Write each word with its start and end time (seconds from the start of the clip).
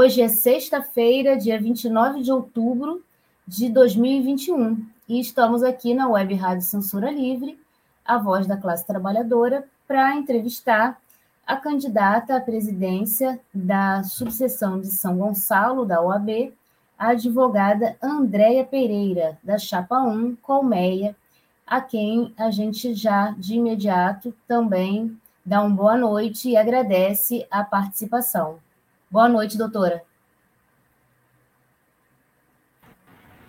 Hoje 0.00 0.22
é 0.22 0.28
sexta-feira, 0.28 1.36
dia 1.36 1.60
29 1.60 2.22
de 2.22 2.30
outubro 2.30 3.02
de 3.44 3.68
2021, 3.68 4.86
e 5.08 5.18
estamos 5.18 5.64
aqui 5.64 5.92
na 5.92 6.08
Web 6.08 6.34
Rádio 6.36 6.62
Censura 6.62 7.10
Livre, 7.10 7.58
a 8.04 8.16
voz 8.16 8.46
da 8.46 8.56
classe 8.56 8.86
trabalhadora, 8.86 9.66
para 9.88 10.14
entrevistar 10.14 11.00
a 11.44 11.56
candidata 11.56 12.36
à 12.36 12.40
presidência 12.40 13.40
da 13.52 14.04
subseção 14.04 14.80
de 14.80 14.86
São 14.86 15.18
Gonçalo, 15.18 15.84
da 15.84 16.00
OAB, 16.00 16.54
a 16.96 17.08
advogada 17.08 17.96
Andréia 18.00 18.64
Pereira, 18.64 19.36
da 19.42 19.58
Chapa 19.58 19.98
1, 20.00 20.36
Colmeia, 20.36 21.16
a 21.66 21.80
quem 21.80 22.32
a 22.38 22.52
gente 22.52 22.94
já 22.94 23.32
de 23.32 23.56
imediato 23.56 24.32
também 24.46 25.18
dá 25.44 25.60
uma 25.60 25.74
boa 25.74 25.96
noite 25.96 26.50
e 26.50 26.56
agradece 26.56 27.44
a 27.50 27.64
participação. 27.64 28.60
Boa 29.10 29.26
noite, 29.26 29.56
doutora. 29.56 30.02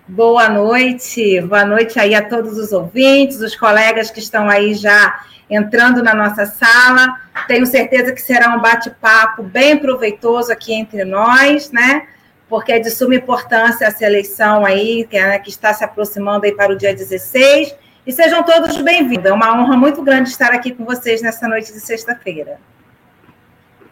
Boa 0.07 0.47
noite, 0.47 1.41
boa 1.41 1.65
noite 1.65 1.99
aí 1.99 2.15
a 2.15 2.27
todos 2.27 2.57
os 2.57 2.71
ouvintes, 2.71 3.41
os 3.41 3.57
colegas 3.57 4.09
que 4.09 4.19
estão 4.19 4.49
aí 4.49 4.73
já 4.73 5.23
entrando 5.49 6.01
na 6.01 6.15
nossa 6.15 6.45
sala. 6.45 7.13
Tenho 7.45 7.65
certeza 7.65 8.13
que 8.13 8.21
será 8.21 8.55
um 8.55 8.61
bate-papo 8.61 9.43
bem 9.43 9.77
proveitoso 9.77 10.49
aqui 10.49 10.73
entre 10.73 11.03
nós, 11.03 11.71
né? 11.71 12.07
Porque 12.47 12.71
é 12.71 12.79
de 12.79 12.89
suma 12.89 13.15
importância 13.15 13.85
essa 13.85 14.05
eleição 14.05 14.65
aí, 14.65 15.05
que, 15.09 15.17
é, 15.17 15.37
que 15.39 15.49
está 15.49 15.73
se 15.73 15.83
aproximando 15.83 16.45
aí 16.45 16.55
para 16.55 16.71
o 16.71 16.77
dia 16.77 16.95
16 16.95 17.75
e 18.07 18.13
sejam 18.13 18.43
todos 18.43 18.77
bem-vindos. 18.81 19.25
É 19.25 19.33
uma 19.33 19.61
honra 19.61 19.75
muito 19.75 20.01
grande 20.01 20.29
estar 20.29 20.53
aqui 20.53 20.73
com 20.73 20.85
vocês 20.85 21.21
nessa 21.21 21.49
noite 21.49 21.73
de 21.73 21.81
sexta-feira. 21.81 22.59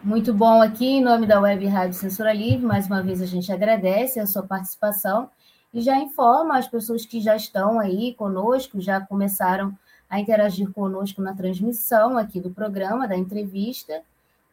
Muito 0.08 0.32
bom 0.32 0.62
aqui, 0.62 0.86
em 0.86 1.02
nome 1.02 1.26
da 1.26 1.38
Web 1.38 1.66
Rádio 1.66 1.92
Censura 1.92 2.32
Livre. 2.32 2.64
Mais 2.64 2.86
uma 2.86 3.02
vez 3.02 3.20
a 3.20 3.26
gente 3.26 3.52
agradece 3.52 4.18
a 4.18 4.26
sua 4.26 4.42
participação 4.42 5.28
e 5.72 5.82
já 5.82 5.98
informa 5.98 6.56
as 6.56 6.66
pessoas 6.66 7.04
que 7.04 7.20
já 7.20 7.36
estão 7.36 7.78
aí 7.78 8.14
conosco, 8.14 8.80
já 8.80 9.02
começaram 9.02 9.76
a 10.08 10.18
interagir 10.18 10.72
conosco 10.72 11.20
na 11.20 11.34
transmissão 11.34 12.16
aqui 12.16 12.40
do 12.40 12.50
programa, 12.50 13.06
da 13.06 13.18
entrevista, 13.18 14.00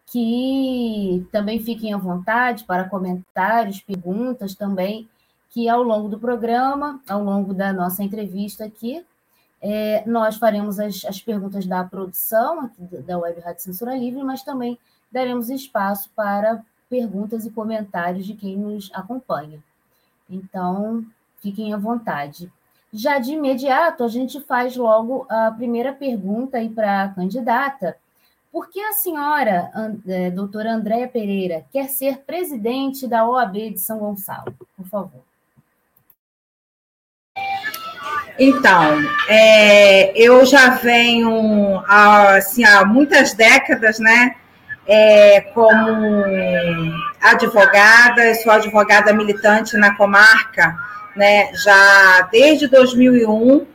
que 0.07 1.25
também 1.31 1.61
fiquem 1.61 1.93
à 1.93 1.97
vontade 1.97 2.65
para 2.65 2.89
comentários, 2.89 3.79
perguntas 3.79 4.55
também, 4.55 5.07
que 5.51 5.69
ao 5.69 5.81
longo 5.81 6.09
do 6.09 6.19
programa, 6.19 6.99
ao 7.07 7.23
longo 7.23 7.53
da 7.53 7.71
nossa 7.71 8.03
entrevista 8.03 8.65
aqui, 8.65 9.05
é, 9.61 10.03
nós 10.05 10.35
faremos 10.35 10.81
as, 10.81 11.05
as, 11.05 11.21
perguntas 11.21 11.65
da 11.65 11.81
produção 11.81 12.69
da 12.77 13.17
Web 13.17 13.39
Rádio 13.39 13.63
Censura 13.63 13.95
Livre, 13.95 14.21
mas 14.21 14.43
também 14.43 14.77
daremos 15.15 15.49
espaço 15.49 16.09
para 16.13 16.61
perguntas 16.89 17.45
e 17.45 17.49
comentários 17.49 18.25
de 18.25 18.33
quem 18.33 18.57
nos 18.57 18.91
acompanha. 18.93 19.63
Então, 20.29 21.05
fiquem 21.41 21.73
à 21.73 21.77
vontade. 21.77 22.51
Já 22.91 23.17
de 23.17 23.31
imediato, 23.31 24.03
a 24.03 24.09
gente 24.09 24.41
faz 24.41 24.75
logo 24.75 25.25
a 25.29 25.51
primeira 25.51 25.93
pergunta 25.93 26.57
aí 26.57 26.69
para 26.69 27.03
a 27.03 27.09
candidata. 27.09 27.95
Por 28.51 28.69
que 28.69 28.81
a 28.81 28.91
senhora, 28.91 29.71
é, 30.05 30.31
doutora 30.31 30.73
Andréia 30.73 31.07
Pereira, 31.07 31.65
quer 31.71 31.87
ser 31.87 32.19
presidente 32.19 33.07
da 33.07 33.25
OAB 33.25 33.71
de 33.71 33.79
São 33.79 33.99
Gonçalo? 33.99 34.53
Por 34.75 34.85
favor. 34.85 35.21
Então, 38.37 38.99
é, 39.29 40.11
eu 40.21 40.45
já 40.45 40.71
venho 40.71 41.81
assim, 41.87 42.65
há 42.65 42.85
muitas 42.85 43.33
décadas, 43.33 43.97
né, 43.97 44.35
é, 44.87 45.41
como 45.53 46.25
advogada, 47.21 48.33
sou 48.35 48.51
advogada 48.51 49.13
militante 49.13 49.77
na 49.77 49.95
comarca, 49.95 50.75
né, 51.15 51.51
já 51.53 52.27
desde 52.31 52.67
2001, 52.67 53.65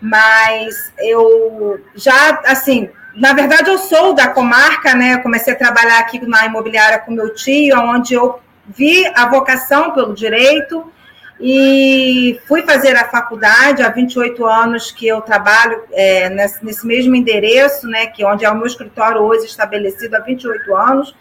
mas 0.00 0.92
eu 0.98 1.80
já, 1.94 2.40
assim, 2.46 2.90
na 3.14 3.32
verdade 3.32 3.70
eu 3.70 3.78
sou 3.78 4.14
da 4.14 4.28
comarca, 4.28 4.94
né, 4.94 5.18
comecei 5.18 5.52
a 5.52 5.58
trabalhar 5.58 5.98
aqui 5.98 6.24
na 6.26 6.46
imobiliária 6.46 6.98
com 6.98 7.12
meu 7.12 7.34
tio, 7.34 7.78
onde 7.78 8.14
eu 8.14 8.40
vi 8.66 9.06
a 9.14 9.26
vocação 9.28 9.92
pelo 9.92 10.14
direito, 10.14 10.92
e 11.40 12.38
fui 12.46 12.62
fazer 12.62 12.94
a 12.96 13.08
faculdade 13.08 13.82
há 13.82 13.88
28 13.88 14.44
anos 14.44 14.90
que 14.92 15.08
eu 15.08 15.22
trabalho 15.22 15.82
é, 15.90 16.28
nesse, 16.28 16.62
nesse, 16.62 16.86
mesmo 16.86 17.16
endereço, 17.16 17.86
né, 17.86 18.06
que 18.08 18.22
é 18.22 18.26
onde 18.26 18.44
é 18.44 18.50
o 18.50 18.54
meu 18.54 18.66
escritório 18.66 19.22
hoje 19.22 19.46
estabelecido 19.46 20.14
há 20.16 20.20
28 20.20 20.76
anos. 20.76 21.14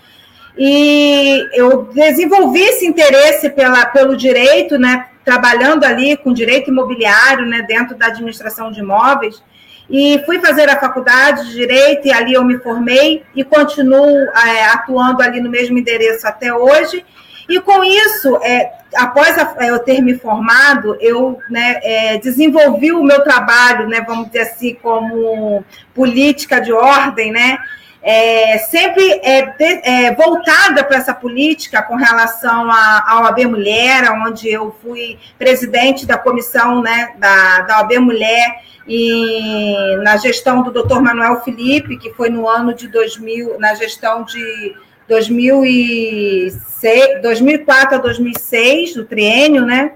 E 0.57 1.47
eu 1.53 1.83
desenvolvi 1.83 2.59
esse 2.59 2.85
interesse 2.85 3.49
pela, 3.49 3.85
pelo 3.85 4.17
direito, 4.17 4.77
né, 4.77 5.07
trabalhando 5.23 5.85
ali 5.85 6.17
com 6.17 6.33
direito 6.33 6.69
imobiliário, 6.69 7.45
né, 7.45 7.61
dentro 7.61 7.95
da 7.95 8.07
administração 8.07 8.69
de 8.71 8.81
imóveis. 8.81 9.41
E 9.89 10.21
fui 10.25 10.39
fazer 10.39 10.69
a 10.69 10.79
faculdade 10.79 11.47
de 11.47 11.53
direito 11.53 12.07
e 12.07 12.11
ali 12.11 12.33
eu 12.33 12.43
me 12.43 12.59
formei 12.59 13.23
e 13.33 13.43
continuo 13.43 14.17
é, 14.45 14.65
atuando 14.65 15.23
ali 15.23 15.39
no 15.39 15.49
mesmo 15.49 15.77
endereço 15.77 16.27
até 16.27 16.53
hoje. 16.53 17.05
E 17.49 17.59
com 17.59 17.83
isso, 17.83 18.37
é, 18.43 18.71
após 18.95 19.35
a, 19.37 19.55
é, 19.57 19.71
eu 19.71 19.79
ter 19.79 20.01
me 20.01 20.13
formado, 20.13 20.95
eu 21.01 21.39
né, 21.49 21.79
é, 21.81 22.17
desenvolvi 22.19 22.91
o 22.91 23.03
meu 23.03 23.23
trabalho, 23.23 23.87
né, 23.87 24.01
vamos 24.07 24.27
dizer 24.27 24.41
assim, 24.41 24.75
como 24.75 25.65
política 25.95 26.61
de 26.61 26.71
ordem, 26.71 27.31
né, 27.31 27.57
é, 28.01 28.57
sempre 28.59 29.19
é, 29.23 29.41
de, 29.47 29.81
é, 29.83 30.15
voltada 30.15 30.83
para 30.83 30.97
essa 30.97 31.13
política 31.13 31.81
com 31.81 31.95
relação 31.95 32.69
à 32.71 33.21
OAB 33.23 33.45
Mulher, 33.45 34.11
onde 34.11 34.47
eu 34.47 34.75
fui 34.81 35.17
presidente 35.37 36.05
da 36.05 36.17
comissão 36.17 36.81
né, 36.81 37.13
da, 37.17 37.61
da 37.61 37.77
OAB 37.79 37.97
Mulher 37.99 38.61
e 38.87 39.97
na 40.03 40.17
gestão 40.17 40.61
do 40.61 40.71
Dr. 40.71 40.99
Manuel 40.99 41.41
Felipe, 41.41 41.97
que 41.97 42.13
foi 42.13 42.29
no 42.29 42.47
ano 42.47 42.73
de 42.73 42.87
2000, 42.87 43.59
na 43.59 43.75
gestão 43.75 44.23
de 44.23 44.75
2006, 45.09 47.21
2004 47.21 47.97
a 47.97 47.99
2006, 47.99 48.93
do 48.93 49.03
triênio, 49.03 49.65
né? 49.65 49.91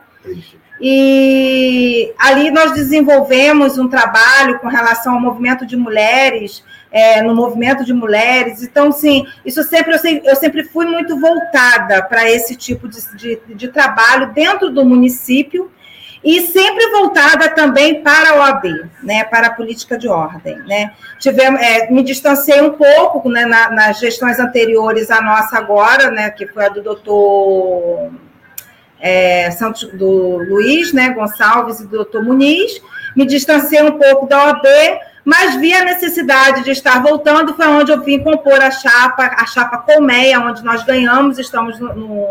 E 0.82 2.12
ali 2.18 2.52
nós 2.52 2.74
desenvolvemos 2.74 3.78
um 3.78 3.88
trabalho 3.88 4.60
com 4.60 4.68
relação 4.68 5.14
ao 5.14 5.22
movimento 5.22 5.66
de 5.66 5.78
mulheres, 5.78 6.64
é, 6.92 7.22
no 7.22 7.34
movimento 7.36 7.86
de 7.86 7.94
mulheres. 7.94 8.64
Então, 8.64 8.92
sim, 8.92 9.26
isso 9.46 9.64
sempre 9.64 9.94
eu, 9.94 10.00
sempre, 10.00 10.30
eu 10.30 10.36
sempre 10.36 10.64
fui 10.64 10.86
muito 10.86 11.18
voltada 11.20 12.02
para 12.02 12.30
esse 12.30 12.56
tipo 12.56 12.90
de, 12.90 13.00
de, 13.16 13.40
de 13.54 13.68
trabalho 13.68 14.34
dentro 14.34 14.72
do 14.72 14.84
município 14.84 15.72
e 16.24 16.42
sempre 16.48 16.90
voltada 16.92 17.50
também 17.50 18.02
para 18.02 18.32
a 18.32 18.36
OAB, 18.36 18.90
né, 19.04 19.26
para 19.26 19.48
a 19.48 19.54
política 19.54 19.98
de 19.98 20.08
ordem. 20.08 20.58
Né. 20.60 20.94
Tivemos, 21.20 21.62
é, 21.62 21.92
me 21.92 22.02
distanciei 22.02 22.62
um 22.62 22.72
pouco 22.72 23.30
né, 23.30 23.46
na, 23.46 23.70
nas 23.70 24.00
gestões 24.00 24.40
anteriores 24.40 25.12
à 25.12 25.22
nossa 25.22 25.58
agora, 25.58 26.10
né, 26.10 26.30
que 26.30 26.48
foi 26.48 26.66
a 26.66 26.70
do 26.70 26.82
doutor 26.82 28.12
é, 29.02 29.52
Santos, 29.52 29.84
do 29.92 30.38
Luiz 30.38 30.94
né, 30.94 31.10
Gonçalves 31.10 31.82
e 31.82 31.84
do 31.84 31.98
doutor 31.98 32.24
Muniz, 32.24 32.82
me 33.16 33.26
distanciei 33.26 33.84
um 33.84 34.00
pouco 34.00 34.26
da 34.26 34.46
OAB, 34.46 34.66
mas 35.26 35.56
vi 35.56 35.74
a 35.74 35.84
necessidade 35.84 36.64
de 36.64 36.72
estar 36.72 37.04
voltando, 37.04 37.54
foi 37.54 37.68
onde 37.68 37.92
eu 37.92 38.02
vim 38.02 38.24
compor 38.24 38.62
a 38.62 38.72
chapa, 38.72 39.26
a 39.38 39.46
chapa 39.46 39.78
Colmeia, 39.78 40.40
onde 40.40 40.64
nós 40.64 40.84
ganhamos, 40.84 41.38
estamos 41.38 41.80
no, 41.80 41.94
no 41.94 42.28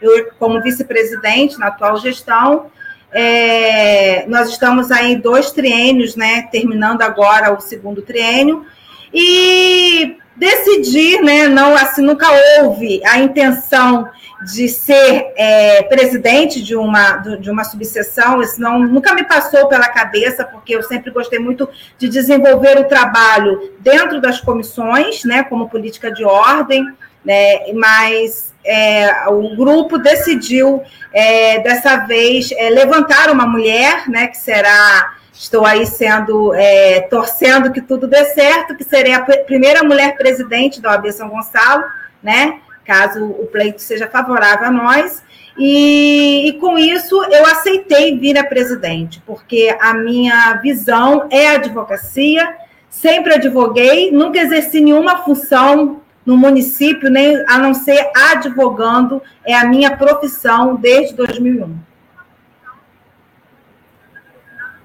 eu 0.00 0.30
como 0.38 0.62
vice-presidente 0.62 1.58
na 1.58 1.68
atual 1.68 1.96
gestão, 1.98 2.70
é, 3.14 4.26
nós 4.26 4.50
estamos 4.50 4.90
aí 4.90 5.12
em 5.12 5.20
dois 5.20 5.52
triênios, 5.52 6.16
né? 6.16 6.48
Terminando 6.50 7.02
agora 7.02 7.54
o 7.54 7.60
segundo 7.60 8.02
triênio. 8.02 8.66
E 9.12 10.16
decidir, 10.36 11.22
né? 11.22 11.46
Não, 11.46 11.76
assim, 11.76 12.02
nunca 12.02 12.26
houve 12.58 13.00
a 13.06 13.20
intenção 13.20 14.10
de 14.52 14.68
ser 14.68 15.32
é, 15.36 15.82
presidente 15.84 16.60
de 16.60 16.76
uma, 16.76 17.16
de 17.16 17.50
uma 17.50 17.64
subseção, 17.64 18.42
isso 18.42 18.60
não, 18.60 18.80
nunca 18.80 19.14
me 19.14 19.24
passou 19.24 19.68
pela 19.68 19.88
cabeça, 19.88 20.44
porque 20.44 20.74
eu 20.74 20.82
sempre 20.82 21.10
gostei 21.10 21.38
muito 21.38 21.68
de 21.96 22.08
desenvolver 22.08 22.78
o 22.78 22.84
trabalho 22.84 23.72
dentro 23.80 24.20
das 24.20 24.40
comissões, 24.40 25.24
né, 25.24 25.44
como 25.44 25.70
política 25.70 26.12
de 26.12 26.24
ordem, 26.24 26.84
né? 27.24 27.72
Mas 27.72 28.52
é, 28.64 29.28
o 29.28 29.56
grupo 29.56 29.98
decidiu 29.98 30.82
é, 31.12 31.60
dessa 31.60 31.98
vez 32.06 32.50
é, 32.52 32.70
levantar 32.70 33.30
uma 33.30 33.46
mulher, 33.46 34.08
né? 34.08 34.28
Que 34.28 34.38
será 34.38 35.14
estou 35.32 35.66
aí 35.66 35.84
sendo 35.84 36.54
é, 36.54 37.00
torcendo 37.02 37.72
que 37.72 37.80
tudo 37.80 38.06
dê 38.06 38.24
certo, 38.26 38.76
que 38.76 38.84
serei 38.84 39.12
a 39.12 39.20
primeira 39.20 39.82
mulher 39.82 40.16
presidente 40.16 40.80
da 40.80 40.92
OAB 40.92 41.12
São 41.12 41.28
Gonçalo, 41.28 41.84
né? 42.22 42.60
Caso 42.84 43.24
o 43.24 43.46
pleito 43.46 43.82
seja 43.82 44.06
favorável 44.06 44.68
a 44.68 44.70
nós. 44.70 45.22
E, 45.58 46.48
e, 46.48 46.52
com 46.54 46.76
isso 46.76 47.22
eu 47.24 47.46
aceitei 47.46 48.18
vir 48.18 48.36
a 48.36 48.44
presidente, 48.44 49.22
porque 49.24 49.76
a 49.80 49.94
minha 49.94 50.54
visão 50.54 51.28
é 51.30 51.48
a 51.48 51.52
advocacia, 51.52 52.56
sempre 52.90 53.34
advoguei, 53.34 54.10
nunca 54.10 54.38
exerci 54.40 54.80
nenhuma 54.80 55.18
função 55.18 56.00
no 56.24 56.36
município, 56.36 57.10
nem 57.10 57.36
a 57.48 57.58
não 57.58 57.74
ser 57.74 58.10
advogando, 58.32 59.22
é 59.44 59.54
a 59.54 59.66
minha 59.66 59.96
profissão 59.96 60.76
desde 60.76 61.14
2001. 61.14 61.76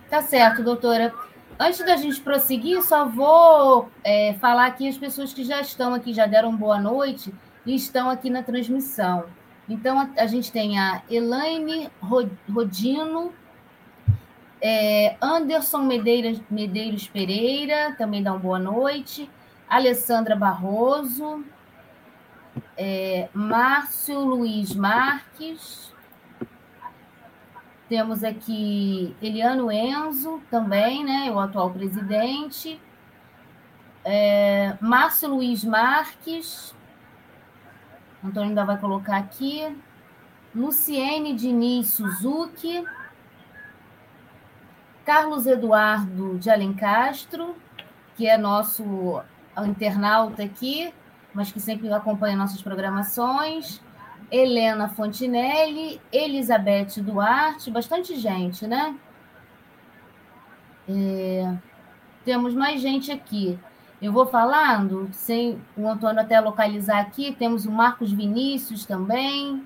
Tá 0.09 0.21
certo, 0.21 0.63
doutora. 0.63 1.13
Antes 1.57 1.86
da 1.86 1.95
gente 1.95 2.19
prosseguir, 2.21 2.81
só 2.83 3.06
vou 3.06 3.89
é, 4.03 4.33
falar 4.39 4.65
aqui 4.65 4.88
as 4.88 4.97
pessoas 4.97 5.33
que 5.33 5.44
já 5.44 5.62
estão 5.62 5.94
aqui, 5.94 6.13
já 6.13 6.25
deram 6.25 6.56
boa 6.56 6.80
noite 6.80 7.33
e 7.65 7.75
estão 7.75 8.09
aqui 8.09 8.30
na 8.30 8.42
transmissão. 8.42 9.25
Então, 9.68 10.00
a, 10.00 10.09
a 10.18 10.25
gente 10.25 10.51
tem 10.51 10.80
a 10.80 11.03
Elaine 11.09 11.89
Rodino, 12.01 13.31
é, 14.62 15.15
Anderson 15.21 15.80
Medeiros, 15.80 16.42
Medeiros 16.50 17.07
Pereira, 17.07 17.94
também 17.97 18.24
dá 18.24 18.31
uma 18.31 18.39
boa 18.39 18.59
noite, 18.59 19.30
Alessandra 19.69 20.36
Barroso, 20.36 21.45
é, 22.75 23.30
Márcio 23.33 24.19
Luiz 24.19 24.74
Marques, 24.74 25.94
temos 27.88 28.24
aqui 28.24 29.16
Eliano 29.21 29.71
Enzo, 29.71 30.42
também, 30.50 31.04
né, 31.04 31.31
o 31.31 31.39
atual 31.39 31.71
presidente, 31.71 32.81
é, 34.04 34.77
Márcio 34.81 35.30
Luiz 35.30 35.63
Marques, 35.63 36.75
Antônio 38.24 38.50
ainda 38.50 38.66
vai 38.66 38.77
colocar 38.77 39.18
aqui. 39.18 39.75
Luciene 40.54 41.33
Diniz 41.33 41.94
Suzuki. 41.94 42.83
Carlos 45.06 45.48
Eduardo 45.48 46.38
de 46.38 46.51
Alencastro, 46.51 47.56
que 48.16 48.27
é 48.27 48.38
nosso 48.38 49.24
internauta 49.65 50.43
aqui, 50.43 50.93
mas 51.33 51.51
que 51.51 51.59
sempre 51.59 51.91
acompanha 51.91 52.35
nossas 52.35 52.61
programações. 52.61 53.81
Helena 54.31 54.89
Fontinelli, 54.89 55.99
Elizabeth 56.11 57.01
Duarte, 57.01 57.71
bastante 57.71 58.15
gente, 58.15 58.67
né? 58.67 58.95
É, 60.87 61.53
temos 62.23 62.53
mais 62.53 62.81
gente 62.81 63.11
aqui. 63.11 63.57
Eu 64.01 64.13
vou 64.13 64.25
falando, 64.25 65.09
sem 65.11 65.59
o 65.75 65.87
Antônio 65.87 66.21
até 66.21 66.39
localizar 66.39 66.99
aqui, 66.99 67.35
temos 67.37 67.65
o 67.65 67.71
Marcos 67.71 68.11
Vinícius 68.11 68.85
também. 68.85 69.63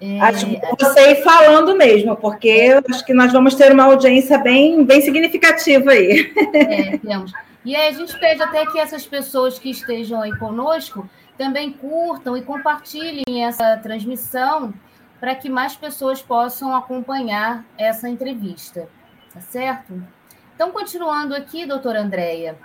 É... 0.00 0.20
Acho 0.20 0.46
que 0.46 0.60
você 0.78 1.12
ir 1.12 1.22
falando 1.22 1.76
mesmo, 1.76 2.16
porque 2.16 2.80
acho 2.90 3.04
que 3.04 3.14
nós 3.14 3.32
vamos 3.32 3.54
ter 3.54 3.72
uma 3.72 3.84
audiência 3.84 4.38
bem, 4.38 4.84
bem 4.84 5.00
significativa 5.00 5.92
aí. 5.92 6.32
É, 6.52 6.98
temos. 7.06 7.32
E 7.64 7.74
aí 7.74 7.88
a 7.88 7.92
gente 7.92 8.18
pede 8.18 8.42
até 8.42 8.66
que 8.66 8.78
essas 8.78 9.06
pessoas 9.06 9.58
que 9.58 9.70
estejam 9.70 10.20
aí 10.20 10.36
conosco 10.38 11.08
também 11.38 11.72
curtam 11.72 12.36
e 12.36 12.42
compartilhem 12.42 13.44
essa 13.44 13.76
transmissão 13.78 14.74
para 15.18 15.34
que 15.34 15.48
mais 15.48 15.74
pessoas 15.74 16.20
possam 16.20 16.76
acompanhar 16.76 17.64
essa 17.78 18.08
entrevista. 18.08 18.88
Tá 19.32 19.40
certo? 19.40 20.02
Então, 20.54 20.70
continuando 20.70 21.34
aqui, 21.34 21.66
doutora 21.66 22.02
Andréia, 22.02 22.56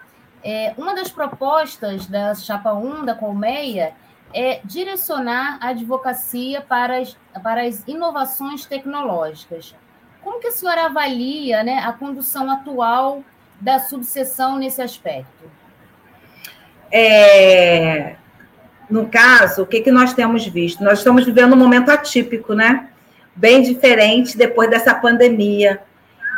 é, 0.44 0.74
uma 0.78 0.94
das 0.94 1.10
propostas 1.10 2.06
da 2.06 2.36
Chapa 2.36 2.74
1 2.74 3.06
da 3.06 3.16
Colmeia 3.16 3.94
é 4.34 4.62
direcionar 4.63 5.57
a 5.62 5.69
advocacia 5.69 6.62
para 6.62 7.00
as, 7.00 7.18
para 7.42 7.63
as 7.63 7.84
inovações 7.88 8.66
tecnológicas. 8.66 9.74
Como 10.22 10.40
que 10.40 10.48
a 10.48 10.51
senhora 10.51 10.86
avalia 10.86 11.63
né, 11.63 11.80
a 11.80 11.92
condução 11.94 12.51
atual 12.51 13.24
da 13.60 13.80
subseção 13.80 14.58
nesse 14.58 14.82
aspecto? 14.82 15.50
É, 16.92 18.16
no 18.90 19.08
caso, 19.08 19.64
o 19.64 19.66
que, 19.66 19.82
que 19.82 19.92
nós 19.92 20.14
temos 20.14 20.46
visto? 20.48 20.84
Nós 20.84 21.00
estamos 21.00 21.26
vivendo 21.26 21.54
um 21.54 21.58
momento 21.58 21.90
atípico, 21.90 22.54
né? 22.54 22.90
Bem 23.36 23.62
diferente 23.62 24.38
depois 24.38 24.70
dessa 24.70 24.94
pandemia. 24.96 25.80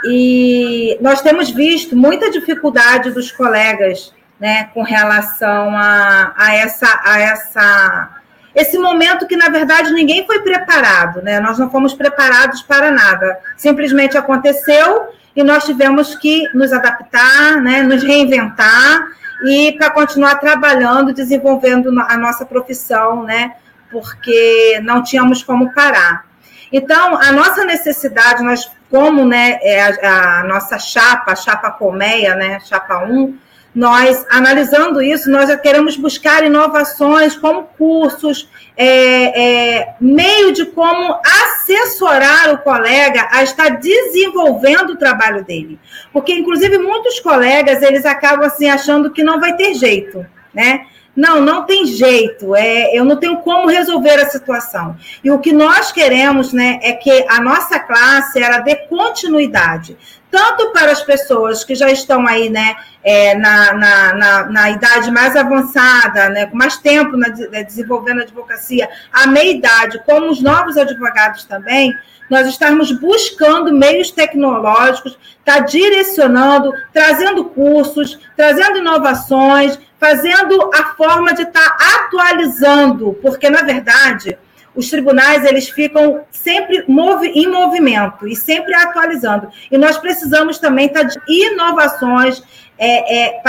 E 0.04 0.98
nós 1.00 1.22
temos 1.22 1.50
visto 1.50 1.96
muita 1.96 2.32
dificuldade 2.32 3.12
dos 3.12 3.32
colegas 3.32 4.14
né, 4.40 4.70
com 4.74 4.82
relação 4.82 5.78
a, 5.78 6.34
a, 6.36 6.56
essa, 6.56 7.02
a 7.06 7.20
essa, 7.20 8.10
esse 8.56 8.78
momento 8.80 9.28
que, 9.28 9.38
na 9.38 9.50
verdade, 9.50 9.94
ninguém 9.94 10.26
foi 10.26 10.42
preparado, 10.42 11.22
né? 11.22 11.40
Nós 11.40 11.60
não 11.60 11.70
fomos 11.70 11.94
preparados 11.94 12.64
para 12.64 12.90
nada. 12.90 13.40
Simplesmente 13.56 14.18
aconteceu 14.18 15.10
e 15.36 15.44
nós 15.44 15.66
tivemos 15.66 16.16
que 16.16 16.48
nos 16.54 16.74
adaptar, 16.74 17.62
né, 17.62 17.82
nos 17.82 18.04
reinventar 18.04 19.08
e 19.46 19.72
para 19.74 19.90
continuar 19.90 20.36
trabalhando, 20.36 21.14
desenvolvendo 21.14 21.90
a 22.00 22.18
nossa 22.18 22.46
profissão, 22.46 23.24
né? 23.24 23.56
Porque 23.90 24.80
não 24.84 25.02
tínhamos 25.02 25.44
como 25.44 25.74
parar. 25.74 26.26
Então, 26.72 27.18
a 27.18 27.32
nossa 27.32 27.66
necessidade, 27.66 28.44
nós, 28.44 28.72
como 28.90 29.26
né, 29.26 29.60
é 29.62 29.82
a, 29.82 30.40
a 30.40 30.44
nossa 30.44 30.78
chapa, 30.78 31.32
a 31.32 31.36
chapa 31.36 31.72
colmeia, 31.72 32.36
né, 32.36 32.60
chapa 32.62 33.04
1, 33.04 33.38
nós, 33.74 34.26
analisando 34.30 35.02
isso, 35.02 35.32
nós 35.32 35.48
já 35.48 35.58
queremos 35.58 35.96
buscar 35.96 36.44
inovações 36.44 37.36
como 37.36 37.64
cursos, 37.78 38.50
é, 38.76 39.78
é, 39.78 39.96
meio 40.00 40.52
de 40.52 40.66
como 40.66 41.18
assessorar 41.44 42.54
o 42.54 42.58
colega 42.58 43.28
a 43.32 43.44
estar 43.44 43.70
desenvolvendo 43.80 44.92
o 44.92 44.98
trabalho 44.98 45.44
dele. 45.46 45.80
Porque, 46.12 46.34
inclusive, 46.34 46.78
muitos 46.78 47.20
colegas, 47.22 47.82
eles 47.82 48.06
acabam 48.06 48.46
assim, 48.46 48.70
achando 48.70 49.12
que 49.12 49.24
não 49.24 49.40
vai 49.40 49.56
ter 49.56 49.74
jeito, 49.74 50.26
né? 50.54 50.86
Não, 51.16 51.42
não 51.42 51.66
tem 51.66 51.86
jeito, 51.86 52.56
é, 52.56 52.96
eu 52.98 53.04
não 53.04 53.18
tenho 53.18 53.38
como 53.38 53.68
resolver 53.68 54.14
a 54.14 54.30
situação. 54.30 54.96
E 55.22 55.30
o 55.30 55.40
que 55.40 55.52
nós 55.52 55.92
queremos 55.92 56.54
né, 56.54 56.80
é 56.82 56.94
que 56.94 57.26
a 57.28 57.42
nossa 57.42 57.80
classe 57.80 58.42
ela 58.42 58.60
dê 58.60 58.76
continuidade, 58.76 59.98
tanto 60.32 60.72
para 60.72 60.92
as 60.92 61.04
pessoas 61.04 61.66
que 61.66 61.76
já 61.76 61.92
estão 61.92 62.26
aí 62.26 62.50
né, 62.50 62.76
é, 63.04 63.36
na, 63.36 63.74
na, 63.74 64.14
na, 64.14 64.44
na, 64.46 64.70
idade 64.72 65.12
mais 65.12 65.36
avançada, 65.36 66.30
né, 66.30 66.46
com 66.46 66.56
mais 66.56 66.78
tempo 66.78 67.18
na, 67.18 67.28
né, 67.28 67.64
desenvolvendo 67.64 68.20
a 68.20 68.24
advocacia, 68.24 68.90
a 69.12 69.28
meia 69.28 69.52
idade, 69.52 70.02
como 70.06 70.30
os 70.30 70.42
novos 70.42 70.78
advogados 70.78 71.44
também, 71.44 71.94
nós 72.30 72.48
estarmos 72.48 72.94
buscando 72.94 73.74
meios 73.74 74.10
tecnológicos, 74.10 75.20
tá 75.44 75.60
direcionando, 75.60 76.72
trazendo 76.94 77.44
cursos, 77.44 78.18
trazendo 78.38 78.78
inovações, 78.78 79.78
fazendo 80.02 80.72
a 80.74 80.96
forma 80.96 81.32
de 81.32 81.44
estar 81.44 81.78
tá 81.78 81.78
atualizando, 81.98 83.14
porque, 83.22 83.52
na 83.52 83.62
verdade, 83.62 84.36
os 84.74 84.90
tribunais 84.90 85.46
eles 85.46 85.70
ficam 85.70 86.26
sempre 86.32 86.84
em 86.88 87.48
movimento 87.48 88.28
e 88.28 88.36
sempre 88.36 88.74
atualizando. 88.74 89.50
E 89.70 89.78
nós 89.78 90.00
precisamos 90.00 90.58
também 90.58 90.90
tá 90.90 91.04
de 91.04 91.20
inovações, 91.28 92.42
é, 92.80 93.28
é, 93.28 93.42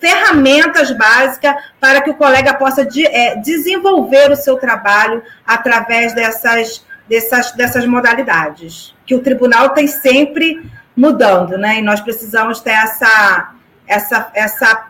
ferramentas 0.00 0.96
básicas 0.96 1.56
para 1.80 2.00
que 2.00 2.10
o 2.10 2.14
colega 2.14 2.54
possa 2.54 2.84
de, 2.84 3.04
é, 3.04 3.34
desenvolver 3.34 4.30
o 4.30 4.36
seu 4.36 4.56
trabalho 4.58 5.24
através 5.44 6.14
dessas, 6.14 6.86
dessas, 7.08 7.50
dessas 7.50 7.84
modalidades. 7.84 8.94
Que 9.04 9.16
o 9.16 9.22
tribunal 9.22 9.70
tem 9.70 9.88
sempre 9.88 10.70
mudando, 10.96 11.58
né? 11.58 11.80
E 11.80 11.82
nós 11.82 12.00
precisamos 12.00 12.60
ter 12.60 12.70
essa, 12.70 13.54
essa, 13.88 14.30
essa 14.34 14.86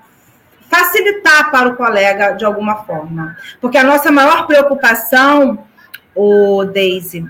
facilitar 0.68 1.50
para 1.50 1.68
o 1.68 1.76
colega 1.76 2.32
de 2.32 2.44
alguma 2.44 2.84
forma. 2.84 3.36
Porque 3.60 3.78
a 3.78 3.84
nossa 3.84 4.10
maior 4.10 4.46
preocupação, 4.46 5.66
o 6.14 6.64
Daisy, 6.64 7.26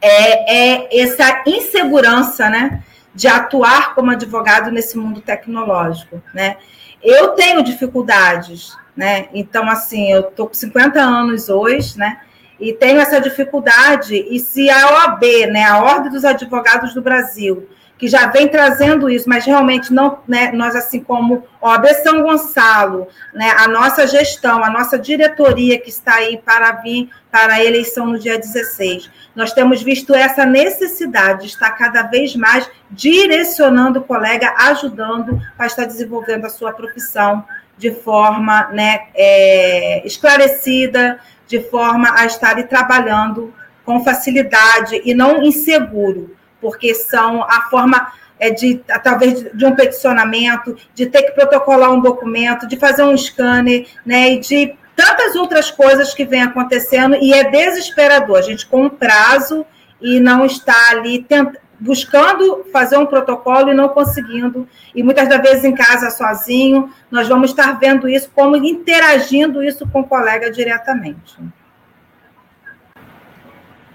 é, 0.00 0.82
é 0.82 1.02
essa 1.02 1.42
insegurança, 1.46 2.48
né? 2.48 2.82
De 3.14 3.28
atuar 3.28 3.94
como 3.94 4.10
advogado 4.10 4.70
nesse 4.70 4.96
mundo 4.96 5.20
tecnológico, 5.20 6.22
né? 6.34 6.56
Eu 7.02 7.30
tenho 7.30 7.62
dificuldades, 7.62 8.76
né? 8.96 9.28
Então, 9.32 9.68
assim, 9.68 10.10
eu 10.10 10.24
tô 10.24 10.46
com 10.46 10.54
50 10.54 11.00
anos 11.00 11.48
hoje, 11.48 11.98
né? 11.98 12.20
E 12.58 12.72
tenho 12.72 13.00
essa 13.00 13.20
dificuldade. 13.20 14.14
E 14.14 14.38
se 14.38 14.70
a 14.70 14.92
OAB, 14.92 15.22
né, 15.50 15.64
a 15.64 15.82
Ordem 15.82 16.10
dos 16.10 16.24
Advogados 16.24 16.94
do 16.94 17.02
Brasil, 17.02 17.68
que 18.02 18.08
já 18.08 18.26
vem 18.26 18.48
trazendo 18.48 19.08
isso, 19.08 19.28
mas 19.28 19.44
realmente 19.44 19.92
não, 19.92 20.18
né, 20.26 20.50
nós, 20.50 20.74
assim 20.74 20.98
como 20.98 21.46
OAB 21.60 21.86
São 22.02 22.20
Gonçalo, 22.20 23.06
né, 23.32 23.48
a 23.56 23.68
nossa 23.68 24.08
gestão, 24.08 24.64
a 24.64 24.68
nossa 24.68 24.98
diretoria 24.98 25.78
que 25.78 25.88
está 25.88 26.16
aí 26.16 26.36
para 26.36 26.72
vir 26.82 27.08
para 27.30 27.52
a 27.52 27.64
eleição 27.64 28.08
no 28.08 28.18
dia 28.18 28.36
16, 28.36 29.08
nós 29.36 29.52
temos 29.52 29.84
visto 29.84 30.12
essa 30.16 30.44
necessidade 30.44 31.42
de 31.42 31.46
estar 31.46 31.70
cada 31.78 32.02
vez 32.02 32.34
mais 32.34 32.68
direcionando 32.90 34.00
o 34.00 34.02
colega, 34.02 34.52
ajudando 34.58 35.40
para 35.56 35.66
estar 35.66 35.84
desenvolvendo 35.84 36.44
a 36.44 36.50
sua 36.50 36.72
profissão 36.72 37.44
de 37.78 37.92
forma 37.92 38.66
né, 38.72 39.02
é, 39.14 40.04
esclarecida, 40.04 41.20
de 41.46 41.60
forma 41.70 42.12
a 42.18 42.26
estar 42.26 42.60
trabalhando 42.64 43.54
com 43.84 44.02
facilidade 44.02 45.00
e 45.04 45.14
não 45.14 45.40
inseguro 45.44 46.41
porque 46.62 46.94
são 46.94 47.42
a 47.42 47.66
forma 47.68 48.10
é, 48.40 48.48
de, 48.48 48.82
talvez, 49.04 49.44
de 49.52 49.66
um 49.66 49.74
peticionamento, 49.74 50.74
de 50.94 51.06
ter 51.06 51.22
que 51.24 51.32
protocolar 51.32 51.92
um 51.92 52.00
documento, 52.00 52.66
de 52.66 52.76
fazer 52.76 53.02
um 53.02 53.16
scanner, 53.16 53.86
né, 54.06 54.32
e 54.32 54.40
de 54.40 54.74
tantas 54.96 55.36
outras 55.36 55.70
coisas 55.70 56.14
que 56.14 56.24
vem 56.24 56.42
acontecendo, 56.42 57.16
e 57.16 57.34
é 57.34 57.50
desesperador. 57.50 58.38
A 58.38 58.42
gente 58.42 58.66
com 58.66 58.84
um 58.84 58.88
prazo 58.88 59.66
e 60.00 60.18
não 60.18 60.46
está 60.46 60.90
ali 60.90 61.22
tent... 61.22 61.56
buscando 61.78 62.64
fazer 62.72 62.96
um 62.96 63.06
protocolo 63.06 63.70
e 63.70 63.74
não 63.74 63.88
conseguindo, 63.88 64.68
e 64.94 65.02
muitas 65.02 65.28
das 65.28 65.40
vezes 65.40 65.64
em 65.64 65.74
casa 65.74 66.10
sozinho, 66.10 66.90
nós 67.10 67.28
vamos 67.28 67.50
estar 67.50 67.78
vendo 67.78 68.08
isso, 68.08 68.30
como 68.34 68.56
interagindo 68.56 69.62
isso 69.62 69.88
com 69.88 70.00
o 70.00 70.06
colega 70.06 70.50
diretamente. 70.50 71.36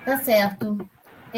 Tá 0.05 0.17
certo. 0.17 0.77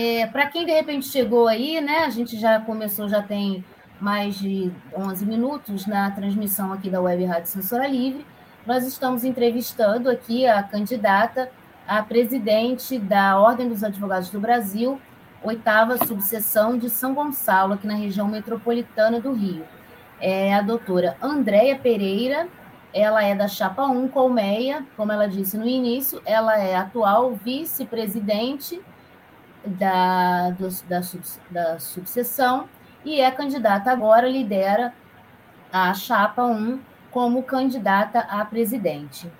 É, 0.01 0.27
Para 0.27 0.45
quem 0.45 0.65
de 0.65 0.71
repente 0.71 1.07
chegou 1.07 1.45
aí, 1.49 1.81
né? 1.81 2.05
A 2.05 2.09
gente 2.09 2.39
já 2.39 2.57
começou, 2.57 3.09
já 3.09 3.21
tem 3.21 3.65
mais 3.99 4.39
de 4.39 4.71
11 4.95 5.25
minutos 5.25 5.85
na 5.85 6.09
transmissão 6.11 6.71
aqui 6.71 6.89
da 6.89 7.01
Web 7.01 7.25
Rádio 7.25 7.49
Censura 7.49 7.85
Livre. 7.85 8.25
Nós 8.65 8.87
estamos 8.87 9.25
entrevistando 9.25 10.09
aqui 10.09 10.47
a 10.47 10.63
candidata 10.63 11.51
a 11.85 12.01
presidente 12.01 12.97
da 12.97 13.37
Ordem 13.37 13.67
dos 13.67 13.83
Advogados 13.83 14.29
do 14.29 14.39
Brasil, 14.39 15.01
oitava 15.43 15.97
subseção 16.05 16.77
de 16.77 16.89
São 16.89 17.13
Gonçalo, 17.13 17.73
aqui 17.73 17.85
na 17.85 17.95
região 17.95 18.25
metropolitana 18.29 19.19
do 19.19 19.33
Rio. 19.33 19.65
É 20.21 20.53
a 20.53 20.61
doutora 20.61 21.17
Andréia 21.21 21.77
Pereira, 21.77 22.47
ela 22.93 23.25
é 23.25 23.35
da 23.35 23.49
Chapa 23.49 23.85
1 23.85 24.07
Colmeia, 24.07 24.85
como 24.95 25.11
ela 25.11 25.27
disse 25.27 25.57
no 25.57 25.67
início, 25.67 26.21
ela 26.25 26.57
é 26.57 26.77
atual 26.77 27.33
vice-presidente 27.33 28.79
da, 29.69 30.51
do, 30.51 30.69
da, 30.87 31.01
da 31.49 31.79
subseção 31.79 32.67
e 33.03 33.21
é 33.21 33.31
candidata 33.31 33.91
agora, 33.91 34.27
lidera 34.27 34.93
a 35.71 35.93
chapa 35.93 36.43
1 36.43 36.79
como 37.11 37.43
candidata 37.43 38.19
a 38.19 38.43
presidente. 38.45 39.31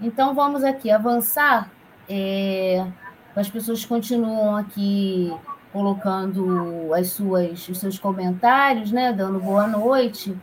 Então, 0.00 0.34
vamos 0.34 0.64
aqui 0.64 0.90
avançar. 0.90 1.70
É, 2.08 2.86
as 3.34 3.48
pessoas 3.48 3.84
continuam 3.84 4.56
aqui 4.56 5.32
colocando 5.72 6.92
as 6.94 7.08
suas, 7.08 7.68
os 7.68 7.78
seus 7.78 7.98
comentários, 7.98 8.92
né, 8.92 9.12
dando 9.12 9.40
boa 9.40 9.66
noite, 9.66 10.36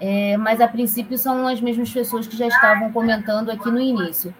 é, 0.00 0.36
mas 0.36 0.60
a 0.60 0.68
princípio 0.68 1.18
são 1.18 1.46
as 1.48 1.60
mesmas 1.60 1.92
pessoas 1.92 2.26
que 2.26 2.36
já 2.36 2.46
estavam 2.46 2.92
comentando 2.92 3.50
aqui 3.50 3.70
no 3.70 3.80
início. 3.80 4.34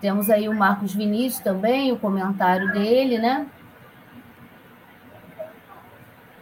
Temos 0.00 0.30
aí 0.30 0.48
o 0.48 0.54
Marcos 0.54 0.94
Vinícius 0.94 1.42
também, 1.42 1.92
o 1.92 1.98
comentário 1.98 2.72
dele, 2.72 3.18
né? 3.18 3.46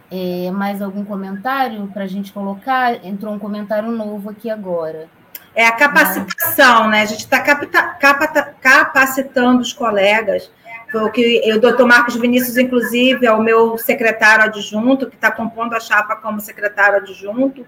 É, 0.09 0.49
mais 0.51 0.81
algum 0.81 1.03
comentário 1.03 1.87
para 1.87 2.03
a 2.03 2.07
gente 2.07 2.31
colocar? 2.31 3.05
Entrou 3.05 3.33
um 3.33 3.39
comentário 3.39 3.91
novo 3.91 4.29
aqui 4.29 4.49
agora. 4.49 5.09
É 5.53 5.65
a 5.65 5.71
capacitação, 5.71 6.87
né? 6.87 7.01
A 7.01 7.05
gente 7.05 7.21
está 7.21 7.39
capacitando 8.61 9.61
os 9.61 9.73
colegas. 9.73 10.51
Foi 10.91 11.03
o 11.03 11.11
que 11.11 11.51
o 11.51 11.59
doutor 11.59 11.85
Marcos 11.85 12.15
Vinícius, 12.15 12.57
inclusive, 12.57 13.25
é 13.25 13.31
o 13.31 13.41
meu 13.41 13.77
secretário 13.77 14.45
adjunto, 14.45 15.07
que 15.07 15.15
está 15.15 15.31
compondo 15.31 15.73
a 15.73 15.79
chapa 15.79 16.15
como 16.15 16.39
secretário 16.39 16.97
adjunto. 16.97 17.65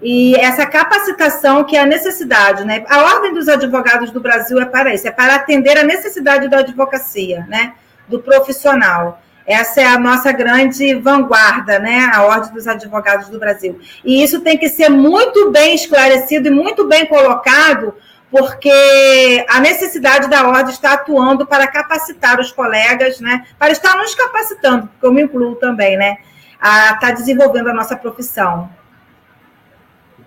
E 0.00 0.34
essa 0.36 0.64
capacitação 0.66 1.64
que 1.64 1.76
é 1.76 1.80
a 1.80 1.86
necessidade, 1.86 2.64
né? 2.64 2.84
A 2.88 3.02
Ordem 3.14 3.34
dos 3.34 3.48
Advogados 3.48 4.10
do 4.10 4.20
Brasil 4.20 4.60
é 4.60 4.64
para 4.64 4.94
isso, 4.94 5.06
é 5.06 5.10
para 5.10 5.34
atender 5.34 5.76
a 5.76 5.82
necessidade 5.82 6.48
da 6.48 6.58
advocacia, 6.58 7.44
né? 7.48 7.74
Do 8.08 8.20
profissional. 8.20 9.20
Essa 9.46 9.82
é 9.82 9.86
a 9.86 9.98
nossa 9.98 10.32
grande 10.32 10.94
vanguarda, 10.94 11.78
né? 11.78 12.10
A 12.14 12.22
Ordem 12.24 12.52
dos 12.52 12.66
Advogados 12.66 13.28
do 13.28 13.38
Brasil. 13.38 13.78
E 14.02 14.22
isso 14.22 14.40
tem 14.40 14.56
que 14.56 14.68
ser 14.68 14.88
muito 14.88 15.50
bem 15.50 15.74
esclarecido 15.74 16.48
e 16.48 16.50
muito 16.50 16.86
bem 16.86 17.06
colocado, 17.06 17.94
porque 18.30 19.44
a 19.48 19.60
necessidade 19.60 20.28
da 20.28 20.48
Ordem 20.48 20.72
está 20.72 20.94
atuando 20.94 21.46
para 21.46 21.66
capacitar 21.66 22.40
os 22.40 22.50
colegas, 22.50 23.20
né? 23.20 23.46
Para 23.58 23.70
estar 23.70 23.96
nos 23.96 24.14
capacitando, 24.14 24.86
porque 24.88 25.06
eu 25.06 25.12
me 25.12 25.22
incluo 25.22 25.56
também, 25.56 25.96
né? 25.96 26.16
A 26.58 26.94
estar 26.94 27.00
tá 27.00 27.10
desenvolvendo 27.10 27.68
a 27.68 27.74
nossa 27.74 27.96
profissão. 27.96 28.70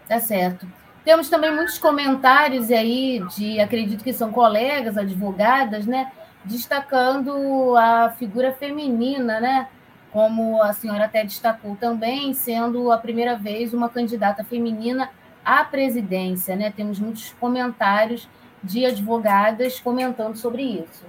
Tá 0.08 0.20
certo. 0.20 0.68
Temos 1.04 1.30
também 1.30 1.56
muitos 1.56 1.78
comentários 1.80 2.70
aí 2.70 3.24
de, 3.36 3.60
acredito 3.60 4.04
que 4.04 4.14
são 4.14 4.32
colegas, 4.32 4.98
advogadas, 4.98 5.86
né? 5.88 6.12
Destacando 6.48 7.76
a 7.78 8.10
figura 8.18 8.54
feminina, 8.54 9.40
né? 9.40 9.68
Como 10.12 10.62
a 10.62 10.74
senhora 10.74 11.06
até 11.06 11.24
destacou 11.24 11.76
também, 11.76 12.34
sendo 12.34 12.92
a 12.92 12.98
primeira 12.98 13.36
vez 13.36 13.74
uma 13.74 13.90
candidata 13.90 14.44
feminina 14.44 15.10
à 15.44 15.64
presidência, 15.64 16.56
né? 16.56 16.74
Temos 16.76 17.00
muitos 17.00 17.36
comentários 17.40 18.28
de 18.64 18.86
advogadas 18.86 19.80
comentando 19.80 20.36
sobre 20.36 20.64
isso. 20.64 21.06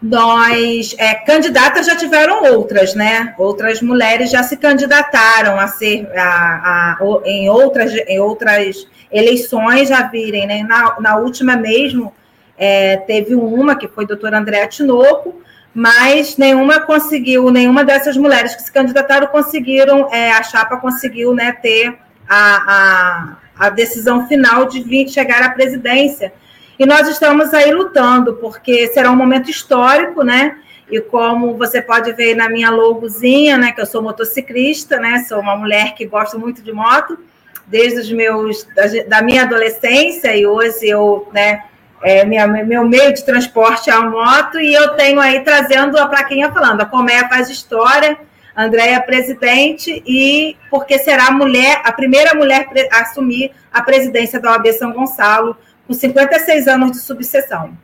Nós, 0.00 0.94
é, 0.96 1.14
candidatas 1.14 1.86
já 1.86 1.96
tiveram 1.96 2.44
outras, 2.54 2.94
né? 2.94 3.34
Outras 3.36 3.82
mulheres 3.82 4.30
já 4.30 4.44
se 4.44 4.56
candidataram 4.56 5.58
a 5.58 5.66
ser 5.66 6.08
a, 6.16 6.96
a, 6.96 6.98
em, 7.24 7.48
outras, 7.48 7.92
em 7.92 8.20
outras 8.20 8.86
eleições, 9.10 9.88
já 9.88 10.02
virem, 10.02 10.46
né? 10.46 10.62
Na, 10.62 11.00
na 11.00 11.16
última 11.16 11.56
mesmo, 11.56 12.14
é, 12.58 12.96
teve 12.96 13.34
uma, 13.34 13.76
que 13.76 13.86
foi 13.86 14.04
doutora 14.04 14.38
Andréa 14.38 14.66
Tinoco, 14.66 15.40
mas 15.72 16.36
nenhuma 16.36 16.80
conseguiu, 16.80 17.50
nenhuma 17.50 17.84
dessas 17.84 18.16
mulheres 18.16 18.54
que 18.54 18.62
se 18.62 18.72
candidataram 18.72 19.28
conseguiram, 19.28 20.12
é, 20.12 20.32
a 20.32 20.42
chapa 20.42 20.76
conseguiu 20.78 21.32
né, 21.32 21.52
ter 21.52 21.96
a, 22.28 23.36
a, 23.58 23.66
a 23.66 23.70
decisão 23.70 24.26
final 24.26 24.66
de 24.66 24.82
vir 24.82 25.08
chegar 25.08 25.42
à 25.42 25.50
presidência. 25.50 26.32
E 26.78 26.84
nós 26.84 27.08
estamos 27.08 27.54
aí 27.54 27.70
lutando, 27.70 28.34
porque 28.34 28.88
será 28.88 29.10
um 29.10 29.16
momento 29.16 29.50
histórico, 29.50 30.22
né? 30.22 30.58
E 30.90 31.00
como 31.00 31.56
você 31.56 31.82
pode 31.82 32.12
ver 32.12 32.34
na 32.34 32.48
minha 32.48 32.70
logozinha, 32.70 33.58
né, 33.58 33.72
que 33.72 33.80
eu 33.80 33.86
sou 33.86 34.02
motociclista, 34.02 34.98
né, 34.98 35.24
sou 35.28 35.38
uma 35.38 35.54
mulher 35.54 35.94
que 35.94 36.06
gosta 36.06 36.38
muito 36.38 36.62
de 36.62 36.72
moto, 36.72 37.18
desde 37.66 38.00
os 38.00 38.10
meus 38.10 38.64
da, 38.74 38.84
da 39.06 39.22
minha 39.22 39.42
adolescência 39.42 40.34
e 40.34 40.46
hoje 40.46 40.88
eu, 40.88 41.28
né, 41.32 41.62
é, 42.02 42.24
minha, 42.24 42.46
meu 42.46 42.86
meio 42.86 43.12
de 43.12 43.24
transporte 43.24 43.90
é 43.90 43.92
a 43.92 44.00
moto, 44.00 44.58
e 44.58 44.72
eu 44.72 44.94
tenho 44.94 45.20
aí 45.20 45.40
trazendo 45.42 45.98
a 45.98 46.06
plaquinha 46.06 46.52
falando, 46.52 46.80
a 46.80 46.86
Comé 46.86 47.28
faz 47.28 47.48
história, 47.48 48.18
Andréia 48.56 48.96
é 48.96 49.00
presidente, 49.00 50.02
e 50.06 50.56
porque 50.70 50.98
será 50.98 51.28
a 51.28 51.30
mulher, 51.30 51.80
a 51.84 51.92
primeira 51.92 52.34
mulher 52.34 52.68
a 52.92 53.02
assumir 53.02 53.52
a 53.72 53.82
presidência 53.82 54.40
da 54.40 54.52
OAB 54.52 54.72
São 54.72 54.92
Gonçalo, 54.92 55.56
com 55.86 55.94
56 55.94 56.68
anos 56.68 56.92
de 56.92 56.98
subseção. 56.98 57.76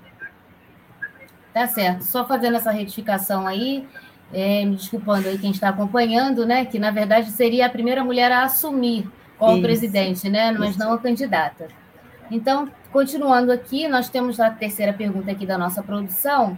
Tá 1.52 1.68
certo. 1.68 2.02
Só 2.02 2.26
fazendo 2.26 2.56
essa 2.56 2.72
retificação 2.72 3.46
aí, 3.46 3.86
é, 4.32 4.64
me 4.64 4.74
desculpando 4.74 5.28
aí 5.28 5.38
quem 5.38 5.52
está 5.52 5.68
acompanhando, 5.68 6.44
né? 6.44 6.64
Que 6.64 6.80
na 6.80 6.90
verdade 6.90 7.30
seria 7.30 7.66
a 7.66 7.70
primeira 7.70 8.02
mulher 8.02 8.32
a 8.32 8.42
assumir 8.42 9.08
como 9.38 9.54
Isso. 9.54 9.62
presidente, 9.62 10.28
né? 10.28 10.50
Mas 10.50 10.70
Isso. 10.70 10.78
não 10.80 10.92
a 10.92 10.98
candidata. 10.98 11.68
Então, 12.30 12.68
continuando 12.94 13.50
aqui, 13.50 13.88
nós 13.88 14.08
temos 14.08 14.38
a 14.38 14.48
terceira 14.52 14.92
pergunta 14.92 15.28
aqui 15.28 15.44
da 15.44 15.58
nossa 15.58 15.82
produção. 15.82 16.56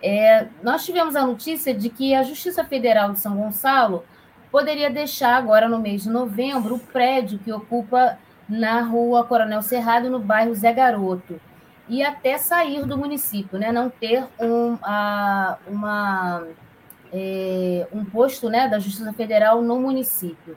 É, 0.00 0.46
nós 0.62 0.84
tivemos 0.84 1.16
a 1.16 1.26
notícia 1.26 1.74
de 1.74 1.88
que 1.88 2.14
a 2.14 2.22
Justiça 2.22 2.62
Federal 2.62 3.10
de 3.10 3.18
São 3.18 3.36
Gonçalo 3.36 4.04
poderia 4.48 4.88
deixar 4.88 5.34
agora 5.34 5.68
no 5.68 5.80
mês 5.80 6.04
de 6.04 6.08
novembro 6.08 6.76
o 6.76 6.78
prédio 6.78 7.40
que 7.40 7.52
ocupa 7.52 8.16
na 8.48 8.80
rua 8.82 9.24
Coronel 9.24 9.60
Cerrado, 9.60 10.08
no 10.08 10.20
bairro 10.20 10.54
Zé 10.54 10.72
Garoto, 10.72 11.40
e 11.88 12.00
até 12.00 12.38
sair 12.38 12.86
do 12.86 12.96
município, 12.96 13.58
né? 13.58 13.72
não 13.72 13.90
ter 13.90 14.24
um, 14.38 14.78
a, 14.84 15.58
uma, 15.66 16.46
é, 17.12 17.88
um 17.92 18.04
posto 18.04 18.48
né, 18.48 18.68
da 18.68 18.78
Justiça 18.78 19.12
Federal 19.14 19.60
no 19.60 19.80
município. 19.80 20.56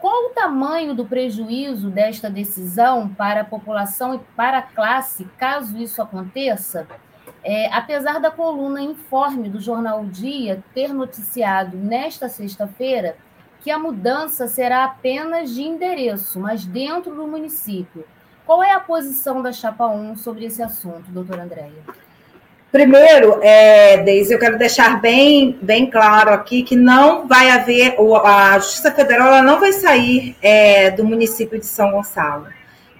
Qual 0.00 0.26
o 0.26 0.30
tamanho 0.30 0.94
do 0.94 1.04
prejuízo 1.04 1.90
desta 1.90 2.30
decisão 2.30 3.06
para 3.06 3.42
a 3.42 3.44
população 3.44 4.14
e 4.14 4.18
para 4.34 4.58
a 4.58 4.62
classe, 4.62 5.26
caso 5.36 5.76
isso 5.76 6.00
aconteça? 6.00 6.88
É, 7.44 7.70
apesar 7.72 8.18
da 8.18 8.30
coluna 8.30 8.80
Informe 8.80 9.50
do 9.50 9.60
jornal 9.60 10.00
o 10.00 10.06
Dia 10.06 10.64
ter 10.74 10.94
noticiado 10.94 11.76
nesta 11.76 12.30
sexta-feira 12.30 13.16
que 13.60 13.70
a 13.70 13.78
mudança 13.78 14.48
será 14.48 14.84
apenas 14.84 15.50
de 15.50 15.62
endereço, 15.62 16.40
mas 16.40 16.64
dentro 16.64 17.14
do 17.14 17.26
município. 17.26 18.06
Qual 18.46 18.62
é 18.62 18.72
a 18.72 18.80
posição 18.80 19.42
da 19.42 19.52
Chapa 19.52 19.86
1 19.86 20.16
sobre 20.16 20.46
esse 20.46 20.62
assunto, 20.62 21.10
doutora 21.10 21.42
Andréia? 21.42 21.84
Primeiro, 22.72 23.40
é, 23.42 23.96
Deise, 23.98 24.32
eu 24.32 24.38
quero 24.38 24.56
deixar 24.56 25.00
bem, 25.00 25.58
bem 25.60 25.90
claro 25.90 26.30
aqui 26.30 26.62
que 26.62 26.76
não 26.76 27.26
vai 27.26 27.50
haver, 27.50 27.96
a 28.24 28.58
Justiça 28.60 28.92
Federal 28.92 29.26
ela 29.26 29.42
não 29.42 29.58
vai 29.58 29.72
sair 29.72 30.36
é, 30.40 30.90
do 30.90 31.04
município 31.04 31.58
de 31.58 31.66
São 31.66 31.90
Gonçalo, 31.90 32.46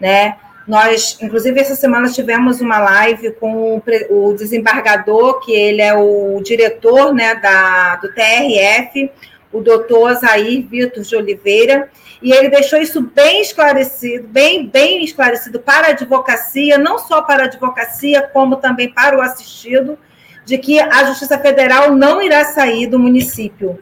né? 0.01 0.37
Nós, 0.67 1.19
inclusive, 1.21 1.59
essa 1.59 1.75
semana 1.75 2.09
tivemos 2.09 2.61
uma 2.61 2.79
live 2.79 3.33
com 3.33 3.83
o, 4.11 4.35
desembargador, 4.35 5.41
que 5.41 5.53
ele 5.53 5.83
é 5.83 5.95
o 5.95 6.41
diretor 6.45 7.13
né, 7.13 7.35
da, 7.37 7.97
do 7.97 8.13
TRF, 8.13 9.11
o 9.53 9.61
doutor 9.61 10.15
Zair 10.15 10.67
Vitor 10.67 11.03
de 11.03 11.17
Oliveira, 11.17 11.91
e 12.23 12.33
ele 12.33 12.49
deixou 12.49 12.79
isso 12.79 13.01
bem 13.01 13.41
esclarecido, 13.41 14.29
bem, 14.29 14.67
bem 14.67 15.03
esclarecido 15.03 15.59
para 15.59 15.89
a 15.89 15.91
advocacia, 15.91 16.79
não 16.79 16.99
só 16.99 17.23
para 17.23 17.45
a 17.45 17.47
advocacia, 17.47 18.23
como 18.23 18.57
também 18.57 18.93
para 18.93 19.17
o 19.17 19.23
assistido, 19.23 19.99
de 20.45 20.59
que 20.59 20.79
a 20.79 21.05
Justiça 21.05 21.39
Federal 21.39 21.95
não 21.95 22.23
irá 22.23 22.45
sair 22.45 22.87
do 22.87 22.99
município. 22.99 23.79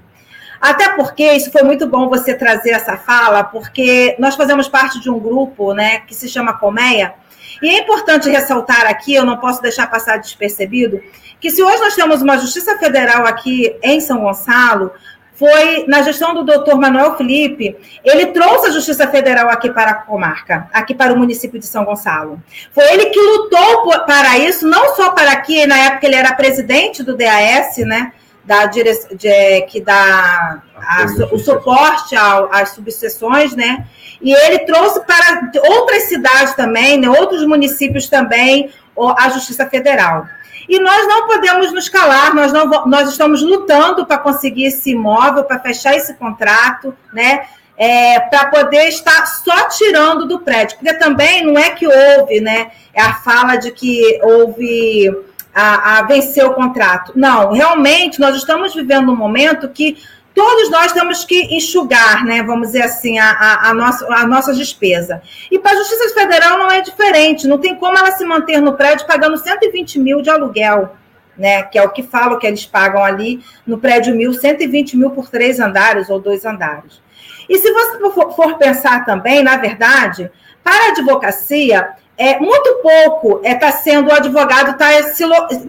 Até 0.61 0.91
porque 0.91 1.33
isso 1.33 1.51
foi 1.53 1.63
muito 1.63 1.87
bom 1.87 2.09
você 2.09 2.35
trazer 2.35 2.71
essa 2.71 2.97
fala, 2.97 3.45
porque 3.45 4.17
nós 4.19 4.35
fazemos 4.35 4.69
parte 4.69 5.01
de 5.01 5.09
um 5.09 5.19
grupo 5.19 5.73
né, 5.73 6.01
que 6.01 6.15
se 6.15 6.29
chama 6.29 6.59
Colmeia, 6.59 7.15
e 7.63 7.69
é 7.69 7.79
importante 7.81 8.29
ressaltar 8.29 8.87
aqui, 8.87 9.15
eu 9.15 9.25
não 9.25 9.39
posso 9.39 9.61
deixar 9.61 9.89
passar 9.89 10.19
despercebido, 10.19 11.01
que 11.41 11.51
se 11.51 11.63
hoje 11.63 11.79
nós 11.79 11.95
temos 11.95 12.23
uma 12.23 12.39
Justiça 12.39 12.77
Federal 12.79 13.25
aqui 13.27 13.77
em 13.83 14.01
São 14.01 14.21
Gonçalo, 14.21 14.93
foi 15.39 15.85
na 15.87 16.03
gestão 16.03 16.35
do 16.35 16.43
doutor 16.43 16.77
Manuel 16.77 17.17
Felipe, 17.17 17.77
ele 18.05 18.27
trouxe 18.27 18.67
a 18.67 18.71
Justiça 18.73 19.07
Federal 19.07 19.49
aqui 19.49 19.71
para 19.71 19.93
a 19.93 19.95
comarca, 19.95 20.69
aqui 20.73 20.93
para 20.93 21.13
o 21.13 21.17
município 21.17 21.61
de 21.61 21.67
São 21.67 21.85
Gonçalo. 21.85 22.43
Foi 22.73 22.85
ele 22.93 23.07
que 23.07 23.21
lutou 23.21 23.83
por, 23.85 24.05
para 24.05 24.37
isso, 24.39 24.67
não 24.67 24.97
só 24.97 25.13
para 25.13 25.31
aqui, 25.31 25.65
na 25.65 25.79
época 25.79 26.07
ele 26.07 26.17
era 26.17 26.35
presidente 26.35 27.05
do 27.05 27.17
DAS, 27.17 27.77
né? 27.79 28.13
Da 28.45 28.67
dire... 28.67 28.93
de, 29.13 29.63
que 29.69 29.81
dá 29.81 30.61
a, 30.77 31.05
o 31.31 31.39
suporte 31.39 32.17
ao, 32.17 32.53
às 32.53 32.71
subseções, 32.71 33.55
né? 33.55 33.87
E 34.21 34.33
ele 34.33 34.61
trouxe 34.61 35.01
para 35.07 35.53
outras 35.71 36.05
cidades 36.05 36.55
também, 36.55 36.99
né, 36.99 37.09
outros 37.09 37.47
municípios 37.47 38.09
também, 38.09 38.71
a 39.17 39.29
Justiça 39.29 39.65
Federal. 39.67 40.27
E 40.69 40.79
nós 40.81 41.07
não 41.07 41.27
podemos 41.27 41.73
nos 41.73 41.89
calar, 41.89 42.35
nós, 42.35 42.53
não, 42.53 42.87
nós 42.87 43.09
estamos 43.11 43.43
lutando 43.43 44.07
para 44.07 44.19
conseguir 44.19 44.67
esse 44.67 44.91
imóvel, 44.91 45.45
para 45.45 45.59
fechar 45.59 45.95
esse 45.95 46.15
contrato, 46.15 46.95
né? 47.13 47.47
É, 47.77 48.19
para 48.19 48.47
poder 48.47 48.89
estar 48.89 49.25
só 49.27 49.69
tirando 49.69 50.27
do 50.27 50.41
prédio. 50.41 50.79
Porque 50.79 50.95
também 50.95 51.45
não 51.45 51.57
é 51.57 51.71
que 51.71 51.87
houve 51.87 52.41
né, 52.41 52.73
é 52.93 53.01
a 53.01 53.15
fala 53.15 53.55
de 53.55 53.71
que 53.71 54.19
houve 54.21 55.09
a, 55.55 55.99
a 55.99 56.03
vencer 56.03 56.45
o 56.45 56.55
contrato. 56.55 57.13
Não, 57.15 57.53
realmente 57.53 58.19
nós 58.19 58.37
estamos 58.37 58.75
vivendo 58.75 59.13
um 59.13 59.17
momento 59.17 59.69
que 59.69 59.97
todos 60.39 60.71
nós 60.71 60.93
temos 60.93 61.25
que 61.25 61.53
enxugar, 61.53 62.25
né, 62.25 62.45
vamos 62.45 62.69
dizer 62.69 62.83
assim, 62.83 63.19
a, 63.19 63.29
a, 63.29 63.71
a, 63.71 63.75
nossa, 63.75 64.07
a 64.07 64.25
nossa 64.25 64.55
despesa. 64.55 65.21
E 65.51 65.59
para 65.59 65.73
a 65.73 65.77
Justiça 65.79 66.15
Federal 66.15 66.57
não 66.57 66.71
é 66.71 66.81
diferente, 66.81 67.49
não 67.49 67.59
tem 67.59 67.75
como 67.75 67.99
ela 67.99 68.13
se 68.13 68.25
manter 68.25 68.61
no 68.61 68.75
prédio 68.75 69.05
pagando 69.05 69.37
120 69.37 69.99
mil 69.99 70.23
de 70.23 70.31
aluguel, 70.31 70.95
né, 71.37 71.65
que 71.65 71.77
é 71.77 71.83
o 71.83 71.89
que 71.91 72.05
falo 72.05 72.39
que 72.39 72.47
eles 72.47 72.65
pagam 72.65 73.03
ali 73.03 73.43
no 73.67 73.79
prédio 73.79 74.15
mil, 74.15 74.33
120 74.33 74.97
mil 74.97 75.11
por 75.11 75.29
três 75.29 75.59
andares 75.59 76.09
ou 76.09 76.21
dois 76.21 76.45
andares. 76.45 77.03
E 77.49 77.59
se 77.59 77.73
você 77.73 77.99
for, 77.99 78.33
for 78.37 78.59
pensar 78.59 79.05
também, 79.05 79.43
na 79.43 79.57
verdade, 79.57 80.31
para 80.63 80.87
a 80.87 80.89
advocacia, 80.91 81.97
é, 82.19 82.37
muito 82.41 82.81
pouco 82.83 83.39
está 83.39 83.49
é, 83.49 83.55
tá 83.55 83.73
sendo 83.73 84.09
o 84.09 84.13
advogado 84.13 84.77
tá 84.77 84.89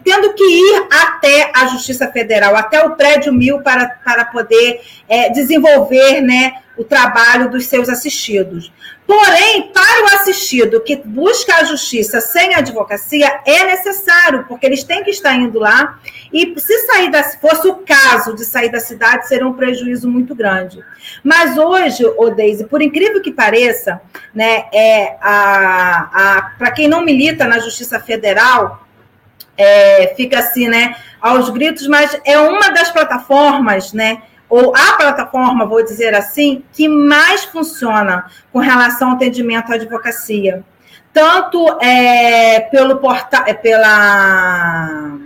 tendo 0.03 0.33
que 0.33 0.43
ir 0.43 0.87
até 0.91 1.51
a 1.55 1.67
Justiça 1.67 2.11
Federal, 2.11 2.55
até 2.55 2.83
o 2.83 2.95
prédio 2.95 3.31
mil 3.31 3.61
para, 3.61 3.87
para 4.03 4.25
poder 4.25 4.81
é, 5.07 5.29
desenvolver 5.29 6.21
né, 6.21 6.53
o 6.79 6.83
trabalho 6.85 7.49
dos 7.49 7.65
seus 7.65 7.89
assistidos. 7.89 8.71
Porém, 9.05 9.69
para 9.73 10.03
o 10.03 10.15
assistido 10.15 10.79
que 10.79 10.95
busca 10.95 11.55
a 11.55 11.63
justiça 11.65 12.21
sem 12.21 12.55
advocacia, 12.55 13.41
é 13.45 13.65
necessário, 13.65 14.45
porque 14.47 14.65
eles 14.65 14.85
têm 14.85 15.03
que 15.03 15.09
estar 15.09 15.35
indo 15.35 15.59
lá. 15.59 15.99
E 16.31 16.57
se 16.57 16.87
sair 16.87 17.11
da, 17.11 17.21
fosse 17.21 17.67
o 17.67 17.75
caso 17.77 18.33
de 18.33 18.45
sair 18.45 18.71
da 18.71 18.79
cidade, 18.79 19.27
seria 19.27 19.45
um 19.45 19.53
prejuízo 19.53 20.07
muito 20.07 20.33
grande. 20.33 20.81
Mas 21.21 21.57
hoje, 21.57 22.05
o 22.05 22.29
Deise, 22.29 22.63
por 22.63 22.81
incrível 22.81 23.21
que 23.21 23.31
pareça, 23.31 23.99
né, 24.33 24.65
é 24.73 25.17
a, 25.21 26.09
a, 26.13 26.41
para 26.57 26.71
quem 26.71 26.87
não 26.87 27.03
milita 27.03 27.45
na 27.45 27.59
Justiça 27.59 27.99
Federal, 27.99 28.87
é, 29.57 30.13
fica 30.15 30.39
assim, 30.39 30.69
né, 30.69 30.95
aos 31.19 31.49
gritos, 31.49 31.87
mas 31.87 32.17
é 32.23 32.39
uma 32.39 32.69
das 32.69 32.89
plataformas, 32.89 33.91
né, 33.91 34.21
ou 34.49 34.75
a 34.75 34.93
plataforma, 34.97 35.65
vou 35.65 35.83
dizer 35.83 36.15
assim, 36.15 36.63
que 36.73 36.87
mais 36.87 37.43
funciona 37.45 38.25
com 38.51 38.59
relação 38.59 39.09
ao 39.09 39.15
atendimento 39.15 39.71
à 39.71 39.75
advocacia. 39.75 40.63
Tanto 41.13 41.77
é, 41.81 42.61
pelo 42.71 42.97
portal, 42.97 43.43
é, 43.45 43.53
pela 43.53 45.17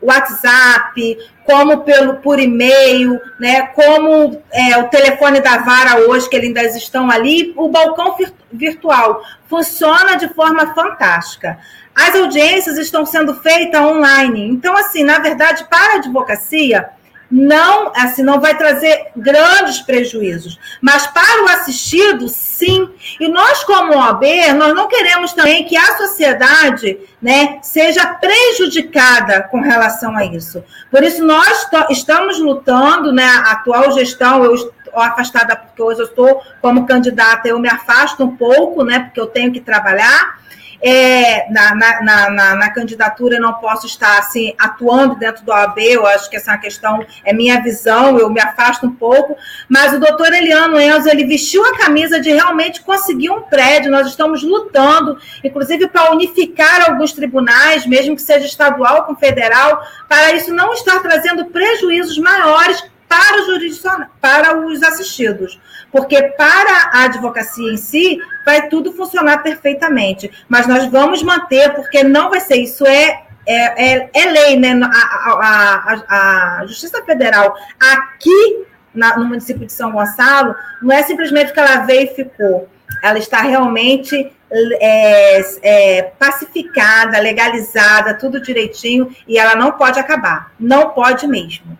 WhatsApp, 0.00 1.18
como 1.44 1.78
pelo 1.78 2.16
por 2.16 2.38
e-mail, 2.38 3.20
né, 3.40 3.68
como 3.68 4.40
é, 4.52 4.76
o 4.78 4.88
telefone 4.88 5.40
da 5.40 5.58
vara 5.58 6.08
hoje, 6.08 6.28
que 6.28 6.36
ainda 6.36 6.62
estão 6.62 7.10
ali, 7.10 7.52
o 7.56 7.68
balcão 7.68 8.16
virtual 8.52 9.22
funciona 9.48 10.16
de 10.16 10.28
forma 10.28 10.74
fantástica. 10.74 11.58
As 11.94 12.14
audiências 12.14 12.78
estão 12.78 13.04
sendo 13.04 13.34
feitas 13.42 13.80
online. 13.80 14.48
Então, 14.48 14.76
assim, 14.76 15.02
na 15.02 15.18
verdade, 15.18 15.64
para 15.68 15.94
a 15.94 15.96
advocacia, 15.96 16.90
não, 17.30 17.92
assim, 17.94 18.22
não 18.22 18.40
vai 18.40 18.56
trazer 18.56 19.08
grandes 19.14 19.80
prejuízos. 19.80 20.58
Mas 20.80 21.06
para 21.06 21.44
o 21.44 21.48
assistido, 21.48 22.28
sim. 22.28 22.88
E 23.20 23.28
nós, 23.28 23.62
como 23.64 23.94
OAB, 23.94 24.24
nós 24.56 24.74
não 24.74 24.88
queremos 24.88 25.32
também 25.34 25.64
que 25.64 25.76
a 25.76 25.96
sociedade 25.98 26.98
né, 27.20 27.58
seja 27.62 28.06
prejudicada 28.14 29.42
com 29.42 29.60
relação 29.60 30.16
a 30.16 30.24
isso. 30.24 30.64
Por 30.90 31.02
isso, 31.02 31.24
nós 31.24 31.68
estamos 31.90 32.40
lutando, 32.40 33.12
né, 33.12 33.26
a 33.26 33.52
atual 33.52 33.92
gestão, 33.92 34.44
eu 34.44 34.54
afastada 34.94 35.54
porque 35.54 35.82
hoje 35.82 36.00
eu 36.00 36.06
estou 36.06 36.42
como 36.62 36.86
candidata, 36.86 37.46
eu 37.46 37.58
me 37.58 37.68
afasto 37.68 38.24
um 38.24 38.36
pouco, 38.36 38.82
né, 38.82 39.00
porque 39.00 39.20
eu 39.20 39.26
tenho 39.26 39.52
que 39.52 39.60
trabalhar, 39.60 40.38
é, 40.80 41.50
na, 41.50 41.74
na, 41.74 42.30
na, 42.30 42.54
na, 42.54 42.70
candidatura 42.70 43.40
não 43.40 43.54
posso 43.54 43.86
estar 43.86 44.18
assim 44.18 44.54
atuando 44.58 45.16
dentro 45.16 45.44
do 45.44 45.50
OAB, 45.50 45.78
eu 45.78 46.06
acho 46.06 46.30
que 46.30 46.36
essa 46.36 46.52
é 46.52 46.54
uma 46.54 46.60
questão, 46.60 47.04
é 47.24 47.32
minha 47.32 47.60
visão, 47.60 48.16
eu 48.18 48.30
me 48.30 48.40
afasto 48.40 48.86
um 48.86 48.92
pouco, 48.92 49.36
mas 49.68 49.92
o 49.92 49.98
doutor 49.98 50.32
Eliano 50.32 50.80
Enzo, 50.80 51.08
ele 51.08 51.24
vestiu 51.24 51.64
a 51.64 51.76
camisa 51.76 52.20
de 52.20 52.30
realmente 52.30 52.82
conseguir 52.82 53.30
um 53.30 53.42
prédio, 53.42 53.90
nós 53.90 54.06
estamos 54.06 54.42
lutando, 54.42 55.18
inclusive 55.42 55.88
para 55.88 56.12
unificar 56.12 56.88
alguns 56.88 57.12
tribunais, 57.12 57.86
mesmo 57.86 58.14
que 58.14 58.22
seja 58.22 58.46
estadual 58.46 59.04
com 59.04 59.16
federal, 59.16 59.82
para 60.08 60.32
isso 60.32 60.54
não 60.54 60.72
estar 60.72 61.00
trazendo 61.00 61.46
prejuízos 61.46 62.18
maiores 62.18 62.84
para 63.08 63.40
os, 63.40 63.82
para 64.20 64.66
os 64.66 64.82
assistidos. 64.82 65.58
Porque 65.90 66.22
para 66.22 66.90
a 66.92 67.04
advocacia 67.04 67.72
em 67.72 67.78
si, 67.78 68.18
vai 68.48 68.66
tudo 68.66 68.94
funcionar 68.94 69.42
perfeitamente. 69.42 70.30
Mas 70.48 70.66
nós 70.66 70.86
vamos 70.86 71.22
manter, 71.22 71.74
porque 71.74 72.02
não 72.02 72.30
vai 72.30 72.40
ser 72.40 72.56
isso, 72.56 72.86
é 72.86 73.24
é, 73.46 73.92
é, 73.92 74.10
é, 74.12 74.24
lei, 74.30 74.58
né? 74.58 74.78
A, 74.82 75.32
a, 75.32 76.60
a, 76.60 76.66
Justiça 76.66 77.02
Federal 77.02 77.54
aqui 77.80 78.66
na, 78.94 79.16
no 79.16 79.24
município 79.24 79.66
de 79.66 79.72
São 79.72 79.92
Gonçalo 79.92 80.54
não 80.82 80.94
é 80.94 81.02
simplesmente 81.02 81.52
que 81.54 81.60
ela 81.60 81.86
veio 81.86 82.02
e 82.10 82.14
ficou. 82.14 82.68
Ela 83.02 83.18
está 83.18 83.40
realmente 83.40 84.30
é, 84.50 85.40
é, 85.62 86.02
pacificada, 86.18 87.18
legalizada, 87.20 88.14
tudo 88.14 88.40
direitinho, 88.40 89.14
e 89.26 89.38
ela 89.38 89.54
não 89.54 89.72
pode 89.72 89.98
acabar. 89.98 90.52
Não 90.60 90.90
pode 90.90 91.26
mesmo. 91.26 91.78